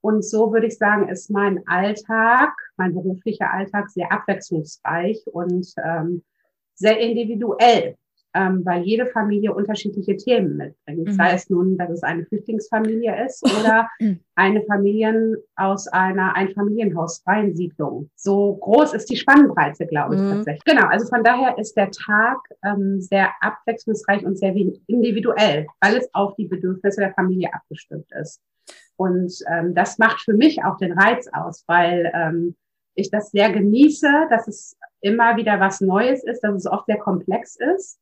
Und 0.00 0.22
so 0.22 0.52
würde 0.52 0.66
ich 0.66 0.76
sagen, 0.76 1.08
ist 1.08 1.30
mein 1.30 1.66
Alltag, 1.66 2.52
mein 2.76 2.92
beruflicher 2.92 3.50
Alltag 3.50 3.88
sehr 3.88 4.12
abwechslungsreich 4.12 5.22
und 5.32 5.66
ähm, 5.82 6.22
sehr 6.74 6.98
individuell 6.98 7.96
ähm, 8.34 8.64
weil 8.64 8.82
jede 8.82 9.06
Familie 9.06 9.54
unterschiedliche 9.54 10.16
Themen 10.16 10.56
mitbringt. 10.56 11.08
Mhm. 11.08 11.12
Sei 11.12 11.32
es 11.32 11.48
nun, 11.48 11.78
dass 11.78 11.90
es 11.90 12.02
eine 12.02 12.24
Flüchtlingsfamilie 12.26 13.24
ist 13.24 13.44
oder 13.60 13.88
eine 14.34 14.62
Familie 14.62 15.36
aus 15.54 15.86
einer 15.86 16.34
Einfamilienhausfreien 16.34 17.54
Siedlung. 17.54 18.10
So 18.16 18.56
groß 18.56 18.94
ist 18.94 19.08
die 19.08 19.16
Spannbreite, 19.16 19.86
glaube 19.86 20.16
ich, 20.16 20.20
mhm. 20.20 20.30
tatsächlich. 20.30 20.64
Genau, 20.64 20.86
also 20.88 21.06
von 21.06 21.22
daher 21.22 21.56
ist 21.58 21.76
der 21.76 21.90
Tag 21.92 22.38
ähm, 22.64 23.00
sehr 23.00 23.30
abwechslungsreich 23.40 24.24
und 24.24 24.36
sehr 24.36 24.54
individuell, 24.86 25.66
weil 25.80 25.96
es 25.96 26.12
auf 26.12 26.34
die 26.34 26.46
Bedürfnisse 26.46 27.00
der 27.00 27.14
Familie 27.14 27.54
abgestimmt 27.54 28.10
ist. 28.20 28.40
Und 28.96 29.32
ähm, 29.48 29.74
das 29.74 29.98
macht 29.98 30.22
für 30.22 30.34
mich 30.34 30.64
auch 30.64 30.76
den 30.78 30.92
Reiz 30.92 31.28
aus, 31.32 31.64
weil 31.68 32.10
ähm, 32.14 32.56
ich 32.96 33.10
das 33.10 33.30
sehr 33.30 33.52
genieße, 33.52 34.08
dass 34.30 34.48
es 34.48 34.76
immer 35.00 35.36
wieder 35.36 35.60
was 35.60 35.80
Neues 35.80 36.24
ist, 36.24 36.40
dass 36.42 36.54
es 36.54 36.66
oft 36.66 36.86
sehr 36.86 36.98
komplex 36.98 37.56
ist 37.56 37.98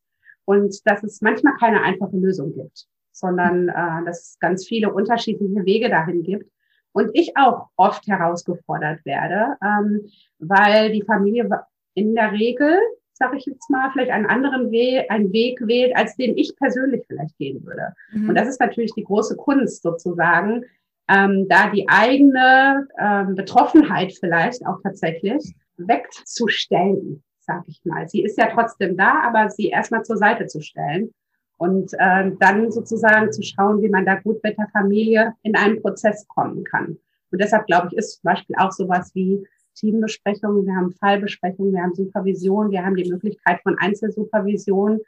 und 0.52 0.86
dass 0.86 1.02
es 1.02 1.22
manchmal 1.22 1.54
keine 1.58 1.82
einfache 1.82 2.16
Lösung 2.16 2.52
gibt, 2.52 2.86
sondern 3.10 3.68
äh, 3.68 4.04
dass 4.04 4.20
es 4.20 4.38
ganz 4.38 4.66
viele 4.66 4.92
unterschiedliche 4.92 5.64
Wege 5.64 5.88
dahin 5.88 6.22
gibt. 6.22 6.50
Und 6.92 7.10
ich 7.14 7.38
auch 7.38 7.68
oft 7.76 8.06
herausgefordert 8.06 9.02
werde, 9.06 9.56
ähm, 9.64 10.02
weil 10.38 10.92
die 10.92 11.02
Familie 11.02 11.48
in 11.94 12.14
der 12.14 12.32
Regel, 12.32 12.78
sage 13.14 13.38
ich 13.38 13.46
jetzt 13.46 13.70
mal, 13.70 13.90
vielleicht 13.92 14.10
einen 14.10 14.26
anderen 14.26 14.70
Weg, 14.70 15.10
einen 15.10 15.32
Weg 15.32 15.66
wählt, 15.66 15.96
als 15.96 16.16
den 16.16 16.36
ich 16.36 16.54
persönlich 16.56 17.04
vielleicht 17.06 17.38
gehen 17.38 17.64
würde. 17.64 17.94
Mhm. 18.12 18.28
Und 18.28 18.34
das 18.34 18.48
ist 18.48 18.60
natürlich 18.60 18.92
die 18.92 19.04
große 19.04 19.36
Kunst 19.36 19.82
sozusagen, 19.82 20.66
ähm, 21.08 21.46
da 21.48 21.70
die 21.70 21.88
eigene 21.88 22.86
ähm, 22.98 23.36
Betroffenheit 23.36 24.12
vielleicht 24.12 24.66
auch 24.66 24.80
tatsächlich 24.82 25.54
wegzustellen 25.78 27.22
sag 27.44 27.64
ich 27.66 27.84
mal. 27.84 28.08
Sie 28.08 28.22
ist 28.22 28.38
ja 28.38 28.48
trotzdem 28.52 28.96
da, 28.96 29.22
aber 29.22 29.50
sie 29.50 29.68
erstmal 29.68 30.04
zur 30.04 30.16
Seite 30.16 30.46
zu 30.46 30.60
stellen 30.60 31.12
und 31.58 31.92
äh, 31.94 32.32
dann 32.38 32.70
sozusagen 32.70 33.32
zu 33.32 33.42
schauen, 33.42 33.82
wie 33.82 33.88
man 33.88 34.06
da 34.06 34.16
gut 34.16 34.42
mit 34.42 34.58
der 34.58 34.68
Familie 34.72 35.34
in 35.42 35.56
einen 35.56 35.80
Prozess 35.80 36.26
kommen 36.28 36.64
kann. 36.64 36.98
Und 37.30 37.40
deshalb 37.40 37.66
glaube 37.66 37.88
ich, 37.90 37.96
ist 37.96 38.14
zum 38.16 38.22
Beispiel 38.24 38.56
auch 38.58 38.72
sowas 38.72 39.10
wie 39.14 39.46
Teambesprechungen, 39.74 40.66
wir 40.66 40.74
haben 40.74 40.92
Fallbesprechungen, 40.92 41.72
wir 41.72 41.82
haben 41.82 41.94
Supervision, 41.94 42.70
wir 42.70 42.84
haben 42.84 42.96
die 42.96 43.10
Möglichkeit 43.10 43.60
von 43.62 43.76
Einzelsupervision, 43.78 45.00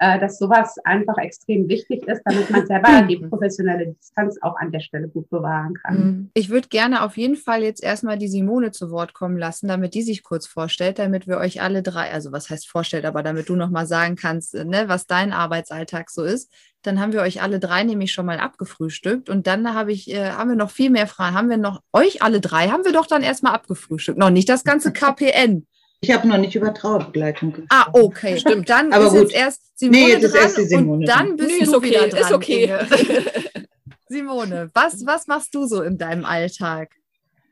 dass 0.00 0.38
sowas 0.38 0.78
einfach 0.84 1.18
extrem 1.18 1.68
wichtig 1.68 2.08
ist, 2.08 2.22
damit 2.24 2.48
man 2.50 2.66
selber 2.66 3.02
die 3.02 3.18
professionelle 3.18 3.88
Distanz 3.88 4.38
auch 4.40 4.56
an 4.56 4.72
der 4.72 4.80
Stelle 4.80 5.08
gut 5.08 5.28
bewahren 5.28 5.74
kann. 5.74 5.94
Mhm. 5.94 6.30
Ich 6.32 6.48
würde 6.48 6.68
gerne 6.68 7.02
auf 7.02 7.18
jeden 7.18 7.36
Fall 7.36 7.62
jetzt 7.62 7.82
erstmal 7.82 8.16
die 8.16 8.28
Simone 8.28 8.70
zu 8.70 8.90
Wort 8.90 9.12
kommen 9.12 9.36
lassen, 9.36 9.68
damit 9.68 9.92
die 9.92 10.02
sich 10.02 10.22
kurz 10.22 10.46
vorstellt, 10.46 10.98
damit 10.98 11.26
wir 11.26 11.36
euch 11.36 11.60
alle 11.60 11.82
drei, 11.82 12.10
also 12.10 12.32
was 12.32 12.48
heißt 12.48 12.66
vorstellt, 12.66 13.04
aber 13.04 13.22
damit 13.22 13.50
du 13.50 13.56
nochmal 13.56 13.86
sagen 13.86 14.16
kannst, 14.16 14.54
ne, 14.54 14.84
was 14.86 15.06
dein 15.06 15.34
Arbeitsalltag 15.34 16.08
so 16.08 16.24
ist. 16.24 16.50
Dann 16.82 16.98
haben 16.98 17.12
wir 17.12 17.20
euch 17.20 17.42
alle 17.42 17.60
drei 17.60 17.84
nämlich 17.84 18.10
schon 18.10 18.24
mal 18.24 18.38
abgefrühstückt 18.38 19.28
und 19.28 19.46
dann 19.46 19.74
habe 19.74 19.92
ich, 19.92 20.10
äh, 20.10 20.30
haben 20.30 20.48
wir 20.48 20.56
noch 20.56 20.70
viel 20.70 20.88
mehr 20.88 21.06
Fragen. 21.06 21.36
Haben 21.36 21.50
wir 21.50 21.58
noch 21.58 21.82
euch 21.92 22.22
alle 22.22 22.40
drei, 22.40 22.68
haben 22.68 22.86
wir 22.86 22.92
doch 22.92 23.06
dann 23.06 23.22
erstmal 23.22 23.52
abgefrühstückt. 23.52 24.18
Noch 24.18 24.30
nicht 24.30 24.48
das 24.48 24.64
ganze 24.64 24.92
KPN. 24.94 25.66
Ich 26.02 26.10
habe 26.12 26.26
noch 26.26 26.38
nicht 26.38 26.54
über 26.54 26.72
Trauerbegleitung 26.72 27.52
gesprochen. 27.52 27.68
Ah, 27.70 27.88
okay, 27.92 28.38
stimmt. 28.38 28.70
Dann 28.70 28.92
Aber 28.92 29.06
ist 29.06 29.10
gut. 29.10 29.20
jetzt 29.20 29.34
erst 29.34 29.78
Simone 29.78 29.98
Nee, 29.98 30.08
jetzt 30.12 30.24
ist 30.24 30.34
dran 30.34 30.42
erst 30.42 30.58
die 30.58 30.64
Simone 30.64 30.92
und 30.92 31.06
dann 31.06 31.36
bist 31.36 31.50
Nee, 31.50 31.58
du 31.58 31.62
ist 31.64 31.74
okay, 31.74 31.90
wieder 31.90 32.08
dran. 32.08 32.20
ist 32.20 32.32
okay. 32.32 32.74
Simone, 34.08 34.70
was, 34.74 35.04
was 35.06 35.26
machst 35.26 35.54
du 35.54 35.66
so 35.66 35.82
in 35.82 35.98
deinem 35.98 36.24
Alltag? 36.24 36.90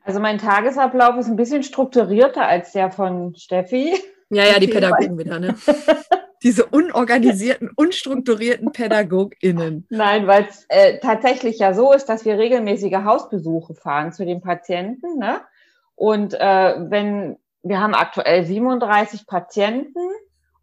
Also 0.03 0.19
mein 0.19 0.39
Tagesablauf 0.39 1.17
ist 1.17 1.27
ein 1.27 1.35
bisschen 1.35 1.61
strukturierter 1.63 2.47
als 2.47 2.71
der 2.71 2.91
von 2.91 3.35
Steffi. 3.35 3.93
Ja, 4.31 4.43
ja, 4.45 4.59
die 4.59 4.67
Pädagogen 4.67 5.17
wieder, 5.17 5.39
ne? 5.39 5.55
Diese 6.43 6.65
unorganisierten, 6.65 7.69
unstrukturierten 7.75 8.71
PädagogInnen. 8.71 9.85
Nein, 9.89 10.25
weil 10.25 10.47
es 10.49 10.65
äh, 10.69 10.99
tatsächlich 10.99 11.59
ja 11.59 11.73
so 11.73 11.91
ist, 11.91 12.05
dass 12.05 12.23
wir 12.25 12.37
regelmäßige 12.37 13.03
Hausbesuche 13.03 13.75
fahren 13.75 14.13
zu 14.13 14.25
den 14.25 14.39
Patienten. 14.41 15.17
Ne? 15.19 15.41
Und 15.95 16.33
äh, 16.33 16.75
wenn 16.89 17.37
wir 17.63 17.79
haben 17.79 17.93
aktuell 17.93 18.45
37 18.45 19.27
Patienten 19.27 19.99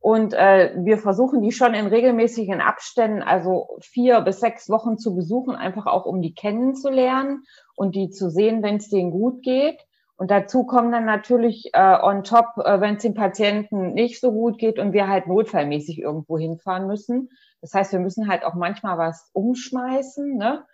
und 0.01 0.35
äh, 0.35 0.73
wir 0.77 0.99
versuchen 0.99 1.43
die 1.43 1.53
schon 1.53 1.75
in 1.75 1.87
regelmäßigen 1.87 2.61
Abständen, 2.61 3.23
also 3.23 3.79
vier 3.81 4.21
bis 4.21 4.41
sechs 4.41 4.69
Wochen 4.69 4.99
zu 4.99 5.15
besuchen, 5.15 5.57
einfach 5.57 5.87
auch 5.87 6.07
um 6.07 6.23
die 6.23 6.35
kennenzulernen 6.35 7.43
und 7.75 7.97
die 7.97 8.11
zu 8.11 8.31
sehen, 8.31 8.63
wenn 8.63 8.77
es 8.77 8.89
denen 8.89 9.11
gut 9.11 9.43
geht. 9.43 9.81
Und 10.17 10.31
dazu 10.31 10.65
kommen 10.65 10.93
dann 10.93 11.05
natürlich 11.05 11.71
äh, 11.75 11.99
on 12.01 12.25
top, 12.25 12.47
äh, 12.65 12.81
wenn 12.81 12.97
es 12.97 13.03
den 13.03 13.15
Patienten 13.15 13.93
nicht 13.93 14.21
so 14.21 14.33
gut 14.33 14.59
geht 14.59 14.79
und 14.79 14.93
wir 14.93 15.09
halt 15.09 15.27
notfallmäßig 15.27 16.01
irgendwo 16.01 16.39
hinfahren 16.39 16.87
müssen. 16.87 17.29
Das 17.61 17.75
heißt, 17.75 17.93
wir 17.93 17.99
müssen 17.99 18.29
halt 18.29 18.45
auch 18.45 18.55
manchmal 18.55 18.97
was 18.97 19.29
umschmeißen. 19.35 20.37
Ne? 20.37 20.65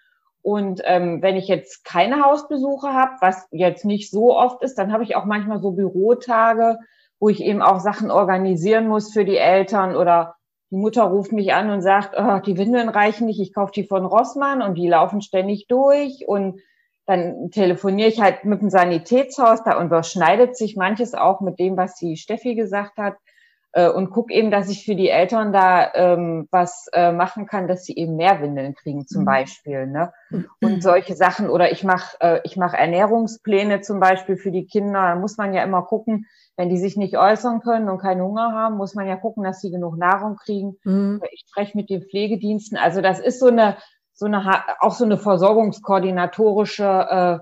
Und 0.43 0.82
ähm, 0.84 1.22
wenn 1.22 1.36
ich 1.36 1.47
jetzt 1.47 1.84
keine 1.84 2.24
Hausbesuche 2.24 2.88
habe, 2.88 3.12
was 3.20 3.47
jetzt 3.53 3.84
nicht 3.84 4.11
so 4.11 4.36
oft 4.36 4.62
ist, 4.62 4.76
dann 4.76 4.93
habe 4.93 5.05
ich 5.05 5.14
auch 5.14 5.24
manchmal 5.24 5.61
so 5.61 5.70
Bürotage, 5.70 6.78
wo 7.20 7.28
ich 7.28 7.40
eben 7.43 7.62
auch 7.62 7.78
Sachen 7.78 8.11
organisieren 8.11 8.88
muss 8.88 9.12
für 9.12 9.24
die 9.24 9.36
Eltern 9.36 9.95
oder 9.95 10.34
die 10.72 10.76
Mutter 10.76 11.05
ruft 11.05 11.32
mich 11.32 11.53
an 11.53 11.70
und 11.70 11.82
sagt, 11.82 12.14
oh, 12.18 12.38
die 12.45 12.59
Windeln 12.59 12.88
reichen 12.88 13.26
nicht, 13.26 13.40
ich 13.40 13.55
kaufe 13.55 13.72
die 13.72 13.84
von 13.84 14.05
Rossmann 14.05 14.62
und 14.62 14.74
die 14.74 14.88
laufen 14.88 15.20
ständig 15.20 15.66
durch. 15.68 16.26
Und 16.26 16.61
dann 17.07 17.51
telefoniere 17.51 18.09
ich 18.09 18.20
halt 18.20 18.45
mit 18.45 18.62
dem 18.62 18.70
Sanitätshaus, 18.70 19.62
da 19.62 19.80
überschneidet 19.82 20.57
sich 20.57 20.76
manches 20.76 21.14
auch 21.14 21.40
mit 21.40 21.59
dem, 21.59 21.76
was 21.76 21.95
die 21.97 22.16
Steffi 22.16 22.55
gesagt 22.55 22.97
hat 22.97 23.16
äh, 23.73 23.89
und 23.89 24.11
gucke 24.11 24.33
eben, 24.35 24.51
dass 24.51 24.68
ich 24.68 24.85
für 24.85 24.95
die 24.95 25.09
Eltern 25.09 25.53
da 25.53 25.93
ähm, 25.95 26.49
was 26.51 26.87
äh, 26.93 27.12
machen 27.12 27.47
kann, 27.47 27.68
dass 27.68 27.85
sie 27.85 27.97
eben 27.97 28.16
mehr 28.16 28.41
Windeln 28.43 28.75
kriegen 28.75 29.07
zum 29.07 29.23
Mhm. 29.23 29.27
Beispiel. 29.27 29.87
Ne? 29.87 30.12
Und 30.61 30.83
solche 30.83 31.14
Sachen 31.14 31.49
oder 31.51 31.73
ich 31.73 31.85
mache 31.85 32.16
äh, 32.20 32.41
ich 32.45 32.57
mache 32.57 32.77
Ernährungspläne 32.77 33.81
zum 33.81 34.01
Beispiel 34.01 34.37
für 34.37 34.51
die 34.51 34.66
Kinder. 34.66 35.01
Da 35.01 35.14
muss 35.16 35.37
man 35.39 35.55
ja 35.55 35.62
immer 35.62 35.83
gucken, 35.83 36.27
wenn 36.57 36.68
die 36.68 36.79
sich 36.79 36.97
nicht 36.97 37.16
äußern 37.16 37.61
können 37.61 37.89
und 37.89 37.99
keinen 37.99 38.23
Hunger 38.23 38.53
haben, 38.53 38.77
muss 38.77 38.95
man 38.95 39.07
ja 39.09 39.16
gucken, 39.16 39.43
dass 39.43 39.61
sie 39.61 39.70
genug 39.70 39.97
Nahrung 39.97 40.37
kriegen. 40.37 40.77
Mhm. 40.85 41.23
Ich 41.31 41.45
spreche 41.49 41.77
mit 41.77 41.89
den 41.91 42.03
Pflegediensten. 42.03 42.77
Also 42.79 43.01
das 43.01 43.18
ist 43.20 43.41
so 43.41 43.47
eine 43.47 43.77
so 44.12 44.27
eine 44.27 44.62
auch 44.81 44.93
so 44.93 45.05
eine 45.05 45.16
versorgungskoordinatorische 45.16 46.85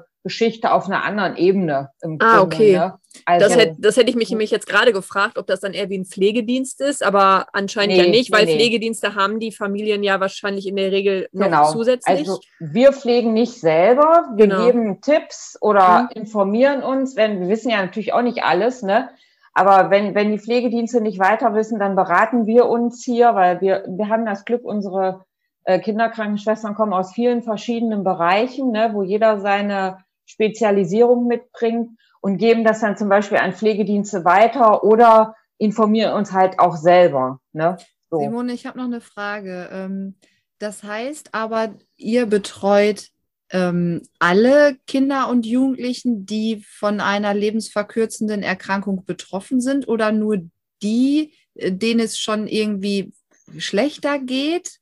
äh, 0.00 0.09
Geschichte 0.22 0.72
auf 0.72 0.86
einer 0.86 1.02
anderen 1.04 1.36
Ebene. 1.36 1.90
Im 2.02 2.18
Ah, 2.20 2.38
Grunde, 2.40 2.56
okay. 2.56 2.72
Ne? 2.76 2.94
Also, 3.24 3.48
Das, 3.48 3.56
hätte, 3.58 3.76
das 3.78 3.96
hätte 3.96 4.10
ich 4.10 4.16
mich 4.16 4.30
nämlich 4.30 4.50
jetzt 4.50 4.66
gerade 4.66 4.92
gefragt, 4.92 5.38
ob 5.38 5.46
das 5.46 5.60
dann 5.60 5.72
eher 5.72 5.88
wie 5.88 5.98
ein 5.98 6.04
Pflegedienst 6.04 6.80
ist, 6.80 7.02
aber 7.04 7.46
anscheinend 7.52 7.96
Nee, 7.96 8.04
ja 8.04 8.10
nicht, 8.10 8.30
weil 8.32 8.44
nee. 8.44 8.54
Pflegedienste 8.54 9.14
haben 9.14 9.40
die 9.40 9.50
Familien 9.50 10.02
ja 10.02 10.20
wahrscheinlich 10.20 10.66
in 10.68 10.76
der 10.76 10.92
Regel 10.92 11.28
noch 11.32 11.46
Genau. 11.46 11.72
zusätzlich. 11.72 12.18
Also 12.18 12.40
wir 12.60 12.92
pflegen 12.92 13.32
nicht 13.32 13.58
selber, 13.60 14.28
wir 14.36 14.46
Genau. 14.46 14.64
geben 14.66 15.00
Tipps 15.00 15.56
oder 15.60 16.02
Mhm. 16.04 16.08
informieren 16.22 16.82
uns, 16.82 17.16
wenn 17.16 17.40
wir 17.40 17.48
wissen 17.48 17.70
ja 17.70 17.82
natürlich 17.82 18.12
auch 18.12 18.22
nicht 18.22 18.44
alles, 18.44 18.82
ne? 18.82 19.08
Aber 19.52 19.90
wenn, 19.90 20.14
wenn 20.14 20.30
die 20.30 20.38
Pflegedienste 20.38 21.00
nicht 21.00 21.18
weiter 21.18 21.54
wissen, 21.54 21.80
dann 21.80 21.96
beraten 21.96 22.46
wir 22.46 22.66
uns 22.66 23.02
hier, 23.04 23.34
weil 23.34 23.60
wir, 23.60 23.84
wir 23.88 24.08
haben 24.08 24.24
das 24.24 24.44
Glück, 24.44 24.64
unsere 24.64 25.24
äh, 25.64 25.80
Kinderkrankenschwestern 25.80 26.74
kommen 26.76 26.92
aus 26.92 27.12
vielen 27.12 27.42
verschiedenen 27.42 28.04
Bereichen, 28.04 28.70
ne, 28.70 28.90
wo 28.94 29.02
jeder 29.02 29.40
seine 29.40 29.98
Spezialisierung 30.30 31.26
mitbringt 31.26 31.98
und 32.20 32.38
geben 32.38 32.64
das 32.64 32.80
dann 32.80 32.96
zum 32.96 33.08
Beispiel 33.08 33.38
an 33.38 33.52
Pflegedienste 33.52 34.24
weiter 34.24 34.84
oder 34.84 35.34
informieren 35.58 36.14
uns 36.14 36.32
halt 36.32 36.58
auch 36.58 36.76
selber. 36.76 37.40
Ne? 37.52 37.76
So. 38.10 38.20
Simone, 38.20 38.52
ich 38.52 38.66
habe 38.66 38.78
noch 38.78 38.86
eine 38.86 39.00
Frage. 39.00 39.68
Ähm, 39.72 40.14
Das 40.58 40.82
heißt 40.82 41.32
aber, 41.32 41.74
ihr 41.96 42.26
betreut 42.26 43.08
ähm, 43.50 44.02
alle 44.18 44.76
Kinder 44.86 45.28
und 45.28 45.46
Jugendlichen, 45.46 46.26
die 46.26 46.62
von 46.68 47.00
einer 47.00 47.34
lebensverkürzenden 47.34 48.42
Erkrankung 48.42 49.04
betroffen 49.06 49.60
sind 49.60 49.88
oder 49.88 50.12
nur 50.12 50.38
die, 50.82 51.32
äh, 51.54 51.72
denen 51.72 52.00
es 52.00 52.18
schon 52.18 52.46
irgendwie 52.46 53.12
schlechter 53.56 54.18
geht? 54.18 54.78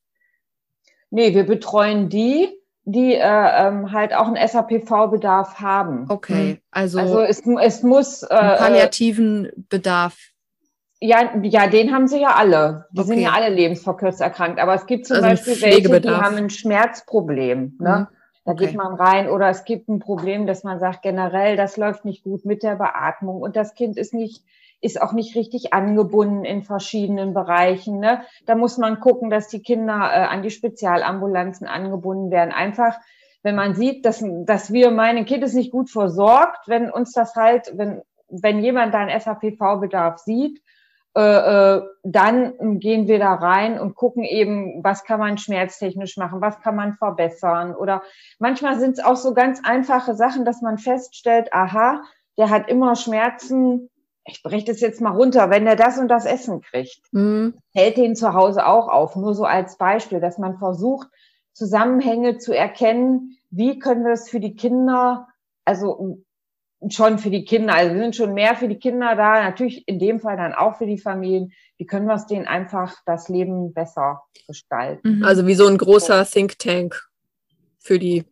Nee, 1.11 1.33
wir 1.35 1.45
betreuen 1.45 2.09
die, 2.09 2.49
die 2.91 3.15
äh, 3.15 3.21
ähm, 3.21 3.93
halt 3.93 4.15
auch 4.15 4.27
einen 4.27 4.37
SAPV-Bedarf 4.37 5.61
haben. 5.61 6.07
Okay, 6.09 6.61
also, 6.71 6.99
Also 6.99 7.21
es, 7.21 7.43
es 7.61 7.83
muss 7.83 8.23
äh, 8.23 8.29
einen 8.35 8.57
palliativen 8.59 9.49
Bedarf. 9.69 10.17
ja, 11.01 11.31
ja, 11.43 11.67
den 11.67 11.93
haben 11.95 12.09
sie 12.09 12.21
ja 12.21 12.35
alle. 12.37 12.87
Die 12.93 13.03
sind 13.03 13.17
Okay. 13.17 13.25
ja 13.25 13.33
alle 13.33 13.55
lebensverkürzt 13.55 14.21
erkrankt. 14.23 14.59
Aber 14.59 14.75
es 14.75 14.87
gibt 14.87 15.07
zum 15.07 15.17
Also 15.17 15.29
Beispiel 15.29 15.61
welche, 15.61 16.01
die 16.01 16.09
haben 16.09 16.37
ein 16.37 16.51
Schmerzproblem. 16.51 17.77
Ne? 17.79 18.09
Mhm. 18.11 18.17
Da 18.49 18.55
Okay. 18.55 18.69
geht 18.69 18.77
man 18.77 18.95
rein 18.95 19.29
oder 19.29 19.51
es 19.51 19.67
gibt 19.67 19.91
ein 19.91 19.99
Problem, 19.99 20.47
dass 20.47 20.65
man 20.65 20.79
sagt, 20.79 21.03
generell, 21.03 21.55
das 21.57 21.77
läuft 21.77 22.07
nicht 22.07 22.25
gut 22.25 22.47
mit 22.47 22.63
der 22.63 22.77
Beatmung 22.77 23.43
und 23.43 23.57
das 23.57 23.75
Kind 23.75 23.99
ist 23.99 24.15
nicht, 24.15 24.43
ist 24.81 25.03
auch 25.03 25.13
nicht 25.13 25.37
richtig 25.37 25.75
angebunden 25.75 26.47
in 26.47 26.63
verschiedenen 26.63 27.35
Bereichen. 27.35 28.01
Ne? 28.01 28.23
Da 28.47 28.55
muss 28.55 28.79
man 28.79 29.01
gucken, 29.01 29.29
dass 29.29 29.49
die 29.49 29.61
Kinder 29.61 29.97
äh, 29.97 30.25
an 30.25 30.41
die 30.41 30.49
Spezialambulanzen 30.49 31.67
angebunden 31.67 32.31
werden. 32.31 32.53
Einfach, 32.55 32.99
wenn 33.43 33.55
man 33.55 33.75
sieht, 33.75 34.07
dass, 34.07 34.25
dass 34.47 34.73
wir, 34.73 34.93
mein 34.93 35.27
Kind 35.27 35.45
ist 35.45 35.53
nicht 35.53 35.71
gut 35.71 35.91
versorgt, 35.91 36.69
wenn 36.69 36.91
uns 36.91 37.13
das 37.13 37.35
halt, 37.35 37.75
wenn, 37.77 38.01
wenn 38.31 38.61
jemand 38.61 38.95
da 38.95 39.01
einen 39.01 39.21
SAPV-Bedarf 39.21 40.21
sieht, 40.21 40.63
äh, 41.19 41.79
äh, 41.79 41.83
dann 42.05 42.79
gehen 42.79 43.09
wir 43.09 43.19
da 43.19 43.35
rein 43.35 43.81
und 43.81 43.97
gucken 43.97 44.23
eben, 44.23 44.85
was 44.85 45.03
kann 45.03 45.19
man 45.19 45.37
schmerztechnisch 45.37 46.17
machen, 46.17 46.41
was 46.41 46.61
kann 46.61 46.77
man 46.77 46.95
verbessern. 46.95 47.75
Oder 47.75 48.03
manchmal 48.39 48.79
sind 48.79 48.99
es 48.99 49.05
auch 49.05 49.17
so 49.17 49.35
ganz 49.35 49.61
einfache 49.65 50.15
Sachen, 50.15 50.45
dass 50.45 50.63
man 50.63 50.79
feststellt, 50.79 51.53
aha, 51.53 52.03
der 52.37 52.51
hat 52.51 52.69
immer 52.69 52.95
Schmerzen. 52.95 53.91
Ich 54.25 54.45
breche 54.45 54.67
das 54.67 54.81
jetzt 54.81 55.01
mal 55.01 55.11
runter, 55.11 55.51
wenn 55.51 55.65
der 55.65 55.75
das 55.75 55.99
und 55.99 56.07
das 56.07 56.25
Essen 56.25 56.61
kriegt, 56.61 57.01
Mhm. 57.11 57.55
hält 57.75 57.97
den 57.97 58.15
zu 58.15 58.33
Hause 58.35 58.65
auch 58.65 58.87
auf. 58.87 59.17
Nur 59.17 59.35
so 59.35 59.43
als 59.43 59.77
Beispiel, 59.77 60.21
dass 60.21 60.39
man 60.39 60.59
versucht, 60.59 61.09
Zusammenhänge 61.53 62.39
zu 62.39 62.57
erkennen, 62.57 63.37
wie 63.51 63.81
können 63.81 64.05
wir 64.05 64.13
es 64.13 64.29
für 64.29 64.39
die 64.39 64.55
Kinder, 64.55 65.27
also 65.65 66.21
schon 66.91 67.19
für 67.19 67.31
die 67.31 67.45
Kinder, 67.45 67.75
also 67.75 67.95
wir 67.95 68.03
sind 68.03 68.17
schon 68.17 68.35
mehr 68.35 68.55
für 68.55 68.69
die 68.69 68.79
Kinder 68.79 69.17
da, 69.17 69.43
natürlich 69.43 69.87
in 69.89 69.99
dem 69.99 70.21
Fall 70.21 70.37
dann 70.37 70.55
auch 70.55 70.79
für 70.79 70.87
die 70.87 70.99
Familien, 70.99 71.53
wie 71.77 71.87
können 71.87 72.07
wir 72.07 72.15
es 72.15 72.27
denen 72.27 72.47
einfach 72.47 72.97
das 73.07 73.29
Leben 73.29 73.73
besser 73.73 74.23
gestalten. 74.47 75.19
Mhm. 75.19 75.25
Also 75.25 75.47
wie 75.47 75.55
so 75.55 75.67
ein 75.67 75.79
großer 75.79 76.25
Think 76.25 76.59
Tank 76.59 77.09
für 77.79 77.99
die 77.99 78.25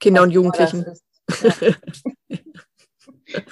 Kinder 0.00 0.22
und 0.22 0.30
Jugendlichen. 0.30 0.84
Ja. 1.42 1.72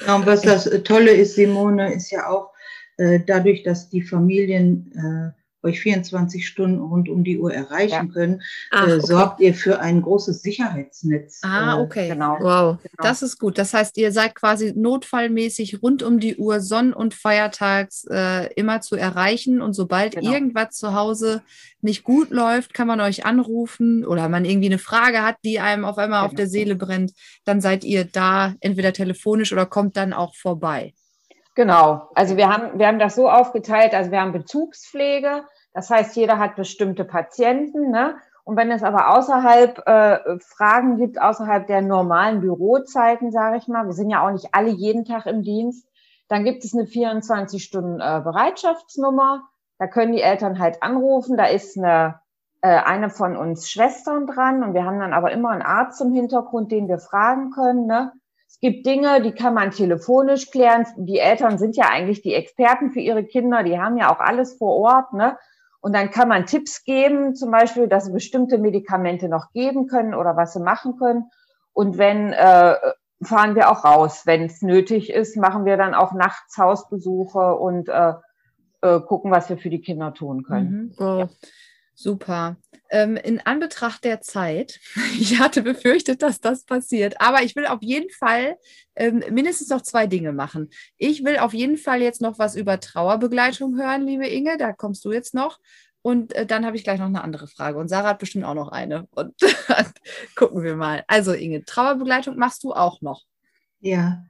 Ja, 0.06 0.16
und 0.16 0.26
was 0.26 0.42
das 0.42 0.64
Tolle 0.84 1.10
ist, 1.10 1.34
Simone, 1.34 1.92
ist 1.92 2.10
ja 2.10 2.28
auch 2.28 2.52
äh, 2.96 3.20
dadurch, 3.26 3.62
dass 3.62 3.90
die 3.90 4.02
Familien 4.02 4.90
äh, 4.94 5.40
euch 5.66 5.80
24 5.80 6.46
Stunden 6.46 6.80
rund 6.80 7.08
um 7.08 7.22
die 7.24 7.38
Uhr 7.38 7.52
erreichen 7.52 7.92
Ja. 7.92 8.12
können, 8.12 8.42
Ach, 8.70 8.88
äh, 8.88 8.92
okay. 8.94 9.06
sorgt 9.06 9.40
ihr 9.40 9.54
für 9.54 9.80
ein 9.80 10.02
großes 10.02 10.42
Sicherheitsnetz. 10.42 11.40
ah, 11.44 11.76
äh, 11.78 11.82
okay. 11.82 12.08
Genau. 12.08 12.38
Wow. 12.40 12.78
Das 13.02 13.22
ist 13.22 13.38
gut. 13.38 13.58
Das 13.58 13.74
heißt, 13.74 13.96
ihr 13.98 14.12
seid 14.12 14.34
quasi 14.34 14.72
notfallmäßig 14.74 15.82
rund 15.82 16.02
um 16.02 16.20
die 16.20 16.36
Uhr 16.36 16.60
sonn- 16.60 16.92
und 16.94 17.14
feiertags 17.14 18.04
äh, 18.10 18.52
immer 18.54 18.80
zu 18.80 18.96
erreichen. 18.96 19.60
Und 19.60 19.72
sobald 19.74 20.14
Genau. 20.16 20.32
irgendwas 20.32 20.70
zu 20.76 20.94
Hause 20.94 21.42
nicht 21.82 22.04
gut 22.04 22.30
läuft, 22.30 22.74
kann 22.74 22.86
man 22.88 23.00
euch 23.00 23.24
anrufen 23.26 24.04
oder 24.04 24.28
man 24.28 24.44
irgendwie 24.44 24.66
eine 24.66 24.78
Frage 24.78 25.22
hat, 25.22 25.36
die 25.44 25.60
einem 25.60 25.84
auf 25.84 25.98
einmal 25.98 26.22
auf 26.24 26.30
Genau. 26.30 26.36
der 26.38 26.46
Seele 26.48 26.74
brennt, 26.74 27.12
dann 27.44 27.60
seid 27.60 27.84
ihr 27.84 28.04
da 28.04 28.54
entweder 28.60 28.92
telefonisch 28.92 29.52
oder 29.52 29.66
kommt 29.66 29.96
dann 29.96 30.12
auch 30.12 30.34
vorbei. 30.34 30.94
Genau. 31.54 32.10
Also 32.14 32.36
wir 32.36 32.48
haben, 32.48 32.78
wir 32.78 32.86
haben 32.86 32.98
das 32.98 33.14
so 33.14 33.30
aufgeteilt, 33.30 33.94
also 33.94 34.10
wir 34.10 34.20
haben 34.20 34.32
Bezugspflege. 34.32 35.42
Das 35.76 35.88
heißt, 35.90 36.16
jeder 36.16 36.38
hat 36.38 36.56
bestimmte 36.56 37.04
Patienten. 37.04 37.90
Ne? 37.90 38.16
Und 38.44 38.56
wenn 38.56 38.70
es 38.70 38.82
aber 38.82 39.14
außerhalb 39.14 39.86
äh, 39.86 40.38
Fragen 40.38 40.96
gibt, 40.96 41.20
außerhalb 41.20 41.66
der 41.66 41.82
normalen 41.82 42.40
Bürozeiten, 42.40 43.30
sage 43.30 43.58
ich 43.58 43.68
mal, 43.68 43.84
wir 43.84 43.92
sind 43.92 44.08
ja 44.08 44.26
auch 44.26 44.30
nicht 44.30 44.48
alle 44.52 44.70
jeden 44.70 45.04
Tag 45.04 45.26
im 45.26 45.42
Dienst, 45.42 45.86
dann 46.28 46.44
gibt 46.44 46.64
es 46.64 46.72
eine 46.72 46.84
24-Stunden-Bereitschaftsnummer. 46.84 49.42
Äh, 49.44 49.48
da 49.78 49.86
können 49.86 50.14
die 50.14 50.22
Eltern 50.22 50.58
halt 50.58 50.82
anrufen. 50.82 51.36
Da 51.36 51.44
ist 51.44 51.76
eine, 51.76 52.20
äh, 52.62 52.68
eine 52.68 53.10
von 53.10 53.36
uns 53.36 53.70
Schwestern 53.70 54.26
dran 54.26 54.64
und 54.64 54.72
wir 54.72 54.86
haben 54.86 54.98
dann 54.98 55.12
aber 55.12 55.30
immer 55.30 55.50
einen 55.50 55.60
Arzt 55.60 56.00
im 56.00 56.14
Hintergrund, 56.14 56.72
den 56.72 56.88
wir 56.88 57.00
fragen 57.00 57.50
können. 57.50 57.86
Ne? 57.86 58.12
Es 58.48 58.60
gibt 58.60 58.86
Dinge, 58.86 59.20
die 59.20 59.32
kann 59.32 59.52
man 59.52 59.72
telefonisch 59.72 60.50
klären. 60.50 60.86
Die 60.96 61.18
Eltern 61.18 61.58
sind 61.58 61.76
ja 61.76 61.90
eigentlich 61.90 62.22
die 62.22 62.32
Experten 62.32 62.92
für 62.92 63.00
ihre 63.00 63.24
Kinder. 63.24 63.62
Die 63.62 63.78
haben 63.78 63.98
ja 63.98 64.10
auch 64.10 64.20
alles 64.20 64.56
vor 64.56 64.74
Ort. 64.74 65.12
Ne? 65.12 65.36
Und 65.86 65.92
dann 65.92 66.10
kann 66.10 66.28
man 66.28 66.46
Tipps 66.46 66.82
geben, 66.82 67.36
zum 67.36 67.52
Beispiel, 67.52 67.86
dass 67.86 68.06
sie 68.06 68.12
bestimmte 68.12 68.58
Medikamente 68.58 69.28
noch 69.28 69.52
geben 69.52 69.86
können 69.86 70.14
oder 70.14 70.36
was 70.36 70.52
sie 70.52 70.58
machen 70.58 70.96
können. 70.96 71.30
Und 71.72 71.96
wenn 71.96 72.32
äh, 72.32 72.74
fahren 73.22 73.54
wir 73.54 73.70
auch 73.70 73.84
raus, 73.84 74.22
wenn 74.24 74.46
es 74.46 74.62
nötig 74.62 75.10
ist, 75.10 75.36
machen 75.36 75.64
wir 75.64 75.76
dann 75.76 75.94
auch 75.94 76.12
nachts 76.12 76.58
Hausbesuche 76.58 77.54
und 77.54 77.88
äh, 77.88 78.14
äh, 78.80 78.98
gucken, 78.98 79.30
was 79.30 79.48
wir 79.48 79.58
für 79.58 79.70
die 79.70 79.80
Kinder 79.80 80.12
tun 80.12 80.42
können. 80.42 80.92
Mhm. 80.98 81.18
Ja. 81.18 81.28
Super. 81.98 82.58
Ähm, 82.90 83.16
in 83.16 83.40
Anbetracht 83.40 84.04
der 84.04 84.20
Zeit, 84.20 84.78
ich 85.18 85.40
hatte 85.40 85.62
befürchtet, 85.62 86.22
dass 86.22 86.40
das 86.40 86.64
passiert, 86.64 87.20
aber 87.20 87.42
ich 87.42 87.56
will 87.56 87.66
auf 87.66 87.82
jeden 87.82 88.10
Fall 88.10 88.58
ähm, 88.94 89.24
mindestens 89.30 89.70
noch 89.70 89.80
zwei 89.80 90.06
Dinge 90.06 90.32
machen. 90.32 90.70
Ich 90.98 91.24
will 91.24 91.38
auf 91.38 91.54
jeden 91.54 91.78
Fall 91.78 92.02
jetzt 92.02 92.20
noch 92.20 92.38
was 92.38 92.54
über 92.54 92.78
Trauerbegleitung 92.78 93.76
hören, 93.78 94.06
liebe 94.06 94.26
Inge, 94.26 94.58
da 94.58 94.72
kommst 94.72 95.04
du 95.06 95.12
jetzt 95.12 95.34
noch. 95.34 95.58
Und 96.02 96.34
äh, 96.34 96.46
dann 96.46 96.66
habe 96.66 96.76
ich 96.76 96.84
gleich 96.84 97.00
noch 97.00 97.06
eine 97.06 97.24
andere 97.24 97.48
Frage. 97.48 97.78
Und 97.78 97.88
Sarah 97.88 98.10
hat 98.10 98.20
bestimmt 98.20 98.44
auch 98.44 98.54
noch 98.54 98.68
eine. 98.68 99.08
Und 99.10 99.34
gucken 100.36 100.62
wir 100.62 100.76
mal. 100.76 101.02
Also 101.08 101.32
Inge, 101.32 101.64
Trauerbegleitung 101.64 102.36
machst 102.36 102.62
du 102.62 102.74
auch 102.74 103.00
noch. 103.00 103.24
Ja, 103.80 104.22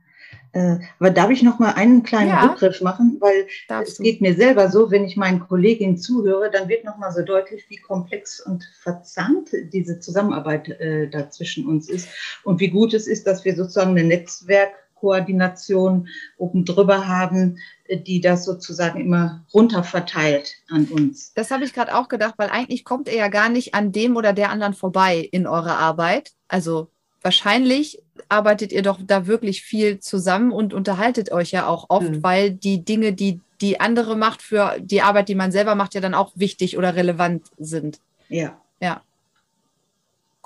aber 0.56 1.10
darf 1.10 1.30
ich 1.30 1.42
noch 1.42 1.58
mal 1.58 1.74
einen 1.74 2.02
kleinen 2.02 2.30
ja, 2.30 2.46
Rückgriff 2.46 2.80
machen, 2.80 3.18
weil 3.20 3.46
es 3.82 3.98
geht 3.98 4.22
mir 4.22 4.34
selber 4.34 4.70
so, 4.70 4.90
wenn 4.90 5.04
ich 5.04 5.16
meinen 5.16 5.40
Kolleginnen 5.40 5.98
zuhöre, 5.98 6.50
dann 6.50 6.68
wird 6.68 6.84
noch 6.84 6.96
mal 6.96 7.12
so 7.12 7.22
deutlich, 7.22 7.66
wie 7.68 7.76
komplex 7.76 8.40
und 8.40 8.64
verzahnt 8.80 9.50
diese 9.72 10.00
Zusammenarbeit 10.00 10.68
äh, 10.68 11.08
da 11.08 11.28
zwischen 11.30 11.66
uns 11.66 11.90
ist 11.90 12.08
und 12.44 12.60
wie 12.60 12.68
gut 12.68 12.94
es 12.94 13.06
ist, 13.06 13.26
dass 13.26 13.44
wir 13.44 13.54
sozusagen 13.54 13.90
eine 13.90 14.04
Netzwerkkoordination 14.04 16.08
oben 16.38 16.64
drüber 16.64 17.06
haben, 17.06 17.58
äh, 17.84 17.98
die 17.98 18.22
das 18.22 18.46
sozusagen 18.46 18.98
immer 19.00 19.44
runter 19.52 19.84
verteilt 19.84 20.54
an 20.70 20.86
uns. 20.86 21.34
Das 21.34 21.50
habe 21.50 21.64
ich 21.64 21.74
gerade 21.74 21.94
auch 21.94 22.08
gedacht, 22.08 22.34
weil 22.38 22.48
eigentlich 22.48 22.84
kommt 22.84 23.08
er 23.08 23.16
ja 23.16 23.28
gar 23.28 23.50
nicht 23.50 23.74
an 23.74 23.92
dem 23.92 24.16
oder 24.16 24.32
der 24.32 24.48
anderen 24.50 24.74
vorbei 24.74 25.28
in 25.30 25.46
eurer 25.46 25.78
Arbeit. 25.78 26.32
Also 26.48 26.88
wahrscheinlich 27.20 28.00
arbeitet 28.28 28.72
ihr 28.72 28.82
doch 28.82 28.98
da 29.04 29.26
wirklich 29.26 29.62
viel 29.62 30.00
zusammen 30.00 30.52
und 30.52 30.74
unterhaltet 30.74 31.32
euch 31.32 31.52
ja 31.52 31.66
auch 31.66 31.86
oft, 31.88 32.10
mhm. 32.10 32.22
weil 32.22 32.50
die 32.50 32.84
Dinge, 32.84 33.12
die 33.12 33.40
die 33.60 33.80
andere 33.80 34.16
macht 34.16 34.42
für 34.42 34.76
die 34.80 35.02
Arbeit, 35.02 35.28
die 35.28 35.34
man 35.34 35.52
selber 35.52 35.74
macht, 35.74 35.94
ja 35.94 36.00
dann 36.00 36.14
auch 36.14 36.32
wichtig 36.34 36.76
oder 36.76 36.94
relevant 36.94 37.46
sind. 37.58 38.00
Ja. 38.28 38.60
Ja. 38.80 39.00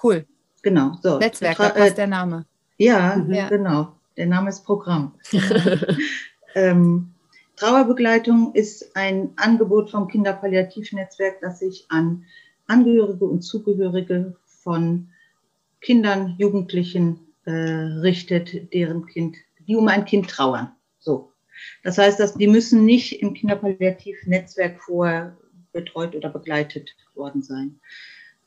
Cool. 0.03 0.27
Genau. 0.63 0.99
So. 1.03 1.19
Netzwerk, 1.19 1.57
da 1.59 1.71
passt 1.71 1.99
der 1.99 2.07
Name. 2.07 2.47
Ja, 2.77 3.17
mhm. 3.17 3.33
ja, 3.33 3.49
genau. 3.49 3.93
Der 4.17 4.27
Name 4.27 4.51
ist 4.51 4.65
Programm. 4.65 5.15
ähm, 6.55 7.11
Trauerbegleitung 7.57 8.55
ist 8.55 8.97
ein 8.97 9.31
Angebot 9.37 9.91
vom 9.91 10.09
Kinderpalliativnetzwerk, 10.09 11.41
das 11.41 11.59
sich 11.59 11.87
an 11.89 12.25
Angehörige 12.67 13.25
und 13.25 13.43
Zugehörige 13.43 14.37
von 14.45 15.09
Kindern, 15.81 16.37
Jugendlichen 16.39 17.21
äh, 17.45 17.51
richtet, 17.51 18.73
deren 18.73 19.07
Kind, 19.07 19.37
die 19.67 19.77
um 19.77 19.89
ein 19.89 20.05
Kind 20.05 20.29
trauern. 20.29 20.73
So. 20.99 21.33
Das 21.83 21.99
heißt, 21.99 22.19
dass 22.19 22.35
die 22.35 22.47
müssen 22.47 22.85
nicht 22.85 23.23
im 23.23 23.35
Kinderpalliativnetzwerk 23.35 24.83
vorher 24.83 25.37
betreut 25.73 26.15
oder 26.15 26.31
begleitet 26.31 26.97
worden 27.15 27.43
sein. 27.43 27.81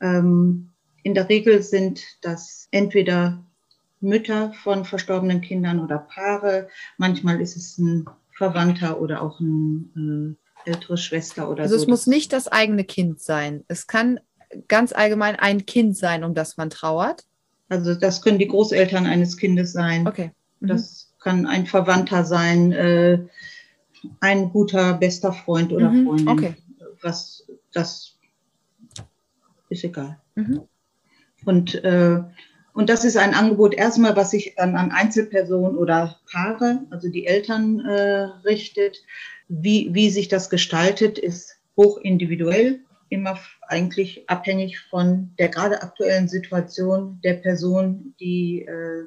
Ähm, 0.02 0.70
in 1.04 1.14
der 1.14 1.30
Regel 1.30 1.62
sind 1.62 2.04
das 2.22 2.68
entweder 2.72 3.44
Mütter 4.00 4.54
von 4.54 4.86
verstorbenen 4.86 5.42
Kindern 5.42 5.80
oder 5.80 5.98
Paare. 5.98 6.68
Manchmal 6.98 7.42
ist 7.42 7.56
es 7.56 7.78
ein 7.78 8.06
Verwandter 8.32 9.00
oder 9.00 9.22
auch 9.22 9.40
eine 9.40 10.36
äh, 10.66 10.70
ältere 10.70 10.98
Schwester 10.98 11.50
oder 11.50 11.64
also 11.64 11.76
so. 11.76 11.82
Also 11.82 11.86
es 11.86 11.90
muss 11.90 12.08
nicht 12.08 12.34
das 12.34 12.48
eigene 12.48 12.84
Kind 12.84 13.22
sein. 13.22 13.64
Es 13.68 13.88
kann 13.88 14.20
ganz 14.68 14.94
allgemein 14.94 15.36
ein 15.36 15.66
Kind 15.66 15.98
sein, 15.98 16.24
um 16.24 16.34
das 16.34 16.58
man 16.58 16.70
trauert. 16.70 17.26
Also 17.70 17.96
das 17.96 18.22
können 18.22 18.40
die 18.40 18.48
Großeltern 18.48 19.06
eines 19.06 19.38
Kindes 19.38 19.74
sein. 19.74 20.08
Okay. 20.08 20.32
Mhm. 20.60 20.68
Das 20.68 21.14
kann 21.20 21.46
ein 21.46 21.66
Verwandter 21.66 22.26
sein, 22.26 22.72
äh, 22.72 23.20
ein 24.20 24.50
guter 24.50 24.94
bester 24.96 25.34
Freund 25.34 25.72
oder 25.72 25.90
mhm. 25.90 26.06
Freundin. 26.06 26.28
Okay. 26.28 26.56
Was 27.02 27.48
das 27.72 28.18
ist 29.70 29.84
egal. 29.84 30.20
Mhm. 30.36 30.62
Und 31.46 31.76
äh, 31.84 32.22
und 32.74 32.90
das 32.90 33.06
ist 33.06 33.18
ein 33.18 33.36
Angebot 33.36 33.76
erstmal, 33.76 34.16
was 34.16 34.32
sich 34.32 34.56
dann 34.58 34.76
an 34.76 34.92
Einzelpersonen 34.92 35.78
oder 35.78 36.18
Paare, 36.32 36.86
also 36.90 37.08
die 37.08 37.28
Eltern, 37.28 37.80
äh, 37.82 38.24
richtet. 38.46 39.04
Wie, 39.48 39.94
wie 39.94 40.10
sich 40.10 40.28
das 40.28 40.50
gestaltet, 40.50 41.20
ist 41.20 41.58
hoch 41.78 42.00
individuell 42.00 42.80
immer 43.10 43.40
eigentlich 43.68 44.30
abhängig 44.30 44.80
von 44.80 45.32
der 45.38 45.50
gerade 45.50 45.82
aktuellen 45.82 46.28
Situation 46.28 47.20
der 47.24 47.36
Person, 47.36 48.16
die, 48.20 48.62
äh, 48.62 49.06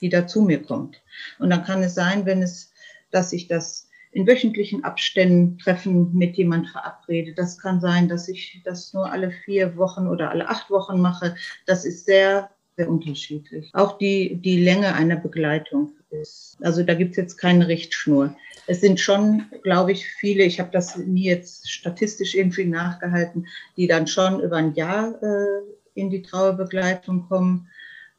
die 0.00 0.08
da 0.08 0.26
zu 0.26 0.42
mir 0.42 0.62
kommt. 0.62 1.00
Und 1.38 1.50
dann 1.50 1.64
kann 1.64 1.82
es 1.82 1.94
sein, 1.94 2.26
wenn 2.26 2.42
es, 2.42 2.72
dass 3.10 3.32
ich 3.32 3.48
das 3.48 3.88
in 4.12 4.26
wöchentlichen 4.26 4.84
Abständen 4.84 5.58
treffen 5.58 6.14
mit 6.14 6.36
jemand 6.36 6.68
verabrede. 6.68 7.34
Das 7.34 7.58
kann 7.58 7.80
sein, 7.80 8.08
dass 8.08 8.28
ich 8.28 8.60
das 8.64 8.92
nur 8.94 9.10
alle 9.10 9.30
vier 9.30 9.76
Wochen 9.76 10.06
oder 10.06 10.30
alle 10.30 10.48
acht 10.48 10.70
Wochen 10.70 11.00
mache. 11.00 11.36
Das 11.66 11.84
ist 11.84 12.06
sehr, 12.06 12.50
sehr 12.76 12.88
unterschiedlich. 12.88 13.70
Auch 13.74 13.98
die, 13.98 14.36
die 14.36 14.62
Länge 14.62 14.94
einer 14.94 15.16
Begleitung 15.16 15.92
ist. 16.10 16.56
Also 16.62 16.82
da 16.82 16.94
gibt 16.94 17.12
es 17.12 17.16
jetzt 17.16 17.36
keine 17.36 17.68
Richtschnur. 17.68 18.34
Es 18.68 18.82
sind 18.82 19.00
schon, 19.00 19.46
glaube 19.62 19.92
ich, 19.92 20.06
viele, 20.06 20.44
ich 20.44 20.60
habe 20.60 20.70
das 20.70 20.96
nie 20.98 21.24
jetzt 21.24 21.70
statistisch 21.70 22.34
irgendwie 22.34 22.66
nachgehalten, 22.66 23.46
die 23.78 23.86
dann 23.86 24.06
schon 24.06 24.40
über 24.40 24.56
ein 24.56 24.74
Jahr 24.74 25.20
äh, 25.22 25.62
in 25.94 26.10
die 26.10 26.20
Trauerbegleitung 26.20 27.28
kommen. 27.28 27.68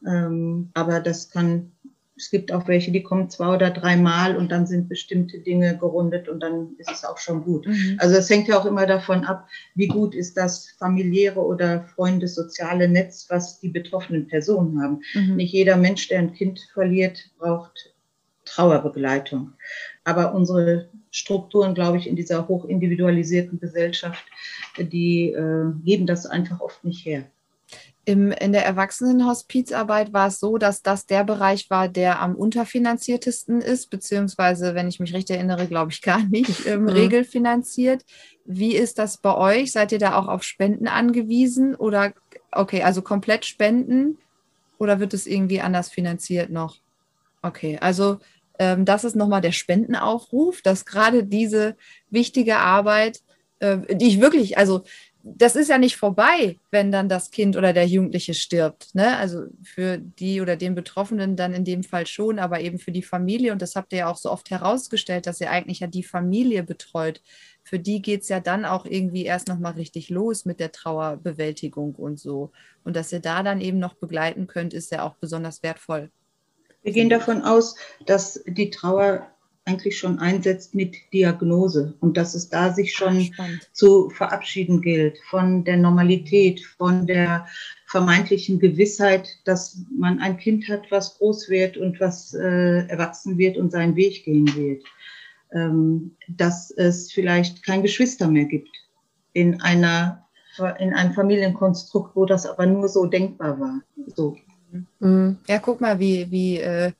Ähm, 0.05 0.71
aber 0.73 1.01
das 1.01 1.29
kann, 1.29 1.71
es 2.17 2.31
gibt 2.31 2.51
auch 2.51 2.67
welche, 2.67 2.91
die 2.91 3.03
kommen 3.03 3.29
zwei 3.29 3.53
oder 3.53 3.69
dreimal 3.69 4.35
und 4.35 4.51
dann 4.51 4.65
sind 4.65 4.89
bestimmte 4.89 5.37
Dinge 5.37 5.77
gerundet 5.77 6.27
und 6.27 6.39
dann 6.39 6.69
ist 6.79 6.89
es 6.89 7.05
auch 7.05 7.19
schon 7.19 7.43
gut. 7.43 7.67
Mhm. 7.67 7.97
Also 7.99 8.15
es 8.15 8.27
hängt 8.27 8.47
ja 8.47 8.59
auch 8.59 8.65
immer 8.65 8.87
davon 8.87 9.25
ab, 9.25 9.47
wie 9.75 9.87
gut 9.87 10.15
ist 10.15 10.35
das 10.35 10.69
familiäre 10.79 11.41
oder 11.41 11.83
freundessoziale 11.95 12.87
Netz, 12.87 13.27
was 13.29 13.59
die 13.59 13.69
betroffenen 13.69 14.27
Personen 14.27 14.81
haben. 14.81 15.01
Mhm. 15.13 15.35
Nicht 15.35 15.53
jeder 15.53 15.77
Mensch, 15.77 16.07
der 16.07 16.19
ein 16.19 16.33
Kind 16.33 16.59
verliert, 16.73 17.29
braucht 17.37 17.93
Trauerbegleitung. 18.49 19.53
Aber 20.09 20.33
unsere 20.33 20.89
Strukturen, 21.11 21.75
glaube 21.75 21.99
ich, 21.99 22.07
in 22.07 22.15
dieser 22.15 22.47
hochindividualisierten 22.47 23.59
Gesellschaft, 23.59 24.25
die 24.79 25.29
äh, 25.29 25.71
geben 25.85 26.07
das 26.07 26.25
einfach 26.25 26.61
oft 26.61 26.83
nicht 26.83 27.05
her. 27.05 27.25
Im, 28.05 28.31
in 28.31 28.51
der 28.51 28.65
Erwachsenenhospizarbeit 28.65 30.11
war 30.11 30.29
es 30.29 30.39
so, 30.39 30.57
dass 30.57 30.81
das 30.81 31.05
der 31.05 31.23
Bereich 31.23 31.69
war, 31.69 31.87
der 31.87 32.21
am 32.21 32.33
unterfinanziertesten 32.33 33.61
ist, 33.61 33.91
beziehungsweise, 33.91 34.73
wenn 34.73 34.87
ich 34.87 34.99
mich 34.99 35.13
recht 35.13 35.29
erinnere, 35.29 35.67
glaube 35.67 35.91
ich 35.91 36.01
gar 36.01 36.23
nicht, 36.23 36.65
ähm, 36.65 36.83
mhm. 36.83 36.89
regelfinanziert. 36.89 38.03
Wie 38.45 38.75
ist 38.75 38.97
das 38.97 39.17
bei 39.17 39.35
euch? 39.35 39.71
Seid 39.71 39.91
ihr 39.91 39.99
da 39.99 40.17
auch 40.17 40.27
auf 40.27 40.41
Spenden 40.41 40.87
angewiesen 40.87 41.75
oder, 41.75 42.13
okay, 42.51 42.81
also 42.81 43.03
komplett 43.03 43.45
Spenden 43.45 44.17
oder 44.79 44.99
wird 44.99 45.13
es 45.13 45.27
irgendwie 45.27 45.61
anders 45.61 45.91
finanziert 45.91 46.49
noch? 46.49 46.77
Okay, 47.43 47.77
also 47.79 48.17
ähm, 48.59 48.85
das 48.85 49.03
ist 49.05 49.15
nochmal 49.15 49.41
der 49.41 49.53
Spendenaufruf, 49.53 50.61
dass 50.61 50.85
gerade 50.85 51.23
diese 51.23 51.75
wichtige 52.09 52.57
Arbeit, 52.57 53.21
äh, 53.59 53.79
die 53.95 54.07
ich 54.07 54.21
wirklich, 54.21 54.57
also 54.57 54.83
das 55.23 55.55
ist 55.55 55.69
ja 55.69 55.77
nicht 55.77 55.97
vorbei, 55.97 56.57
wenn 56.71 56.91
dann 56.91 57.09
das 57.09 57.29
Kind 57.31 57.57
oder 57.57 57.73
der 57.73 57.85
Jugendliche 57.85 58.33
stirbt. 58.33 58.95
Ne? 58.95 59.17
Also 59.17 59.45
für 59.63 59.97
die 59.97 60.41
oder 60.41 60.55
den 60.55 60.75
Betroffenen 60.75 61.35
dann 61.35 61.53
in 61.53 61.65
dem 61.65 61.83
Fall 61.83 62.07
schon, 62.07 62.39
aber 62.39 62.61
eben 62.61 62.79
für 62.79 62.91
die 62.91 63.03
Familie. 63.03 63.51
Und 63.51 63.61
das 63.61 63.75
habt 63.75 63.91
ihr 63.91 63.99
ja 63.99 64.09
auch 64.09 64.17
so 64.17 64.31
oft 64.31 64.49
herausgestellt, 64.49 65.27
dass 65.27 65.41
ihr 65.41 65.51
eigentlich 65.51 65.81
ja 65.81 65.87
die 65.87 66.03
Familie 66.03 66.63
betreut. 66.63 67.21
Für 67.63 67.79
die 67.79 68.01
geht 68.01 68.21
es 68.21 68.29
ja 68.29 68.39
dann 68.39 68.65
auch 68.65 68.85
irgendwie 68.85 69.25
erst 69.25 69.49
nochmal 69.49 69.73
richtig 69.73 70.09
los 70.09 70.45
mit 70.45 70.59
der 70.59 70.71
Trauerbewältigung 70.71 71.95
und 71.95 72.19
so. 72.19 72.51
Und 72.83 72.95
dass 72.95 73.11
ihr 73.11 73.19
da 73.19 73.43
dann 73.43 73.61
eben 73.61 73.79
noch 73.79 73.95
begleiten 73.95 74.47
könnt, 74.47 74.73
ist 74.73 74.91
ja 74.91 75.03
auch 75.03 75.15
besonders 75.15 75.63
wertvoll. 75.63 76.11
Wir 76.83 76.93
gehen 76.93 77.09
davon 77.09 77.43
aus, 77.43 77.75
dass 78.05 78.43
die 78.47 78.69
Trauer 78.69 79.27
eigentlich 79.65 79.99
schon 79.99 80.19
einsetzt 80.19 80.73
mit 80.73 80.95
Diagnose 81.13 81.93
und 81.99 82.17
dass 82.17 82.33
es 82.33 82.49
da 82.49 82.73
sich 82.73 82.93
schon 82.93 83.21
Spannend. 83.25 83.69
zu 83.71 84.09
verabschieden 84.09 84.81
gilt 84.81 85.19
von 85.29 85.63
der 85.63 85.77
Normalität, 85.77 86.61
von 86.77 87.05
der 87.05 87.45
vermeintlichen 87.85 88.59
Gewissheit, 88.59 89.29
dass 89.45 89.83
man 89.95 90.19
ein 90.19 90.37
Kind 90.37 90.67
hat, 90.69 90.89
was 90.89 91.17
groß 91.17 91.49
wird 91.49 91.77
und 91.77 91.99
was 91.99 92.33
äh, 92.33 92.87
erwachsen 92.87 93.37
wird 93.37 93.57
und 93.57 93.71
seinen 93.71 93.95
Weg 93.95 94.23
gehen 94.25 94.47
wird. 94.55 94.83
Ähm, 95.53 96.15
dass 96.27 96.71
es 96.71 97.11
vielleicht 97.11 97.63
kein 97.63 97.81
Geschwister 97.81 98.27
mehr 98.27 98.45
gibt 98.45 98.69
in 99.33 99.61
einer 99.61 100.25
in 100.79 100.93
einem 100.93 101.13
Familienkonstrukt, 101.13 102.15
wo 102.15 102.25
das 102.25 102.45
aber 102.45 102.65
nur 102.65 102.89
so 102.89 103.05
denkbar 103.05 103.59
war. 103.59 103.81
So. 104.15 104.35
Mhm. 104.99 105.37
Ja, 105.47 105.59
guck 105.59 105.81
mal, 105.81 105.99
wie, 105.99 106.29
wie 106.31 106.57
äh, 106.57 106.91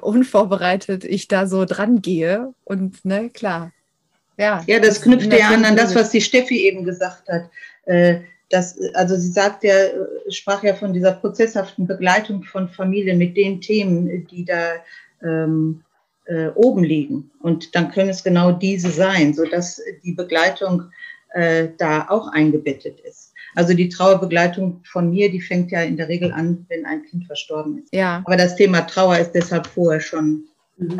unvorbereitet 0.00 1.04
ich 1.04 1.28
da 1.28 1.46
so 1.46 1.64
dran 1.64 2.02
gehe. 2.02 2.52
Und 2.64 3.04
ne, 3.04 3.30
klar. 3.30 3.72
Ja, 4.36 4.62
ja 4.66 4.78
das 4.78 5.02
knüpft 5.02 5.32
ja 5.32 5.48
an 5.48 5.64
an 5.64 5.76
das, 5.76 5.94
was 5.94 6.10
die 6.10 6.20
Steffi 6.20 6.66
eben 6.66 6.84
gesagt 6.84 7.28
hat. 7.28 7.50
Äh, 7.86 8.20
das, 8.50 8.78
also 8.94 9.16
sie 9.16 9.30
sagt 9.30 9.64
ja, 9.64 9.74
sprach 10.30 10.62
ja 10.62 10.74
von 10.74 10.92
dieser 10.92 11.12
prozesshaften 11.12 11.86
Begleitung 11.86 12.44
von 12.44 12.68
Familien 12.68 13.18
mit 13.18 13.36
den 13.36 13.60
Themen, 13.60 14.26
die 14.26 14.44
da 14.44 14.76
ähm, 15.22 15.82
äh, 16.24 16.48
oben 16.54 16.84
liegen. 16.84 17.30
Und 17.40 17.74
dann 17.74 17.90
können 17.90 18.10
es 18.10 18.24
genau 18.24 18.52
diese 18.52 18.90
sein, 18.90 19.34
sodass 19.34 19.82
die 20.02 20.12
Begleitung 20.12 20.84
äh, 21.34 21.68
da 21.76 22.06
auch 22.08 22.28
eingebettet 22.32 23.00
ist. 23.00 23.27
Also 23.54 23.74
die 23.74 23.88
Trauerbegleitung 23.88 24.82
von 24.84 25.10
mir, 25.10 25.30
die 25.30 25.40
fängt 25.40 25.70
ja 25.70 25.82
in 25.82 25.96
der 25.96 26.08
Regel 26.08 26.32
an, 26.32 26.66
wenn 26.68 26.84
ein 26.84 27.02
Kind 27.04 27.26
verstorben 27.26 27.78
ist. 27.82 27.94
Ja. 27.94 28.22
Aber 28.24 28.36
das 28.36 28.56
Thema 28.56 28.82
Trauer 28.82 29.18
ist 29.18 29.32
deshalb 29.32 29.66
vorher 29.66 30.00
schon, 30.00 30.44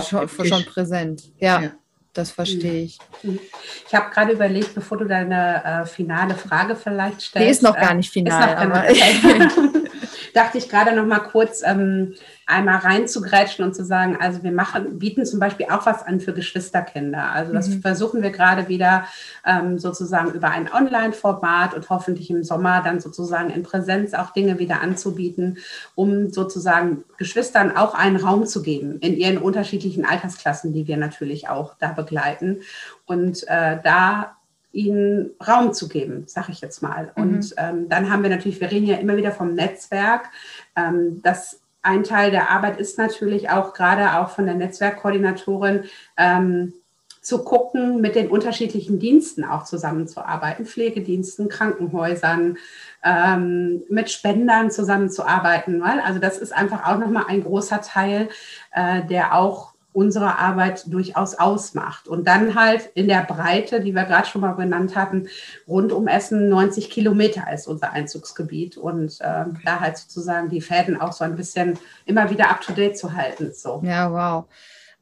schon, 0.09 0.28
schon 0.28 0.64
präsent. 0.64 1.32
Ja. 1.38 1.61
ja. 1.61 1.72
Das 2.14 2.32
verstehe 2.32 2.82
ich. 2.82 2.99
Mhm. 3.22 3.38
Ich 3.86 3.94
habe 3.94 4.11
gerade 4.12 4.32
überlegt, 4.32 4.74
bevor 4.74 4.99
du 4.99 5.05
deine 5.05 5.62
äh, 5.64 5.86
finale 5.86 6.34
Frage 6.34 6.74
vielleicht 6.74 7.20
stellst. 7.20 7.46
Die 7.46 7.51
ist 7.51 7.62
noch 7.62 7.76
gar 7.76 7.94
nicht 7.94 8.11
final. 8.11 8.49
Äh, 8.49 8.57
aber 8.57 8.88
dachte 10.39 10.57
ich 10.57 10.68
gerade 10.68 10.95
noch 10.95 11.05
mal 11.05 11.18
kurz 11.18 11.62
ähm, 11.64 12.14
einmal 12.47 12.76
reinzugrätschen 12.76 13.64
und 13.64 13.74
zu 13.74 13.84
sagen, 13.84 14.16
also 14.20 14.43
wir 14.45 14.53
machen, 14.53 14.99
bieten 14.99 15.26
zum 15.26 15.41
Beispiel 15.41 15.66
auch 15.66 15.84
was 15.84 16.07
an 16.07 16.20
für 16.20 16.32
Geschwisterkinder. 16.32 17.32
Also 17.32 17.53
das 17.53 17.68
mhm. 17.68 17.82
versuchen 17.82 18.22
wir 18.22 18.30
gerade 18.30 18.68
wieder 18.68 19.07
ähm, 19.45 19.78
sozusagen 19.78 20.32
über 20.32 20.51
ein 20.51 20.72
Online-Format 20.72 21.74
und 21.74 21.91
hoffentlich 21.91 22.30
im 22.30 22.45
Sommer 22.45 22.82
dann 22.82 23.01
sozusagen 23.01 23.51
in 23.51 23.64
Präsenz 23.64 24.14
auch 24.14 24.30
Dinge 24.30 24.61
wieder 24.61 24.80
anzubieten, 24.80 25.59
um 25.97 26.30
sozusagen 26.30 27.05
Geschwistern 27.18 27.76
auch 27.76 27.95
einen 27.95 28.16
Raum 28.16 28.47
zu 28.47 28.62
geben 28.62 29.01
in 29.01 29.16
ihren 29.16 29.39
unterschiedlichen 29.39 30.05
Altersklassen, 30.07 30.72
die 30.72 30.86
wir 30.86 30.97
natürlich 30.97 31.49
auch 31.49 31.74
da 31.80 31.89
begleiten. 31.89 32.61
Und 33.07 33.43
äh, 33.49 33.78
da 33.82 34.38
ihnen 34.73 35.31
Raum 35.47 35.73
zu 35.73 35.89
geben, 35.89 36.25
sage 36.27 36.53
ich 36.53 36.61
jetzt 36.61 36.83
mal. 36.83 37.12
Mhm. 37.16 37.23
Und 37.23 37.55
ähm, 37.57 37.89
dann 37.89 38.11
haben 38.11 38.23
wir 38.23 38.31
natürlich, 38.31 38.61
wir 38.61 38.71
reden 38.71 38.87
ja 38.87 38.97
immer 38.97 39.16
wieder 39.16 39.33
vom 39.33 39.55
Netzwerk. 39.55 40.31
Ähm, 40.77 41.21
das 41.23 41.61
ein 41.83 42.05
Teil 42.05 42.31
der 42.31 42.51
Arbeit 42.51 42.79
ist 42.79 42.99
natürlich 42.99 43.51
auch 43.51 43.73
gerade 43.73 44.19
auch 44.19 44.31
von 44.31 44.47
der 44.47 44.55
Netzwerkkoordinatorin 44.55 45.85
ähm, 46.16 46.75
zu 47.23 47.45
gucken, 47.45 48.01
mit 48.01 48.14
den 48.14 48.29
unterschiedlichen 48.29 48.99
Diensten 48.99 49.45
auch 49.45 49.64
zusammenzuarbeiten, 49.64 50.66
Pflegediensten, 50.66 51.49
Krankenhäusern, 51.49 52.57
ähm, 53.05 53.83
mit 53.89 54.11
Spendern 54.11 54.71
zusammenzuarbeiten. 54.71 55.81
Weil? 55.81 56.01
Also 56.01 56.21
das 56.21 56.39
ist 56.39 56.53
einfach 56.53 56.87
auch 56.87 56.99
nochmal 56.99 57.25
ein 57.29 57.45
großer 57.45 57.81
Teil, 57.81 58.29
äh, 58.73 59.05
der 59.07 59.35
auch 59.35 59.75
unsere 59.99 60.38
Arbeit 60.38 60.84
durchaus 60.92 61.34
ausmacht. 61.34 62.07
Und 62.07 62.28
dann 62.28 62.55
halt 62.55 62.88
in 62.94 63.09
der 63.09 63.24
Breite, 63.24 63.80
die 63.80 63.96
wir 63.96 64.05
gerade 64.05 64.28
schon 64.28 64.42
mal 64.42 64.53
genannt 64.53 64.94
hatten, 64.94 65.26
rund 65.66 65.90
um 65.90 66.07
Essen 66.07 66.49
90 66.49 66.88
Kilometer 66.88 67.53
ist 67.53 67.66
unser 67.66 67.92
Einzugsgebiet 67.92 68.76
und 68.76 69.20
äh, 69.20 69.44
da 69.64 69.80
halt 69.80 69.96
sozusagen 69.96 70.51
die 70.51 70.61
Fäden 70.61 71.01
auch 71.01 71.12
so 71.12 71.24
ein 71.24 71.34
bisschen 71.34 71.80
immer 72.07 72.30
wieder 72.30 72.49
up-to-date 72.49 72.96
zu 72.96 73.12
halten. 73.14 73.51
So. 73.53 73.82
Ja, 73.84 74.12
wow. 74.12 74.44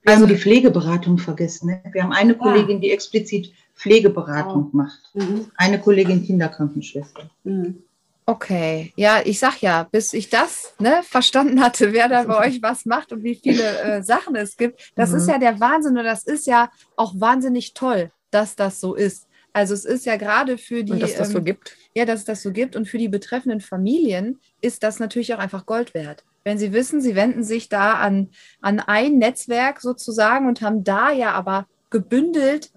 Wir 0.02 0.16
haben 0.16 0.26
die 0.26 0.38
Pflegeberatung 0.38 1.18
vergessen. 1.18 1.66
Ne? 1.66 1.82
Wir 1.92 2.02
haben 2.02 2.12
eine 2.12 2.34
Kollegin, 2.34 2.80
die 2.80 2.90
explizit 2.90 3.52
Pflegeberatung 3.74 4.70
oh. 4.72 4.76
macht. 4.76 5.00
Mhm. 5.12 5.48
Eine 5.56 5.78
Kollegin 5.78 6.24
Kinderkrankenschwester. 6.24 7.28
Mhm. 7.44 7.82
Okay, 8.28 8.92
ja, 8.96 9.20
ich 9.24 9.38
sag 9.38 9.60
ja, 9.62 9.84
bis 9.84 10.12
ich 10.12 10.28
das 10.28 10.74
ne, 10.80 11.00
verstanden 11.04 11.60
hatte, 11.60 11.92
wer 11.92 12.08
da 12.08 12.24
bei 12.24 12.48
euch 12.48 12.60
was 12.60 12.84
macht 12.84 13.12
und 13.12 13.22
wie 13.22 13.36
viele 13.36 13.78
äh, 13.78 14.02
Sachen 14.02 14.34
es 14.34 14.56
gibt, 14.56 14.92
das 14.96 15.10
mhm. 15.10 15.16
ist 15.18 15.28
ja 15.28 15.38
der 15.38 15.60
Wahnsinn 15.60 15.96
und 15.96 16.04
das 16.04 16.24
ist 16.24 16.48
ja 16.48 16.70
auch 16.96 17.14
wahnsinnig 17.16 17.72
toll, 17.74 18.10
dass 18.32 18.56
das 18.56 18.80
so 18.80 18.96
ist. 18.96 19.28
Also 19.52 19.74
es 19.74 19.84
ist 19.84 20.06
ja 20.06 20.16
gerade 20.16 20.58
für 20.58 20.82
die, 20.82 20.92
und 20.92 21.00
dass 21.00 21.14
das 21.14 21.30
so 21.30 21.38
ähm, 21.38 21.44
gibt. 21.44 21.76
Ja, 21.94 22.04
dass 22.04 22.20
es 22.20 22.24
das 22.24 22.42
so 22.42 22.50
gibt 22.50 22.74
und 22.74 22.86
für 22.86 22.98
die 22.98 23.08
betreffenden 23.08 23.60
Familien 23.60 24.40
ist 24.60 24.82
das 24.82 24.98
natürlich 24.98 25.32
auch 25.32 25.38
einfach 25.38 25.64
Gold 25.64 25.94
wert. 25.94 26.24
Wenn 26.42 26.58
sie 26.58 26.72
wissen, 26.72 27.00
sie 27.00 27.14
wenden 27.14 27.44
sich 27.44 27.68
da 27.68 27.94
an, 27.94 28.30
an 28.60 28.80
ein 28.80 29.18
Netzwerk 29.18 29.80
sozusagen 29.80 30.48
und 30.48 30.62
haben 30.62 30.82
da 30.82 31.12
ja 31.12 31.32
aber 31.32 31.68
gebündelt 31.90 32.70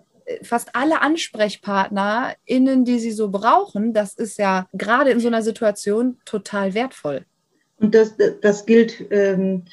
fast 0.43 0.75
alle 0.75 1.01
AnsprechpartnerInnen, 1.01 2.85
die 2.85 2.99
sie 2.99 3.11
so 3.11 3.29
brauchen, 3.29 3.93
das 3.93 4.13
ist 4.13 4.37
ja 4.37 4.67
gerade 4.73 5.11
in 5.11 5.19
so 5.19 5.27
einer 5.27 5.41
Situation 5.41 6.17
total 6.25 6.73
wertvoll. 6.73 7.25
Und 7.77 7.95
das, 7.95 8.15
das 8.41 8.65
gilt, 8.65 9.05
ähm, 9.09 9.63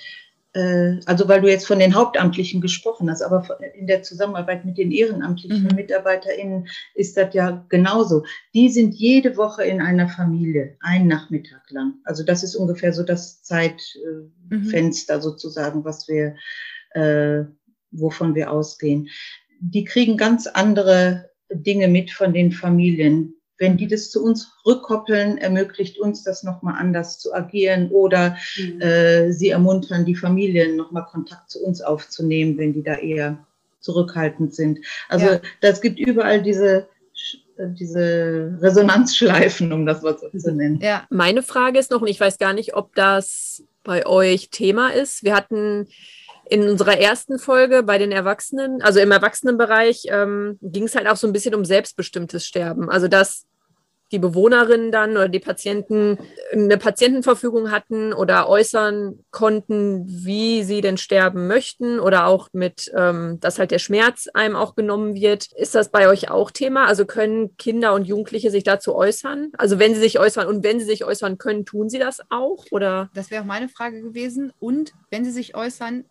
äh, 0.52 1.00
also 1.06 1.28
weil 1.28 1.40
du 1.40 1.48
jetzt 1.48 1.66
von 1.66 1.78
den 1.78 1.94
Hauptamtlichen 1.94 2.60
gesprochen 2.60 3.10
hast, 3.10 3.22
aber 3.22 3.58
in 3.74 3.86
der 3.86 4.02
Zusammenarbeit 4.02 4.64
mit 4.64 4.78
den 4.78 4.92
ehrenamtlichen 4.92 5.64
mhm. 5.64 5.74
MitarbeiterInnen 5.74 6.68
ist 6.94 7.16
das 7.16 7.34
ja 7.34 7.64
genauso. 7.68 8.24
Die 8.54 8.68
sind 8.68 8.94
jede 8.94 9.36
Woche 9.36 9.64
in 9.64 9.80
einer 9.80 10.08
Familie, 10.08 10.76
einen 10.80 11.08
Nachmittag 11.08 11.62
lang. 11.70 11.94
Also 12.04 12.22
das 12.22 12.42
ist 12.44 12.54
ungefähr 12.54 12.92
so 12.92 13.02
das 13.02 13.42
Zeitfenster 13.42 15.16
mhm. 15.16 15.22
sozusagen, 15.22 15.84
was 15.84 16.06
wir, 16.08 16.36
äh, 16.92 17.44
wovon 17.90 18.34
wir 18.34 18.52
ausgehen 18.52 19.08
die 19.60 19.84
kriegen 19.84 20.16
ganz 20.16 20.46
andere 20.46 21.30
Dinge 21.50 21.88
mit 21.88 22.10
von 22.10 22.32
den 22.32 22.52
Familien. 22.52 23.34
Wenn 23.58 23.78
die 23.78 23.86
das 23.86 24.10
zu 24.10 24.22
uns 24.22 24.52
rückkoppeln, 24.66 25.38
ermöglicht 25.38 25.98
uns 25.98 26.22
das 26.22 26.42
nochmal 26.42 26.74
anders 26.78 27.18
zu 27.18 27.32
agieren 27.32 27.88
oder 27.90 28.36
mhm. 28.56 28.80
äh, 28.82 29.32
sie 29.32 29.48
ermuntern 29.48 30.04
die 30.04 30.14
Familien 30.14 30.76
nochmal 30.76 31.06
Kontakt 31.06 31.50
zu 31.50 31.64
uns 31.64 31.80
aufzunehmen, 31.80 32.58
wenn 32.58 32.74
die 32.74 32.82
da 32.82 32.96
eher 32.96 33.38
zurückhaltend 33.80 34.54
sind. 34.54 34.80
Also 35.08 35.26
ja. 35.26 35.40
das 35.60 35.80
gibt 35.80 35.98
überall 35.98 36.42
diese 36.42 36.88
diese 37.58 38.58
Resonanzschleifen, 38.60 39.72
um 39.72 39.86
das 39.86 40.02
mal 40.02 40.18
so 40.18 40.28
zu 40.28 40.52
nennen. 40.52 40.78
Ja. 40.82 41.06
Meine 41.08 41.42
Frage 41.42 41.78
ist 41.78 41.90
noch, 41.90 42.02
und 42.02 42.08
ich 42.08 42.20
weiß 42.20 42.36
gar 42.38 42.52
nicht, 42.52 42.74
ob 42.74 42.94
das 42.94 43.64
bei 43.82 44.04
euch 44.04 44.50
Thema 44.50 44.90
ist. 44.90 45.24
Wir 45.24 45.34
hatten 45.34 45.88
in 46.48 46.68
unserer 46.68 46.98
ersten 46.98 47.38
Folge 47.38 47.82
bei 47.82 47.98
den 47.98 48.12
Erwachsenen, 48.12 48.82
also 48.82 49.00
im 49.00 49.10
Erwachsenenbereich, 49.10 50.04
ähm, 50.08 50.58
ging 50.62 50.84
es 50.84 50.94
halt 50.94 51.08
auch 51.08 51.16
so 51.16 51.26
ein 51.26 51.32
bisschen 51.32 51.54
um 51.54 51.64
selbstbestimmtes 51.64 52.46
Sterben. 52.46 52.90
Also 52.90 53.08
dass 53.08 53.46
die 54.12 54.18
Bewohnerinnen 54.18 54.92
dann 54.92 55.12
oder 55.12 55.28
die 55.28 55.40
Patienten 55.40 56.18
eine 56.52 56.78
Patientenverfügung 56.78 57.70
hatten 57.70 58.12
oder 58.12 58.48
äußern 58.48 59.18
konnten, 59.30 60.04
wie 60.06 60.62
sie 60.62 60.80
denn 60.80 60.96
sterben 60.96 61.48
möchten 61.48 61.98
oder 61.98 62.26
auch 62.26 62.48
mit, 62.52 62.90
ähm, 62.96 63.38
dass 63.40 63.58
halt 63.58 63.72
der 63.72 63.78
Schmerz 63.80 64.28
einem 64.32 64.54
auch 64.54 64.76
genommen 64.76 65.14
wird. 65.14 65.52
Ist 65.56 65.74
das 65.74 65.88
bei 65.88 66.08
euch 66.08 66.30
auch 66.30 66.50
Thema? 66.50 66.86
Also 66.86 67.04
können 67.04 67.56
Kinder 67.56 67.94
und 67.94 68.04
Jugendliche 68.04 68.50
sich 68.50 68.62
dazu 68.62 68.94
äußern? 68.94 69.50
Also 69.58 69.78
wenn 69.78 69.94
sie 69.94 70.00
sich 70.00 70.20
äußern 70.20 70.46
und 70.46 70.62
wenn 70.62 70.78
sie 70.78 70.86
sich 70.86 71.04
äußern 71.04 71.38
können, 71.38 71.64
tun 71.64 71.88
sie 71.88 71.98
das 71.98 72.20
auch? 72.30 72.64
Oder? 72.70 73.10
Das 73.14 73.30
wäre 73.32 73.42
auch 73.42 73.46
meine 73.46 73.68
Frage 73.68 74.02
gewesen. 74.02 74.52
Und 74.60 74.92
wenn 75.10 75.24
sie 75.24 75.32
sich 75.32 75.56
äußern, 75.56 76.04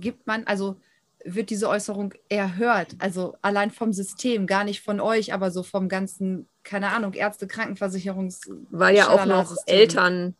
gibt 0.00 0.26
man, 0.26 0.44
also 0.44 0.76
wird 1.24 1.50
diese 1.50 1.68
Äußerung 1.68 2.14
erhört, 2.28 2.96
also 2.98 3.36
allein 3.42 3.70
vom 3.70 3.92
System, 3.92 4.46
gar 4.46 4.64
nicht 4.64 4.82
von 4.82 5.00
euch, 5.00 5.32
aber 5.32 5.50
so 5.50 5.62
vom 5.62 5.88
ganzen, 5.88 6.48
keine 6.64 6.88
Ahnung, 6.88 7.14
Ärzte, 7.14 7.46
Krankenversicherungs. 7.46 8.40
Weil 8.70 8.96
ja 8.96 9.08
auch 9.08 9.24
noch 9.26 9.54
Eltern 9.66 10.34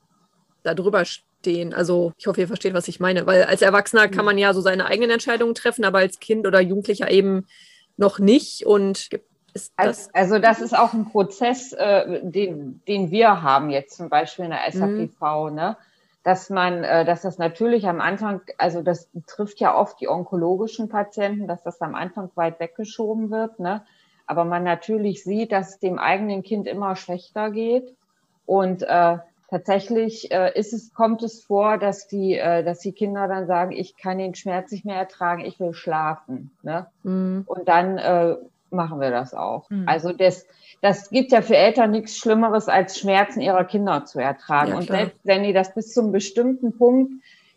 darüber 0.62 1.04
stehen. 1.04 1.72
Also 1.74 2.12
ich 2.18 2.26
hoffe, 2.26 2.40
ihr 2.40 2.46
versteht, 2.46 2.74
was 2.74 2.88
ich 2.88 3.00
meine, 3.00 3.26
weil 3.26 3.44
als 3.44 3.62
Erwachsener 3.62 4.08
kann 4.08 4.24
man 4.24 4.38
ja 4.38 4.54
so 4.54 4.60
seine 4.60 4.86
eigenen 4.86 5.10
Entscheidungen 5.10 5.54
treffen, 5.54 5.84
aber 5.84 5.98
als 5.98 6.20
Kind 6.20 6.46
oder 6.46 6.60
Jugendlicher 6.60 7.10
eben 7.10 7.46
noch 7.96 8.18
nicht 8.18 8.66
und 8.66 9.08
ist 9.54 9.72
das 9.76 10.08
also 10.14 10.38
das 10.38 10.62
ist 10.62 10.76
auch 10.76 10.94
ein 10.94 11.04
Prozess, 11.04 11.72
äh, 11.74 12.20
den, 12.22 12.80
den 12.88 13.10
wir 13.10 13.42
haben 13.42 13.68
jetzt 13.68 13.96
zum 13.96 14.08
Beispiel 14.08 14.46
in 14.46 14.50
der 14.50 14.72
SAPV, 14.72 15.50
mhm. 15.50 15.54
ne? 15.54 15.76
Dass 16.24 16.50
man, 16.50 16.84
äh, 16.84 17.04
dass 17.04 17.22
das 17.22 17.38
natürlich 17.38 17.88
am 17.88 18.00
Anfang, 18.00 18.42
also 18.58 18.82
das 18.82 19.08
trifft 19.26 19.60
ja 19.60 19.76
oft 19.76 20.00
die 20.00 20.08
onkologischen 20.08 20.88
Patienten, 20.88 21.48
dass 21.48 21.62
das 21.62 21.80
am 21.80 21.94
Anfang 21.94 22.30
weit 22.34 22.60
weggeschoben 22.60 23.30
wird, 23.30 23.58
ne? 23.58 23.84
Aber 24.26 24.44
man 24.44 24.62
natürlich 24.62 25.24
sieht, 25.24 25.52
dass 25.52 25.70
es 25.70 25.78
dem 25.80 25.98
eigenen 25.98 26.42
Kind 26.42 26.66
immer 26.66 26.94
schlechter 26.94 27.50
geht 27.50 27.94
und 28.46 28.82
äh, 28.82 29.18
tatsächlich 29.52 30.32
äh, 30.32 30.58
ist 30.58 30.72
es, 30.72 30.94
kommt 30.94 31.22
es 31.22 31.42
vor, 31.42 31.76
dass 31.76 32.06
die, 32.06 32.38
äh, 32.38 32.64
dass 32.64 32.78
die 32.78 32.92
Kinder 32.92 33.28
dann 33.28 33.46
sagen, 33.46 33.72
ich 33.72 33.96
kann 33.96 34.16
den 34.16 34.34
Schmerz 34.34 34.72
nicht 34.72 34.86
mehr 34.86 34.96
ertragen, 34.96 35.44
ich 35.44 35.60
will 35.60 35.74
schlafen. 35.74 36.50
Ne? 36.62 36.86
Mhm. 37.02 37.42
Und 37.46 37.68
dann 37.68 37.98
äh, 37.98 38.36
machen 38.70 39.00
wir 39.00 39.10
das 39.10 39.34
auch. 39.34 39.68
Mhm. 39.68 39.86
Also 39.86 40.12
das, 40.12 40.46
das 40.82 41.10
gibt 41.10 41.32
ja 41.32 41.40
für 41.40 41.56
Eltern 41.56 41.92
nichts 41.92 42.18
Schlimmeres, 42.18 42.68
als 42.68 42.98
Schmerzen 42.98 43.40
ihrer 43.40 43.64
Kinder 43.64 44.04
zu 44.04 44.20
ertragen. 44.20 44.72
Ja, 44.72 44.76
und 44.76 44.88
selbst 44.88 45.18
wenn 45.22 45.44
die 45.44 45.52
das 45.52 45.74
bis 45.74 45.92
zum 45.94 46.12
bestimmten 46.12 46.76
Punkt 46.76 47.12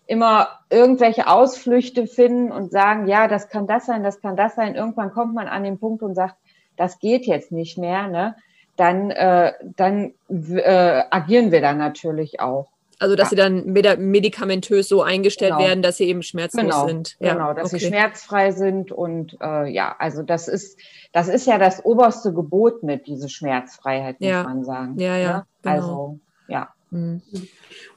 immer 0.08 0.48
irgendwelche 0.70 1.28
Ausflüchte 1.28 2.06
finden 2.06 2.52
und 2.52 2.72
sagen, 2.72 3.08
ja, 3.08 3.28
das 3.28 3.50
kann 3.50 3.66
das 3.66 3.88
sein, 3.88 4.04
das 4.04 4.22
kann 4.22 4.38
das 4.38 4.56
sein. 4.56 4.76
Irgendwann 4.76 5.12
kommt 5.12 5.34
man 5.34 5.48
an 5.48 5.64
den 5.64 5.80
Punkt 5.80 6.04
und 6.04 6.14
sagt, 6.14 6.36
das 6.78 7.00
geht 7.00 7.26
jetzt 7.26 7.52
nicht 7.52 7.78
mehr, 7.78 8.08
ne? 8.08 8.36
dann, 8.76 9.10
äh, 9.10 9.54
dann 9.76 10.14
äh, 10.30 11.04
agieren 11.10 11.52
wir 11.52 11.62
dann 11.62 11.78
natürlich 11.78 12.40
auch. 12.40 12.68
Also, 13.00 13.16
dass 13.16 13.26
ja. 13.26 13.30
sie 13.30 13.36
dann 13.36 13.66
medikamentös 13.66 14.88
so 14.88 15.02
eingestellt 15.02 15.54
genau. 15.54 15.68
werden, 15.68 15.82
dass 15.82 15.98
sie 15.98 16.06
eben 16.06 16.24
schmerzlos 16.24 16.64
genau. 16.64 16.88
sind. 16.88 17.18
Ja. 17.20 17.34
Genau, 17.34 17.54
dass 17.54 17.74
okay. 17.74 17.80
sie 17.80 17.88
schmerzfrei 17.88 18.52
sind 18.52 18.92
und 18.92 19.38
äh, 19.42 19.70
ja, 19.70 19.96
also 20.00 20.24
das 20.24 20.48
ist, 20.48 20.80
das 21.12 21.28
ist 21.28 21.46
ja 21.46 21.58
das 21.58 21.84
oberste 21.84 22.34
Gebot 22.34 22.84
mit, 22.84 23.08
diese 23.08 23.30
Schmerzfreiheit, 23.30 24.20
muss 24.22 24.30
ja. 24.30 24.44
man 24.44 24.64
sagen. 24.64 24.98
Ja, 24.98 25.18
ja. 25.18 25.20
ja? 25.20 25.46
Genau. 25.62 25.76
Also, 25.76 26.20
ja. 26.48 26.70
Mhm. 26.92 27.22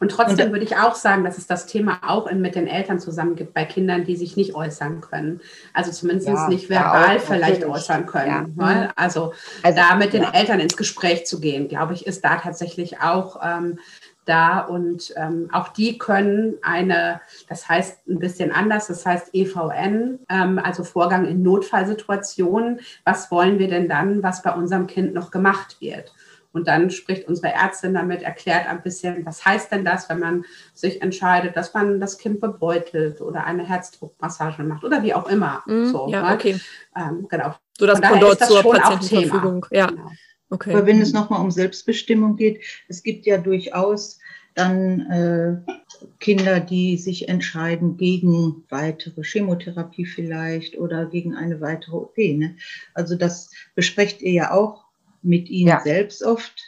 Und 0.00 0.10
trotzdem 0.10 0.50
würde 0.50 0.64
ich 0.64 0.76
auch 0.76 0.94
sagen, 0.94 1.24
dass 1.24 1.38
es 1.38 1.46
das 1.46 1.66
Thema 1.66 2.00
auch 2.06 2.30
mit 2.32 2.54
den 2.54 2.66
Eltern 2.66 2.98
zusammen 2.98 3.36
gibt 3.36 3.54
bei 3.54 3.64
Kindern, 3.64 4.04
die 4.04 4.16
sich 4.16 4.36
nicht 4.36 4.54
äußern 4.54 5.00
können. 5.00 5.40
Also 5.72 5.92
zumindest 5.92 6.28
ja, 6.28 6.48
nicht 6.48 6.68
verbal 6.68 7.18
auch, 7.18 7.20
vielleicht 7.20 7.64
äußern 7.64 8.06
können. 8.06 8.54
Ja. 8.58 8.72
Ne? 8.72 8.92
Also, 8.96 9.32
also, 9.62 9.78
da 9.78 9.94
mit 9.96 10.12
den 10.12 10.22
ja. 10.22 10.32
Eltern 10.32 10.60
ins 10.60 10.76
Gespräch 10.76 11.26
zu 11.26 11.40
gehen, 11.40 11.68
glaube 11.68 11.94
ich, 11.94 12.06
ist 12.06 12.24
da 12.24 12.36
tatsächlich 12.36 13.00
auch 13.00 13.40
ähm, 13.44 13.78
da. 14.28 14.60
Und 14.60 15.12
ähm, 15.16 15.48
auch 15.52 15.68
die 15.68 15.98
können 15.98 16.54
eine, 16.62 17.20
das 17.48 17.68
heißt 17.68 18.06
ein 18.08 18.18
bisschen 18.18 18.52
anders, 18.52 18.88
das 18.88 19.04
heißt 19.06 19.30
EVN, 19.32 20.20
ähm, 20.28 20.58
also 20.58 20.84
Vorgang 20.84 21.26
in 21.26 21.42
Notfallsituationen. 21.42 22.80
Was 23.04 23.30
wollen 23.30 23.58
wir 23.58 23.68
denn 23.68 23.88
dann, 23.88 24.22
was 24.22 24.42
bei 24.42 24.52
unserem 24.52 24.86
Kind 24.86 25.14
noch 25.14 25.30
gemacht 25.30 25.76
wird? 25.80 26.12
Und 26.52 26.66
dann 26.66 26.90
spricht 26.90 27.28
unsere 27.28 27.52
Ärztin 27.52 27.94
damit, 27.94 28.22
erklärt 28.22 28.66
ein 28.66 28.82
bisschen, 28.82 29.24
was 29.26 29.44
heißt 29.44 29.70
denn 29.70 29.84
das, 29.84 30.08
wenn 30.08 30.18
man 30.18 30.44
sich 30.74 31.02
entscheidet, 31.02 31.56
dass 31.56 31.74
man 31.74 32.00
das 32.00 32.18
Kind 32.18 32.40
bebeutelt 32.40 33.20
oder 33.20 33.44
eine 33.44 33.66
Herzdruckmassage 33.66 34.62
macht 34.62 34.82
oder 34.82 35.02
wie 35.02 35.14
auch 35.14 35.28
immer. 35.28 35.62
Mm, 35.66 35.86
so, 35.86 36.08
ja, 36.08 36.22
ne? 36.22 36.34
okay. 36.34 36.60
Ähm, 36.96 37.26
genau. 37.28 37.54
So 37.78 37.86
das 37.86 38.00
Pendant 38.00 38.40
zur 38.40 38.62
Patientenverfügung. 38.62 39.66
Ja. 39.70 39.86
Genau. 39.86 40.10
Okay. 40.50 40.72
Aber 40.72 40.86
wenn 40.86 41.00
es 41.00 41.12
nochmal 41.12 41.40
um 41.40 41.50
Selbstbestimmung 41.50 42.36
geht, 42.36 42.60
es 42.88 43.02
gibt 43.02 43.26
ja 43.26 43.38
durchaus 43.38 44.18
dann 44.54 45.00
äh, 45.10 45.72
Kinder, 46.18 46.58
die 46.58 46.96
sich 46.96 47.28
entscheiden 47.28 47.96
gegen 47.96 48.64
weitere 48.68 49.22
Chemotherapie 49.22 50.04
vielleicht 50.04 50.76
oder 50.78 51.06
gegen 51.06 51.34
eine 51.34 51.60
weitere 51.60 51.96
OP. 51.96 52.16
Ne? 52.18 52.56
Also 52.94 53.14
das 53.14 53.50
besprecht 53.74 54.20
ihr 54.20 54.32
ja 54.32 54.50
auch 54.52 54.84
mit 55.22 55.48
ihnen 55.48 55.68
ja. 55.68 55.80
selbst 55.80 56.24
oft. 56.24 56.60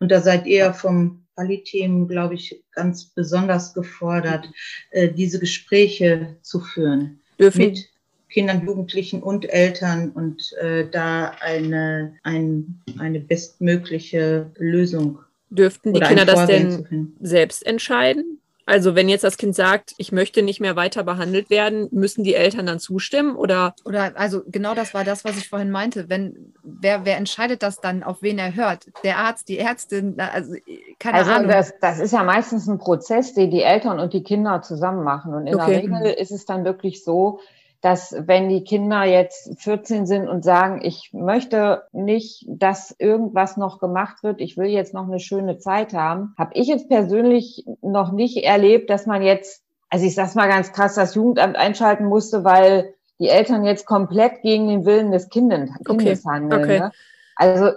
Und 0.00 0.10
da 0.10 0.20
seid 0.20 0.46
ihr 0.46 0.72
vom 0.74 1.24
Quali-Team, 1.34 2.08
glaube 2.08 2.34
ich, 2.34 2.64
ganz 2.72 3.06
besonders 3.06 3.72
gefordert, 3.72 4.48
äh, 4.90 5.08
diese 5.08 5.38
Gespräche 5.38 6.36
zu 6.42 6.60
führen. 6.60 7.20
Dürfen 7.38 7.66
mit 7.66 7.88
Kindern, 8.28 8.64
Jugendlichen 8.64 9.22
und 9.22 9.50
Eltern 9.50 10.10
und 10.10 10.52
äh, 10.60 10.88
da 10.90 11.32
eine, 11.40 12.14
ein, 12.22 12.80
eine 12.98 13.20
bestmögliche 13.20 14.50
Lösung. 14.56 15.20
Dürften 15.50 15.94
die 15.94 16.00
Kinder 16.00 16.26
das 16.26 16.46
denn 16.46 17.14
selbst 17.20 17.64
entscheiden? 17.66 18.38
Also 18.68 18.94
wenn 18.94 19.08
jetzt 19.08 19.24
das 19.24 19.38
Kind 19.38 19.54
sagt, 19.54 19.94
ich 19.96 20.12
möchte 20.12 20.42
nicht 20.42 20.60
mehr 20.60 20.76
weiter 20.76 21.02
behandelt 21.02 21.48
werden, 21.48 21.88
müssen 21.90 22.22
die 22.22 22.34
Eltern 22.34 22.66
dann 22.66 22.78
zustimmen 22.78 23.34
oder? 23.34 23.74
Oder 23.86 24.12
also 24.14 24.42
genau 24.46 24.74
das 24.74 24.92
war 24.92 25.04
das, 25.04 25.24
was 25.24 25.38
ich 25.38 25.48
vorhin 25.48 25.70
meinte. 25.70 26.10
Wenn 26.10 26.52
wer, 26.62 27.06
wer 27.06 27.16
entscheidet 27.16 27.62
das 27.62 27.80
dann, 27.80 28.02
auf 28.02 28.20
wen 28.20 28.38
er 28.38 28.54
hört? 28.54 28.84
Der 29.04 29.16
Arzt, 29.16 29.48
die 29.48 29.58
Ärztin, 29.58 30.20
also 30.20 30.54
keine 30.98 31.16
also 31.16 31.30
Ahnung. 31.30 31.48
Das, 31.48 31.72
das 31.80 31.98
ist 31.98 32.12
ja 32.12 32.22
meistens 32.22 32.68
ein 32.68 32.76
Prozess, 32.76 33.32
den 33.32 33.50
die 33.50 33.62
Eltern 33.62 33.98
und 34.00 34.12
die 34.12 34.22
Kinder 34.22 34.60
zusammen 34.60 35.02
machen. 35.02 35.32
Und 35.32 35.46
in 35.46 35.54
okay. 35.54 35.70
der 35.70 35.82
Regel 35.82 36.12
ist 36.12 36.30
es 36.30 36.44
dann 36.44 36.66
wirklich 36.66 37.02
so, 37.02 37.40
dass 37.80 38.14
wenn 38.18 38.48
die 38.48 38.64
Kinder 38.64 39.04
jetzt 39.04 39.60
14 39.62 40.06
sind 40.06 40.28
und 40.28 40.44
sagen, 40.44 40.80
ich 40.82 41.10
möchte 41.12 41.84
nicht, 41.92 42.44
dass 42.48 42.94
irgendwas 42.98 43.56
noch 43.56 43.78
gemacht 43.78 44.22
wird, 44.22 44.40
ich 44.40 44.56
will 44.56 44.66
jetzt 44.66 44.94
noch 44.94 45.06
eine 45.06 45.20
schöne 45.20 45.58
Zeit 45.58 45.94
haben, 45.94 46.34
habe 46.36 46.54
ich 46.54 46.66
jetzt 46.66 46.88
persönlich 46.88 47.64
noch 47.80 48.10
nicht 48.12 48.38
erlebt, 48.38 48.90
dass 48.90 49.06
man 49.06 49.22
jetzt, 49.22 49.62
also 49.90 50.04
ich 50.04 50.14
sag's 50.14 50.34
mal 50.34 50.48
ganz 50.48 50.72
krass, 50.72 50.96
das 50.96 51.14
Jugendamt 51.14 51.56
einschalten 51.56 52.06
musste, 52.06 52.42
weil 52.42 52.94
die 53.20 53.28
Eltern 53.28 53.64
jetzt 53.64 53.86
komplett 53.86 54.42
gegen 54.42 54.68
den 54.68 54.84
Willen 54.84 55.12
des 55.12 55.28
Kindes, 55.28 55.70
Kindes 55.84 56.24
okay. 56.24 56.34
handeln. 56.34 56.62
Okay. 56.62 56.80
Ne? 56.80 56.92
Also 57.36 57.70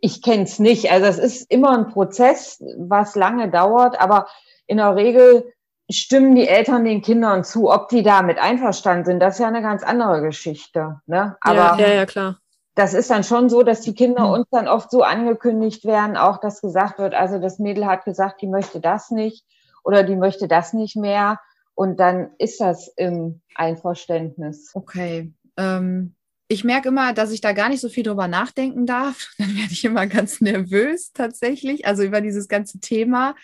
ich 0.00 0.22
kenne 0.22 0.42
es 0.42 0.58
nicht. 0.58 0.90
Also 0.90 1.06
es 1.06 1.18
ist 1.18 1.50
immer 1.50 1.76
ein 1.76 1.88
Prozess, 1.88 2.62
was 2.76 3.14
lange 3.14 3.50
dauert, 3.50 4.00
aber 4.00 4.26
in 4.66 4.78
der 4.78 4.96
Regel 4.96 5.52
stimmen 5.90 6.34
die 6.34 6.48
Eltern 6.48 6.84
den 6.84 7.02
Kindern 7.02 7.44
zu, 7.44 7.70
ob 7.70 7.88
die 7.88 8.02
damit 8.02 8.38
einverstanden 8.38 9.04
sind, 9.04 9.20
das 9.20 9.34
ist 9.34 9.40
ja 9.40 9.48
eine 9.48 9.62
ganz 9.62 9.82
andere 9.82 10.20
Geschichte. 10.22 11.00
Ne? 11.06 11.36
Aber 11.40 11.56
ja, 11.56 11.78
ja, 11.78 11.94
ja, 11.94 12.06
klar. 12.06 12.38
Das 12.74 12.92
ist 12.92 13.10
dann 13.10 13.24
schon 13.24 13.48
so, 13.48 13.62
dass 13.62 13.80
die 13.80 13.94
Kinder 13.94 14.30
uns 14.30 14.46
dann 14.50 14.68
oft 14.68 14.90
so 14.90 15.02
angekündigt 15.02 15.84
werden, 15.86 16.16
auch 16.16 16.38
dass 16.38 16.60
gesagt 16.60 16.98
wird, 16.98 17.14
also 17.14 17.38
das 17.38 17.58
Mädel 17.58 17.86
hat 17.86 18.04
gesagt, 18.04 18.42
die 18.42 18.48
möchte 18.48 18.80
das 18.80 19.10
nicht 19.10 19.46
oder 19.82 20.02
die 20.02 20.16
möchte 20.16 20.46
das 20.46 20.72
nicht 20.72 20.96
mehr. 20.96 21.40
Und 21.74 22.00
dann 22.00 22.30
ist 22.38 22.60
das 22.60 22.88
im 22.96 23.40
Einverständnis. 23.54 24.72
Okay. 24.74 25.32
Ähm, 25.56 26.16
ich 26.48 26.64
merke 26.64 26.88
immer, 26.88 27.12
dass 27.12 27.32
ich 27.32 27.40
da 27.40 27.52
gar 27.52 27.68
nicht 27.68 27.80
so 27.80 27.88
viel 27.88 28.02
drüber 28.02 28.28
nachdenken 28.28 28.86
darf. 28.86 29.34
Dann 29.38 29.56
werde 29.56 29.72
ich 29.72 29.84
immer 29.84 30.06
ganz 30.06 30.40
nervös 30.40 31.12
tatsächlich, 31.12 31.86
also 31.86 32.02
über 32.02 32.20
dieses 32.20 32.48
ganze 32.48 32.80
Thema. 32.80 33.34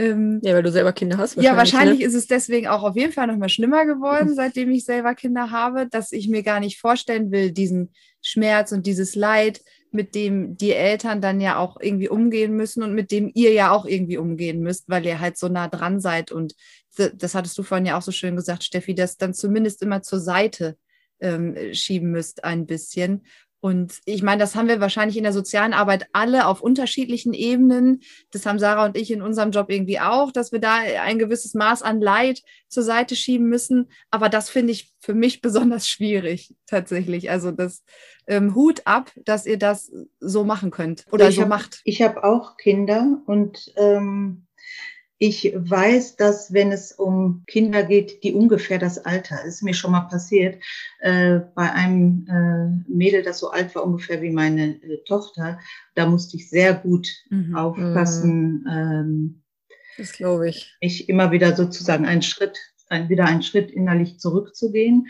Ähm, 0.00 0.40
ja, 0.42 0.54
weil 0.54 0.62
du 0.62 0.72
selber 0.72 0.94
Kinder 0.94 1.18
hast. 1.18 1.36
Wahrscheinlich, 1.36 1.44
ja, 1.44 1.56
wahrscheinlich 1.58 1.98
ne? 1.98 2.04
ist 2.06 2.14
es 2.14 2.26
deswegen 2.26 2.68
auch 2.68 2.84
auf 2.84 2.96
jeden 2.96 3.12
Fall 3.12 3.26
noch 3.26 3.36
mal 3.36 3.50
schlimmer 3.50 3.84
geworden, 3.84 4.34
seitdem 4.34 4.70
ich 4.70 4.86
selber 4.86 5.14
Kinder 5.14 5.50
habe, 5.50 5.88
dass 5.90 6.12
ich 6.12 6.26
mir 6.26 6.42
gar 6.42 6.58
nicht 6.58 6.80
vorstellen 6.80 7.30
will, 7.30 7.52
diesen 7.52 7.92
Schmerz 8.22 8.72
und 8.72 8.86
dieses 8.86 9.14
Leid, 9.14 9.60
mit 9.90 10.14
dem 10.14 10.56
die 10.56 10.72
Eltern 10.72 11.20
dann 11.20 11.38
ja 11.38 11.58
auch 11.58 11.78
irgendwie 11.78 12.08
umgehen 12.08 12.56
müssen 12.56 12.82
und 12.82 12.94
mit 12.94 13.10
dem 13.10 13.30
ihr 13.34 13.52
ja 13.52 13.72
auch 13.72 13.84
irgendwie 13.84 14.16
umgehen 14.16 14.60
müsst, 14.60 14.88
weil 14.88 15.04
ihr 15.04 15.20
halt 15.20 15.36
so 15.36 15.48
nah 15.48 15.68
dran 15.68 16.00
seid. 16.00 16.32
Und 16.32 16.54
das 16.96 17.34
hattest 17.34 17.58
du 17.58 17.62
vorhin 17.62 17.84
ja 17.84 17.98
auch 17.98 18.02
so 18.02 18.12
schön 18.12 18.36
gesagt, 18.36 18.64
Steffi, 18.64 18.94
das 18.94 19.18
dann 19.18 19.34
zumindest 19.34 19.82
immer 19.82 20.00
zur 20.00 20.20
Seite 20.20 20.78
ähm, 21.20 21.74
schieben 21.74 22.10
müsst 22.10 22.42
ein 22.42 22.64
bisschen. 22.64 23.26
Und 23.60 24.00
ich 24.06 24.22
meine, 24.22 24.40
das 24.40 24.54
haben 24.54 24.68
wir 24.68 24.80
wahrscheinlich 24.80 25.18
in 25.18 25.22
der 25.22 25.34
sozialen 25.34 25.74
Arbeit 25.74 26.06
alle 26.12 26.46
auf 26.46 26.62
unterschiedlichen 26.62 27.34
Ebenen. 27.34 28.00
Das 28.30 28.46
haben 28.46 28.58
Sarah 28.58 28.86
und 28.86 28.96
ich 28.96 29.10
in 29.10 29.20
unserem 29.20 29.50
Job 29.50 29.70
irgendwie 29.70 30.00
auch, 30.00 30.32
dass 30.32 30.50
wir 30.50 30.60
da 30.60 30.76
ein 30.76 31.18
gewisses 31.18 31.52
Maß 31.52 31.82
an 31.82 32.00
Leid 32.00 32.42
zur 32.68 32.82
Seite 32.82 33.16
schieben 33.16 33.48
müssen. 33.48 33.90
Aber 34.10 34.30
das 34.30 34.48
finde 34.48 34.72
ich 34.72 34.92
für 34.98 35.14
mich 35.14 35.40
besonders 35.42 35.88
schwierig 35.88 36.54
tatsächlich. 36.66 37.30
Also 37.30 37.50
das 37.50 37.84
ähm, 38.26 38.54
Hut 38.54 38.82
ab, 38.86 39.12
dass 39.24 39.44
ihr 39.44 39.58
das 39.58 39.92
so 40.20 40.44
machen 40.44 40.70
könnt 40.70 41.04
oder 41.10 41.30
so 41.30 41.42
hab, 41.42 41.48
macht. 41.48 41.80
Ich 41.84 42.00
habe 42.00 42.24
auch 42.24 42.56
Kinder 42.56 43.20
und 43.26 43.72
ähm, 43.76 44.46
ich 45.22 45.52
weiß, 45.54 46.16
dass 46.16 46.50
wenn 46.54 46.72
es 46.72 46.92
um 46.92 47.44
Kinder 47.46 47.82
geht, 47.82 48.24
die 48.24 48.32
ungefähr 48.32 48.78
das 48.78 49.04
Alter, 49.04 49.44
ist 49.44 49.62
mir 49.62 49.74
schon 49.74 49.92
mal 49.92 50.08
passiert, 50.08 50.62
äh, 51.00 51.40
bei 51.54 51.70
einem 51.70 52.26
äh, 52.26 52.90
Mädel, 52.90 53.22
das 53.22 53.38
so 53.38 53.50
alt 53.50 53.74
war 53.74 53.84
ungefähr 53.84 54.22
wie 54.22 54.30
meine 54.30 54.82
äh, 54.82 55.04
Tochter, 55.06 55.60
da 55.94 56.06
musste 56.06 56.38
ich 56.38 56.48
sehr 56.48 56.72
gut 56.72 57.06
mhm. 57.28 57.54
aufpassen. 57.54 58.66
Ähm, 58.66 59.42
das 59.98 60.12
glaube 60.14 60.48
ich. 60.48 60.74
Ich 60.80 61.10
immer 61.10 61.30
wieder 61.30 61.54
sozusagen 61.54 62.06
einen 62.06 62.22
Schritt, 62.22 62.58
ein, 62.88 63.10
wieder 63.10 63.26
einen 63.26 63.42
Schritt 63.42 63.70
innerlich 63.70 64.18
zurückzugehen. 64.18 65.08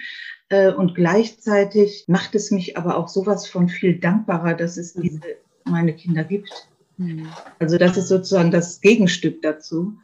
Äh, 0.49 0.73
und 0.73 0.97
gleichzeitig 0.97 2.07
macht 2.09 2.35
es 2.35 2.51
mich 2.51 2.77
aber 2.77 2.97
auch 2.97 3.07
sowas 3.07 3.47
von 3.47 3.69
viel 3.69 4.01
dankbarer, 4.01 4.55
dass 4.55 4.77
es 4.77 4.97
mhm. 4.97 5.03
diese 5.03 5.21
meine 5.65 5.95
Kinder 5.95 6.25
gibt. 6.25 6.69
Mhm. 7.01 7.29
Also 7.59 7.79
das 7.79 7.97
ist 7.97 8.09
sozusagen 8.09 8.51
das 8.51 8.81
Gegenstück 8.81 9.41
dazu. 9.41 9.95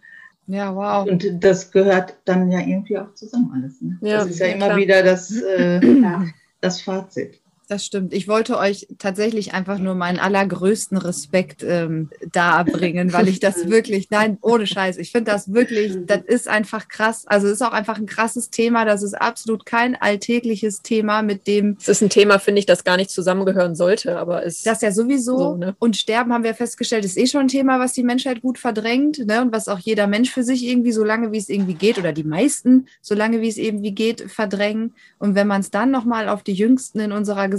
Ja, 0.47 0.75
wow. 0.75 1.07
Und 1.07 1.45
das 1.45 1.71
gehört 1.71 2.17
dann 2.25 2.51
ja 2.51 2.61
irgendwie 2.61 2.99
auch 2.99 3.13
zusammen 3.15 3.53
alles. 3.55 3.83
Ne? 3.83 3.99
Ja, 4.01 4.19
das 4.19 4.31
ist 4.31 4.39
ja, 4.39 4.47
ja 4.47 4.55
immer 4.55 4.67
klar. 4.67 4.79
wieder 4.79 5.03
das, 5.03 5.31
äh, 5.43 5.81
das 6.61 6.81
Fazit. 6.81 7.41
Das 7.69 7.85
stimmt. 7.85 8.13
Ich 8.13 8.29
wollte 8.29 8.59
euch 8.59 8.87
tatsächlich 8.99 9.53
einfach 9.53 9.79
nur 9.79 9.97
meinen 9.97 10.21
allergrößten 10.21 10.99
Respekt 10.99 11.65
ähm, 11.65 12.11
darbringen, 12.31 13.13
weil 13.13 13.27
ich 13.27 13.41
das 13.41 13.57
wirklich, 13.69 14.09
nein, 14.11 14.39
ohne 14.41 14.69
Scheiß, 14.69 14.99
ich 14.99 15.11
finde 15.11 15.33
das 15.33 15.53
wirklich, 15.53 15.97
das 16.07 16.21
ist 16.27 16.47
einfach 16.47 16.87
krass. 16.87 17.25
Also 17.27 17.49
es 17.49 17.55
ist 17.55 17.63
auch 17.63 17.73
einfach 17.73 17.99
ein 17.99 18.07
krasses 18.07 18.51
Thema. 18.51 18.85
Das 18.85 19.03
ist 19.03 19.15
absolut 19.15 19.67
kein 19.67 19.97
alltägliches 19.97 20.83
Thema, 20.83 21.23
mit 21.23 21.49
dem. 21.49 21.77
Es 21.81 21.89
ist 21.89 22.03
ein 22.03 22.09
Thema, 22.09 22.39
finde 22.39 22.61
ich, 22.61 22.67
das 22.67 22.85
gar 22.85 22.97
nicht 22.97 23.11
zusammengehören 23.11 23.75
sollte, 23.75 24.17
aber 24.17 24.47
es. 24.47 24.63
Das 24.63 24.81
ja 24.81 24.93
sowieso. 24.93 25.37
So, 25.37 25.57
ne? 25.57 25.75
Und 25.81 25.97
Sterben 25.97 26.33
haben 26.33 26.45
wir 26.45 26.55
festgestellt, 26.55 27.05
ist 27.05 27.19
eh 27.19 27.27
schon 27.27 27.43
ein 27.43 27.49
Thema, 27.49 27.81
was 27.81 27.95
die 27.95 28.05
Menschheit 28.05 28.43
gut 28.43 28.59
verdrängt, 28.59 29.27
ne? 29.27 29.43
Und 29.43 29.53
was 29.53 29.67
auch 29.67 29.81
jeder 29.81 30.07
Mensch 30.07 30.31
für 30.31 30.45
sich 30.45 30.65
irgendwie, 30.65 30.93
so 30.93 31.03
lange 31.03 31.33
wie 31.33 31.39
es 31.39 31.49
irgendwie 31.49 31.75
geht, 31.75 31.99
oder 31.99 32.13
die 32.13 32.25
meisten, 32.25 32.87
so 33.01 33.17
lange 33.17 33.41
wie 33.41 33.49
es 33.49 33.57
irgendwie 33.57 33.93
geht, 33.93 34.31
verdrängen. 34.31 34.95
Und 35.19 35.35
wenn 35.35 35.49
man 35.49 35.63
es 35.63 35.73
dann 35.73 35.91
nochmal 35.91 36.29
auf 36.29 36.45
die 36.45 36.53
Jüngsten 36.53 37.01
in 37.01 37.11
unserer 37.11 37.49
Gesellschaft 37.49 37.56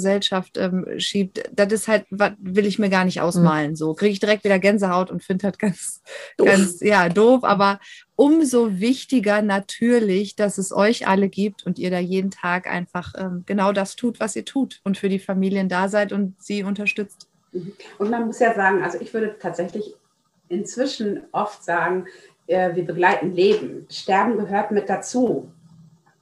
ähm, 0.58 0.86
schiebt, 0.98 1.50
das 1.54 1.72
ist 1.72 1.88
halt, 1.88 2.06
was 2.10 2.32
will 2.40 2.66
ich 2.66 2.80
mir 2.80 2.90
gar 2.90 3.06
nicht 3.06 3.22
ausmalen. 3.22 3.72
Mhm. 3.72 3.76
So 3.76 3.94
kriege 3.94 4.12
ich 4.12 4.20
direkt 4.20 4.44
wieder 4.44 4.60
Gänsehaut 4.60 5.12
und 5.12 5.24
finde 5.24 5.46
halt 5.46 5.60
ganz, 5.60 6.02
doof. 6.38 6.48
ganz, 6.48 6.80
ja, 6.82 7.10
doof, 7.10 7.44
aber 7.44 7.80
umso 8.16 8.80
wichtiger 8.80 9.42
natürlich, 9.42 10.36
dass 10.36 10.58
es 10.58 10.72
euch 10.72 11.08
alle 11.08 11.30
gibt 11.30 11.66
und 11.66 11.80
ihr 11.80 11.92
da 11.92 12.00
jeden 12.00 12.32
Tag 12.32 12.68
einfach 12.68 13.14
ähm, 13.18 13.44
genau 13.46 13.72
das 13.72 13.96
tut, 13.96 14.20
was 14.20 14.36
ihr 14.36 14.46
tut 14.46 14.82
und 14.84 14.98
für 14.98 15.10
die 15.10 15.20
Familien 15.20 15.70
da 15.70 15.90
seid 15.90 16.12
und 16.12 16.42
sie 16.42 16.64
unterstützt. 16.64 17.28
Mhm. 17.52 17.74
Und 17.98 18.10
man 18.10 18.26
muss 18.26 18.40
ja 18.40 18.54
sagen, 18.54 18.84
also 18.84 19.00
ich 19.00 19.14
würde 19.14 19.36
tatsächlich 19.40 19.96
inzwischen 20.50 21.22
oft 21.32 21.64
sagen, 21.64 22.06
äh, 22.48 22.76
wir 22.76 22.86
begleiten 22.86 23.34
Leben. 23.34 23.86
Sterben 23.90 24.38
gehört 24.38 24.72
mit 24.72 24.90
dazu. 24.90 25.52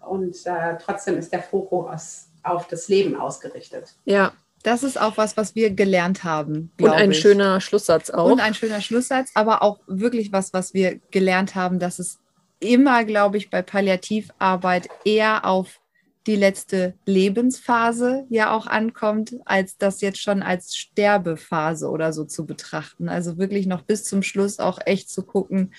Und 0.01 0.35
äh, 0.45 0.77
trotzdem 0.79 1.17
ist 1.17 1.31
der 1.31 1.41
Fokus 1.41 2.24
auf 2.45 2.67
das 2.67 2.87
Leben 2.87 3.15
ausgerichtet. 3.15 3.95
Ja, 4.05 4.33
das 4.63 4.83
ist 4.83 4.99
auch 4.99 5.17
was, 5.17 5.37
was 5.37 5.53
wir 5.55 5.69
gelernt 5.71 6.23
haben. 6.23 6.71
Und 6.81 6.89
ein 6.89 7.11
ich. 7.11 7.19
schöner 7.19 7.61
Schlusssatz 7.61 8.09
auch. 8.09 8.31
Und 8.31 8.39
ein 8.39 8.55
schöner 8.55 8.81
Schlusssatz, 8.81 9.31
aber 9.35 9.61
auch 9.61 9.79
wirklich 9.87 10.31
was, 10.31 10.53
was 10.53 10.73
wir 10.73 10.99
gelernt 11.11 11.55
haben, 11.55 11.79
dass 11.79 11.99
es 11.99 12.19
immer, 12.59 13.03
glaube 13.03 13.37
ich, 13.37 13.49
bei 13.49 13.61
Palliativarbeit 13.61 14.89
eher 15.03 15.45
auf 15.45 15.79
die 16.25 16.35
letzte 16.35 16.95
Lebensphase 17.05 18.25
ja 18.29 18.55
auch 18.55 18.65
ankommt, 18.65 19.35
als 19.45 19.77
das 19.77 20.01
jetzt 20.01 20.19
schon 20.19 20.41
als 20.41 20.75
Sterbephase 20.75 21.87
oder 21.87 22.13
so 22.13 22.25
zu 22.25 22.47
betrachten. 22.47 23.09
Also 23.09 23.37
wirklich 23.37 23.67
noch 23.67 23.83
bis 23.83 24.03
zum 24.05 24.23
Schluss 24.23 24.59
auch 24.59 24.79
echt 24.85 25.09
zu 25.09 25.21
gucken, 25.21 25.73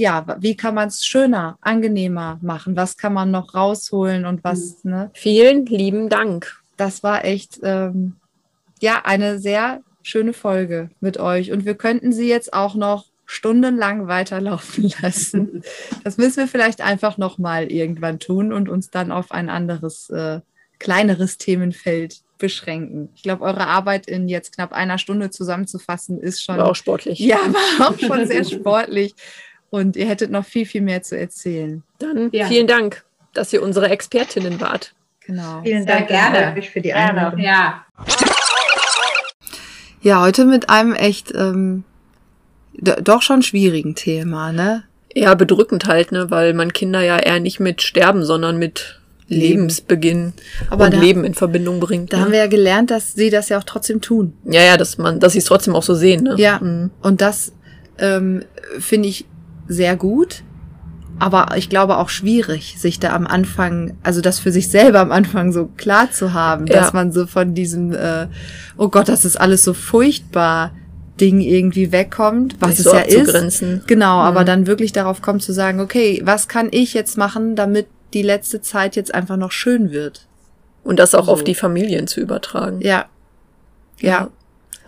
ja, 0.00 0.24
wie 0.40 0.56
kann 0.56 0.74
man 0.74 0.88
es 0.88 1.04
schöner, 1.04 1.58
angenehmer 1.60 2.38
machen? 2.40 2.74
Was 2.74 2.96
kann 2.96 3.12
man 3.12 3.30
noch 3.30 3.54
rausholen 3.54 4.24
und 4.24 4.42
was, 4.42 4.82
mhm. 4.82 4.90
ne? 4.90 5.10
Vielen 5.12 5.66
lieben 5.66 6.08
Dank. 6.08 6.58
Das 6.78 7.02
war 7.02 7.24
echt, 7.26 7.60
ähm, 7.62 8.16
ja, 8.80 9.02
eine 9.04 9.38
sehr 9.38 9.82
schöne 10.02 10.32
Folge 10.32 10.88
mit 11.00 11.20
euch. 11.20 11.52
Und 11.52 11.66
wir 11.66 11.74
könnten 11.74 12.12
sie 12.12 12.28
jetzt 12.28 12.54
auch 12.54 12.74
noch 12.74 13.04
stundenlang 13.26 14.08
weiterlaufen 14.08 14.90
lassen. 15.02 15.62
Das 16.02 16.16
müssen 16.16 16.38
wir 16.38 16.48
vielleicht 16.48 16.80
einfach 16.80 17.18
nochmal 17.18 17.70
irgendwann 17.70 18.18
tun 18.18 18.54
und 18.54 18.70
uns 18.70 18.90
dann 18.90 19.12
auf 19.12 19.30
ein 19.32 19.50
anderes, 19.50 20.08
äh, 20.08 20.40
kleineres 20.78 21.36
Themenfeld 21.36 22.22
beschränken. 22.38 23.10
Ich 23.14 23.22
glaube, 23.22 23.44
eure 23.44 23.66
Arbeit 23.66 24.06
in 24.06 24.30
jetzt 24.30 24.54
knapp 24.54 24.72
einer 24.72 24.96
Stunde 24.96 25.28
zusammenzufassen 25.28 26.18
ist 26.18 26.42
schon. 26.42 26.56
War 26.56 26.70
auch 26.70 26.74
sportlich. 26.74 27.18
Ja, 27.18 27.36
war 27.78 27.90
auch 27.90 27.98
schon 27.98 28.26
sehr 28.26 28.44
sportlich. 28.44 29.14
Und 29.70 29.96
ihr 29.96 30.06
hättet 30.06 30.30
noch 30.30 30.44
viel, 30.44 30.66
viel 30.66 30.82
mehr 30.82 31.02
zu 31.02 31.16
erzählen. 31.16 31.82
Dann 31.98 32.30
ja. 32.32 32.46
vielen 32.46 32.66
Dank, 32.66 33.04
dass 33.32 33.52
ihr 33.52 33.62
unsere 33.62 33.88
Expertinnen 33.88 34.60
wart. 34.60 34.94
Genau. 35.24 35.62
Vielen 35.62 35.86
Dank 35.86 36.08
gerne 36.08 36.60
für 36.62 36.80
die 36.80 36.92
Einladung. 36.92 37.38
Ja. 37.38 37.84
ja, 40.02 40.20
heute 40.22 40.44
mit 40.44 40.68
einem 40.68 40.94
echt 40.94 41.32
ähm, 41.34 41.84
doch 42.74 43.22
schon 43.22 43.42
schwierigen 43.42 43.94
Thema, 43.94 44.52
ne? 44.52 44.84
Ja, 45.14 45.34
bedrückend 45.34 45.86
halt, 45.86 46.12
ne, 46.12 46.30
weil 46.30 46.54
man 46.54 46.72
Kinder 46.72 47.02
ja 47.02 47.18
eher 47.18 47.40
nicht 47.40 47.60
mit 47.60 47.82
Sterben, 47.82 48.24
sondern 48.24 48.58
mit 48.58 49.00
Lebensbeginn 49.30 50.32
Aber 50.68 50.86
und 50.86 50.94
da, 50.94 50.98
Leben 50.98 51.24
in 51.24 51.34
Verbindung 51.34 51.78
bringt. 51.80 52.12
Da 52.12 52.18
ne? 52.18 52.24
haben 52.24 52.32
wir 52.32 52.40
ja 52.40 52.46
gelernt, 52.48 52.90
dass 52.90 53.14
sie 53.14 53.30
das 53.30 53.48
ja 53.48 53.58
auch 53.58 53.64
trotzdem 53.64 54.00
tun. 54.00 54.34
Ja, 54.44 54.62
ja, 54.62 54.76
dass 54.76 54.98
man, 54.98 55.20
dass 55.20 55.32
sie 55.32 55.38
es 55.38 55.44
trotzdem 55.44 55.76
auch 55.76 55.82
so 55.82 55.94
sehen. 55.94 56.24
Ne? 56.24 56.34
Ja. 56.38 56.58
Mhm. 56.60 56.90
Und 57.00 57.20
das 57.20 57.52
ähm, 57.98 58.42
finde 58.78 59.08
ich 59.08 59.26
sehr 59.70 59.96
gut, 59.96 60.42
aber 61.20 61.56
ich 61.56 61.68
glaube 61.68 61.98
auch 61.98 62.08
schwierig, 62.08 62.76
sich 62.78 62.98
da 62.98 63.12
am 63.12 63.26
Anfang, 63.26 63.96
also 64.02 64.20
das 64.20 64.38
für 64.38 64.50
sich 64.50 64.68
selber 64.68 65.00
am 65.00 65.12
Anfang 65.12 65.52
so 65.52 65.66
klar 65.76 66.10
zu 66.10 66.32
haben, 66.32 66.66
ja. 66.66 66.76
dass 66.76 66.92
man 66.92 67.12
so 67.12 67.26
von 67.26 67.54
diesem, 67.54 67.92
äh, 67.92 68.26
oh 68.78 68.88
Gott, 68.88 69.08
das 69.08 69.24
ist 69.24 69.38
alles 69.40 69.62
so 69.62 69.74
furchtbar. 69.74 70.72
Ding 71.20 71.42
irgendwie 71.42 71.92
wegkommt, 71.92 72.56
was 72.60 72.78
es 72.78 72.84
so 72.84 72.94
ja 72.94 73.00
ist. 73.00 73.62
Genau, 73.86 74.20
mhm. 74.20 74.22
aber 74.22 74.42
dann 74.42 74.66
wirklich 74.66 74.92
darauf 74.92 75.20
kommt 75.20 75.42
zu 75.42 75.52
sagen, 75.52 75.78
okay, 75.80 76.22
was 76.24 76.48
kann 76.48 76.68
ich 76.70 76.94
jetzt 76.94 77.18
machen, 77.18 77.56
damit 77.56 77.88
die 78.14 78.22
letzte 78.22 78.62
Zeit 78.62 78.96
jetzt 78.96 79.14
einfach 79.14 79.36
noch 79.36 79.52
schön 79.52 79.90
wird? 79.90 80.26
Und 80.82 80.98
das 80.98 81.14
auch 81.14 81.26
so. 81.26 81.32
auf 81.32 81.44
die 81.44 81.54
Familien 81.54 82.06
zu 82.06 82.22
übertragen. 82.22 82.80
Ja. 82.80 83.04
Ja. 83.98 84.10
ja. 84.10 84.28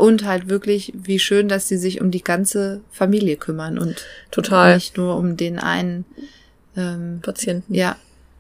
Und 0.03 0.25
halt 0.25 0.49
wirklich, 0.49 0.93
wie 0.97 1.21
schön, 1.21 1.47
dass 1.47 1.69
sie 1.69 1.77
sich 1.77 2.01
um 2.01 2.11
die 2.11 2.25
ganze 2.25 2.81
Familie 2.91 3.37
kümmern 3.37 3.79
und 3.79 4.05
total 4.33 4.75
nicht 4.75 4.97
nur 4.97 5.17
um 5.17 5.37
den 5.37 5.61
einen 5.61 6.05
ähm, 6.77 7.21
Patienten. 7.23 7.73
Ja. 7.73 7.95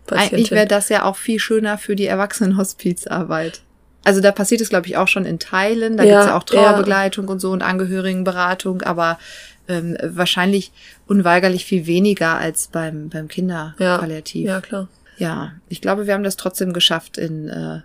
Patientin. 0.04 0.38
Eigentlich 0.38 0.50
wäre 0.50 0.66
das 0.66 0.88
ja 0.88 1.04
auch 1.04 1.14
viel 1.14 1.38
schöner 1.38 1.78
für 1.78 1.94
die 1.94 2.06
Erwachsenenhospizarbeit. 2.06 3.60
Also 4.02 4.20
da 4.20 4.32
passiert 4.32 4.60
es, 4.60 4.70
glaube 4.70 4.88
ich, 4.88 4.96
auch 4.96 5.06
schon 5.06 5.24
in 5.24 5.38
Teilen. 5.38 5.96
Da 5.96 6.02
ja, 6.02 6.14
gibt's 6.14 6.26
ja 6.26 6.36
auch 6.36 6.42
Trauerbegleitung 6.42 7.26
ja. 7.26 7.30
und 7.30 7.38
so 7.38 7.52
und 7.52 7.62
Angehörigenberatung, 7.62 8.82
aber 8.82 9.20
ähm, 9.68 9.96
wahrscheinlich 10.02 10.72
unweigerlich 11.06 11.64
viel 11.64 11.86
weniger 11.86 12.38
als 12.38 12.66
beim, 12.66 13.08
beim 13.08 13.28
Kinderpalliativ. 13.28 14.46
Ja, 14.46 14.54
ja, 14.54 14.60
klar. 14.60 14.88
Ja, 15.16 15.52
ich 15.68 15.80
glaube, 15.80 16.08
wir 16.08 16.14
haben 16.14 16.24
das 16.24 16.34
trotzdem 16.34 16.72
geschafft 16.72 17.18
in, 17.18 17.48
äh, 17.48 17.82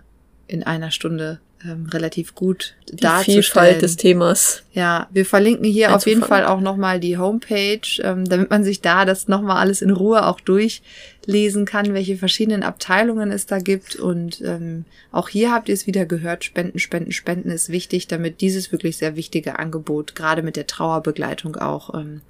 in 0.48 0.64
einer 0.64 0.90
Stunde 0.90 1.38
ähm, 1.64 1.86
relativ 1.86 2.34
gut 2.34 2.74
die 2.88 2.96
darzustellen. 2.96 3.42
Vielfalt 3.42 3.82
des 3.82 3.96
Themas. 3.96 4.62
Ja, 4.72 5.08
wir 5.10 5.26
verlinken 5.26 5.64
hier 5.64 5.94
auf 5.94 6.06
jeden 6.06 6.22
Fall 6.22 6.46
auch 6.46 6.60
nochmal 6.60 7.00
die 7.00 7.18
Homepage, 7.18 7.80
ähm, 8.02 8.24
damit 8.28 8.50
man 8.50 8.64
sich 8.64 8.80
da 8.80 9.04
das 9.04 9.28
nochmal 9.28 9.58
alles 9.58 9.82
in 9.82 9.90
Ruhe 9.90 10.26
auch 10.26 10.40
durchlesen 10.40 11.64
kann, 11.64 11.94
welche 11.94 12.16
verschiedenen 12.16 12.62
Abteilungen 12.62 13.32
es 13.32 13.46
da 13.46 13.58
gibt. 13.58 13.96
Und 13.96 14.40
ähm, 14.42 14.84
auch 15.10 15.28
hier 15.28 15.52
habt 15.52 15.68
ihr 15.68 15.74
es 15.74 15.86
wieder 15.86 16.06
gehört, 16.06 16.44
Spenden, 16.44 16.78
Spenden, 16.78 17.12
Spenden 17.12 17.50
ist 17.50 17.70
wichtig, 17.70 18.06
damit 18.06 18.40
dieses 18.40 18.70
wirklich 18.70 18.96
sehr 18.96 19.16
wichtige 19.16 19.58
Angebot, 19.58 20.14
gerade 20.14 20.42
mit 20.42 20.56
der 20.56 20.66
Trauerbegleitung 20.66 21.56
auch, 21.56 21.94
ähm, 21.94 22.20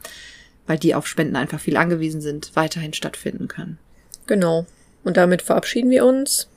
weil 0.66 0.78
die 0.78 0.94
auf 0.94 1.06
Spenden 1.06 1.36
einfach 1.36 1.60
viel 1.60 1.76
angewiesen 1.76 2.20
sind, 2.20 2.52
weiterhin 2.54 2.94
stattfinden 2.94 3.48
kann. 3.48 3.78
Genau. 4.26 4.66
Und 5.04 5.16
damit 5.16 5.42
verabschieden 5.42 5.90
wir 5.90 6.04
uns. 6.04 6.48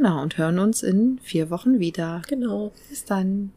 Genau, 0.00 0.22
und 0.22 0.38
hören 0.38 0.58
uns 0.58 0.82
in 0.82 1.18
vier 1.18 1.50
Wochen 1.50 1.78
wieder. 1.78 2.22
Genau. 2.26 2.72
Bis 2.88 3.04
dann. 3.04 3.52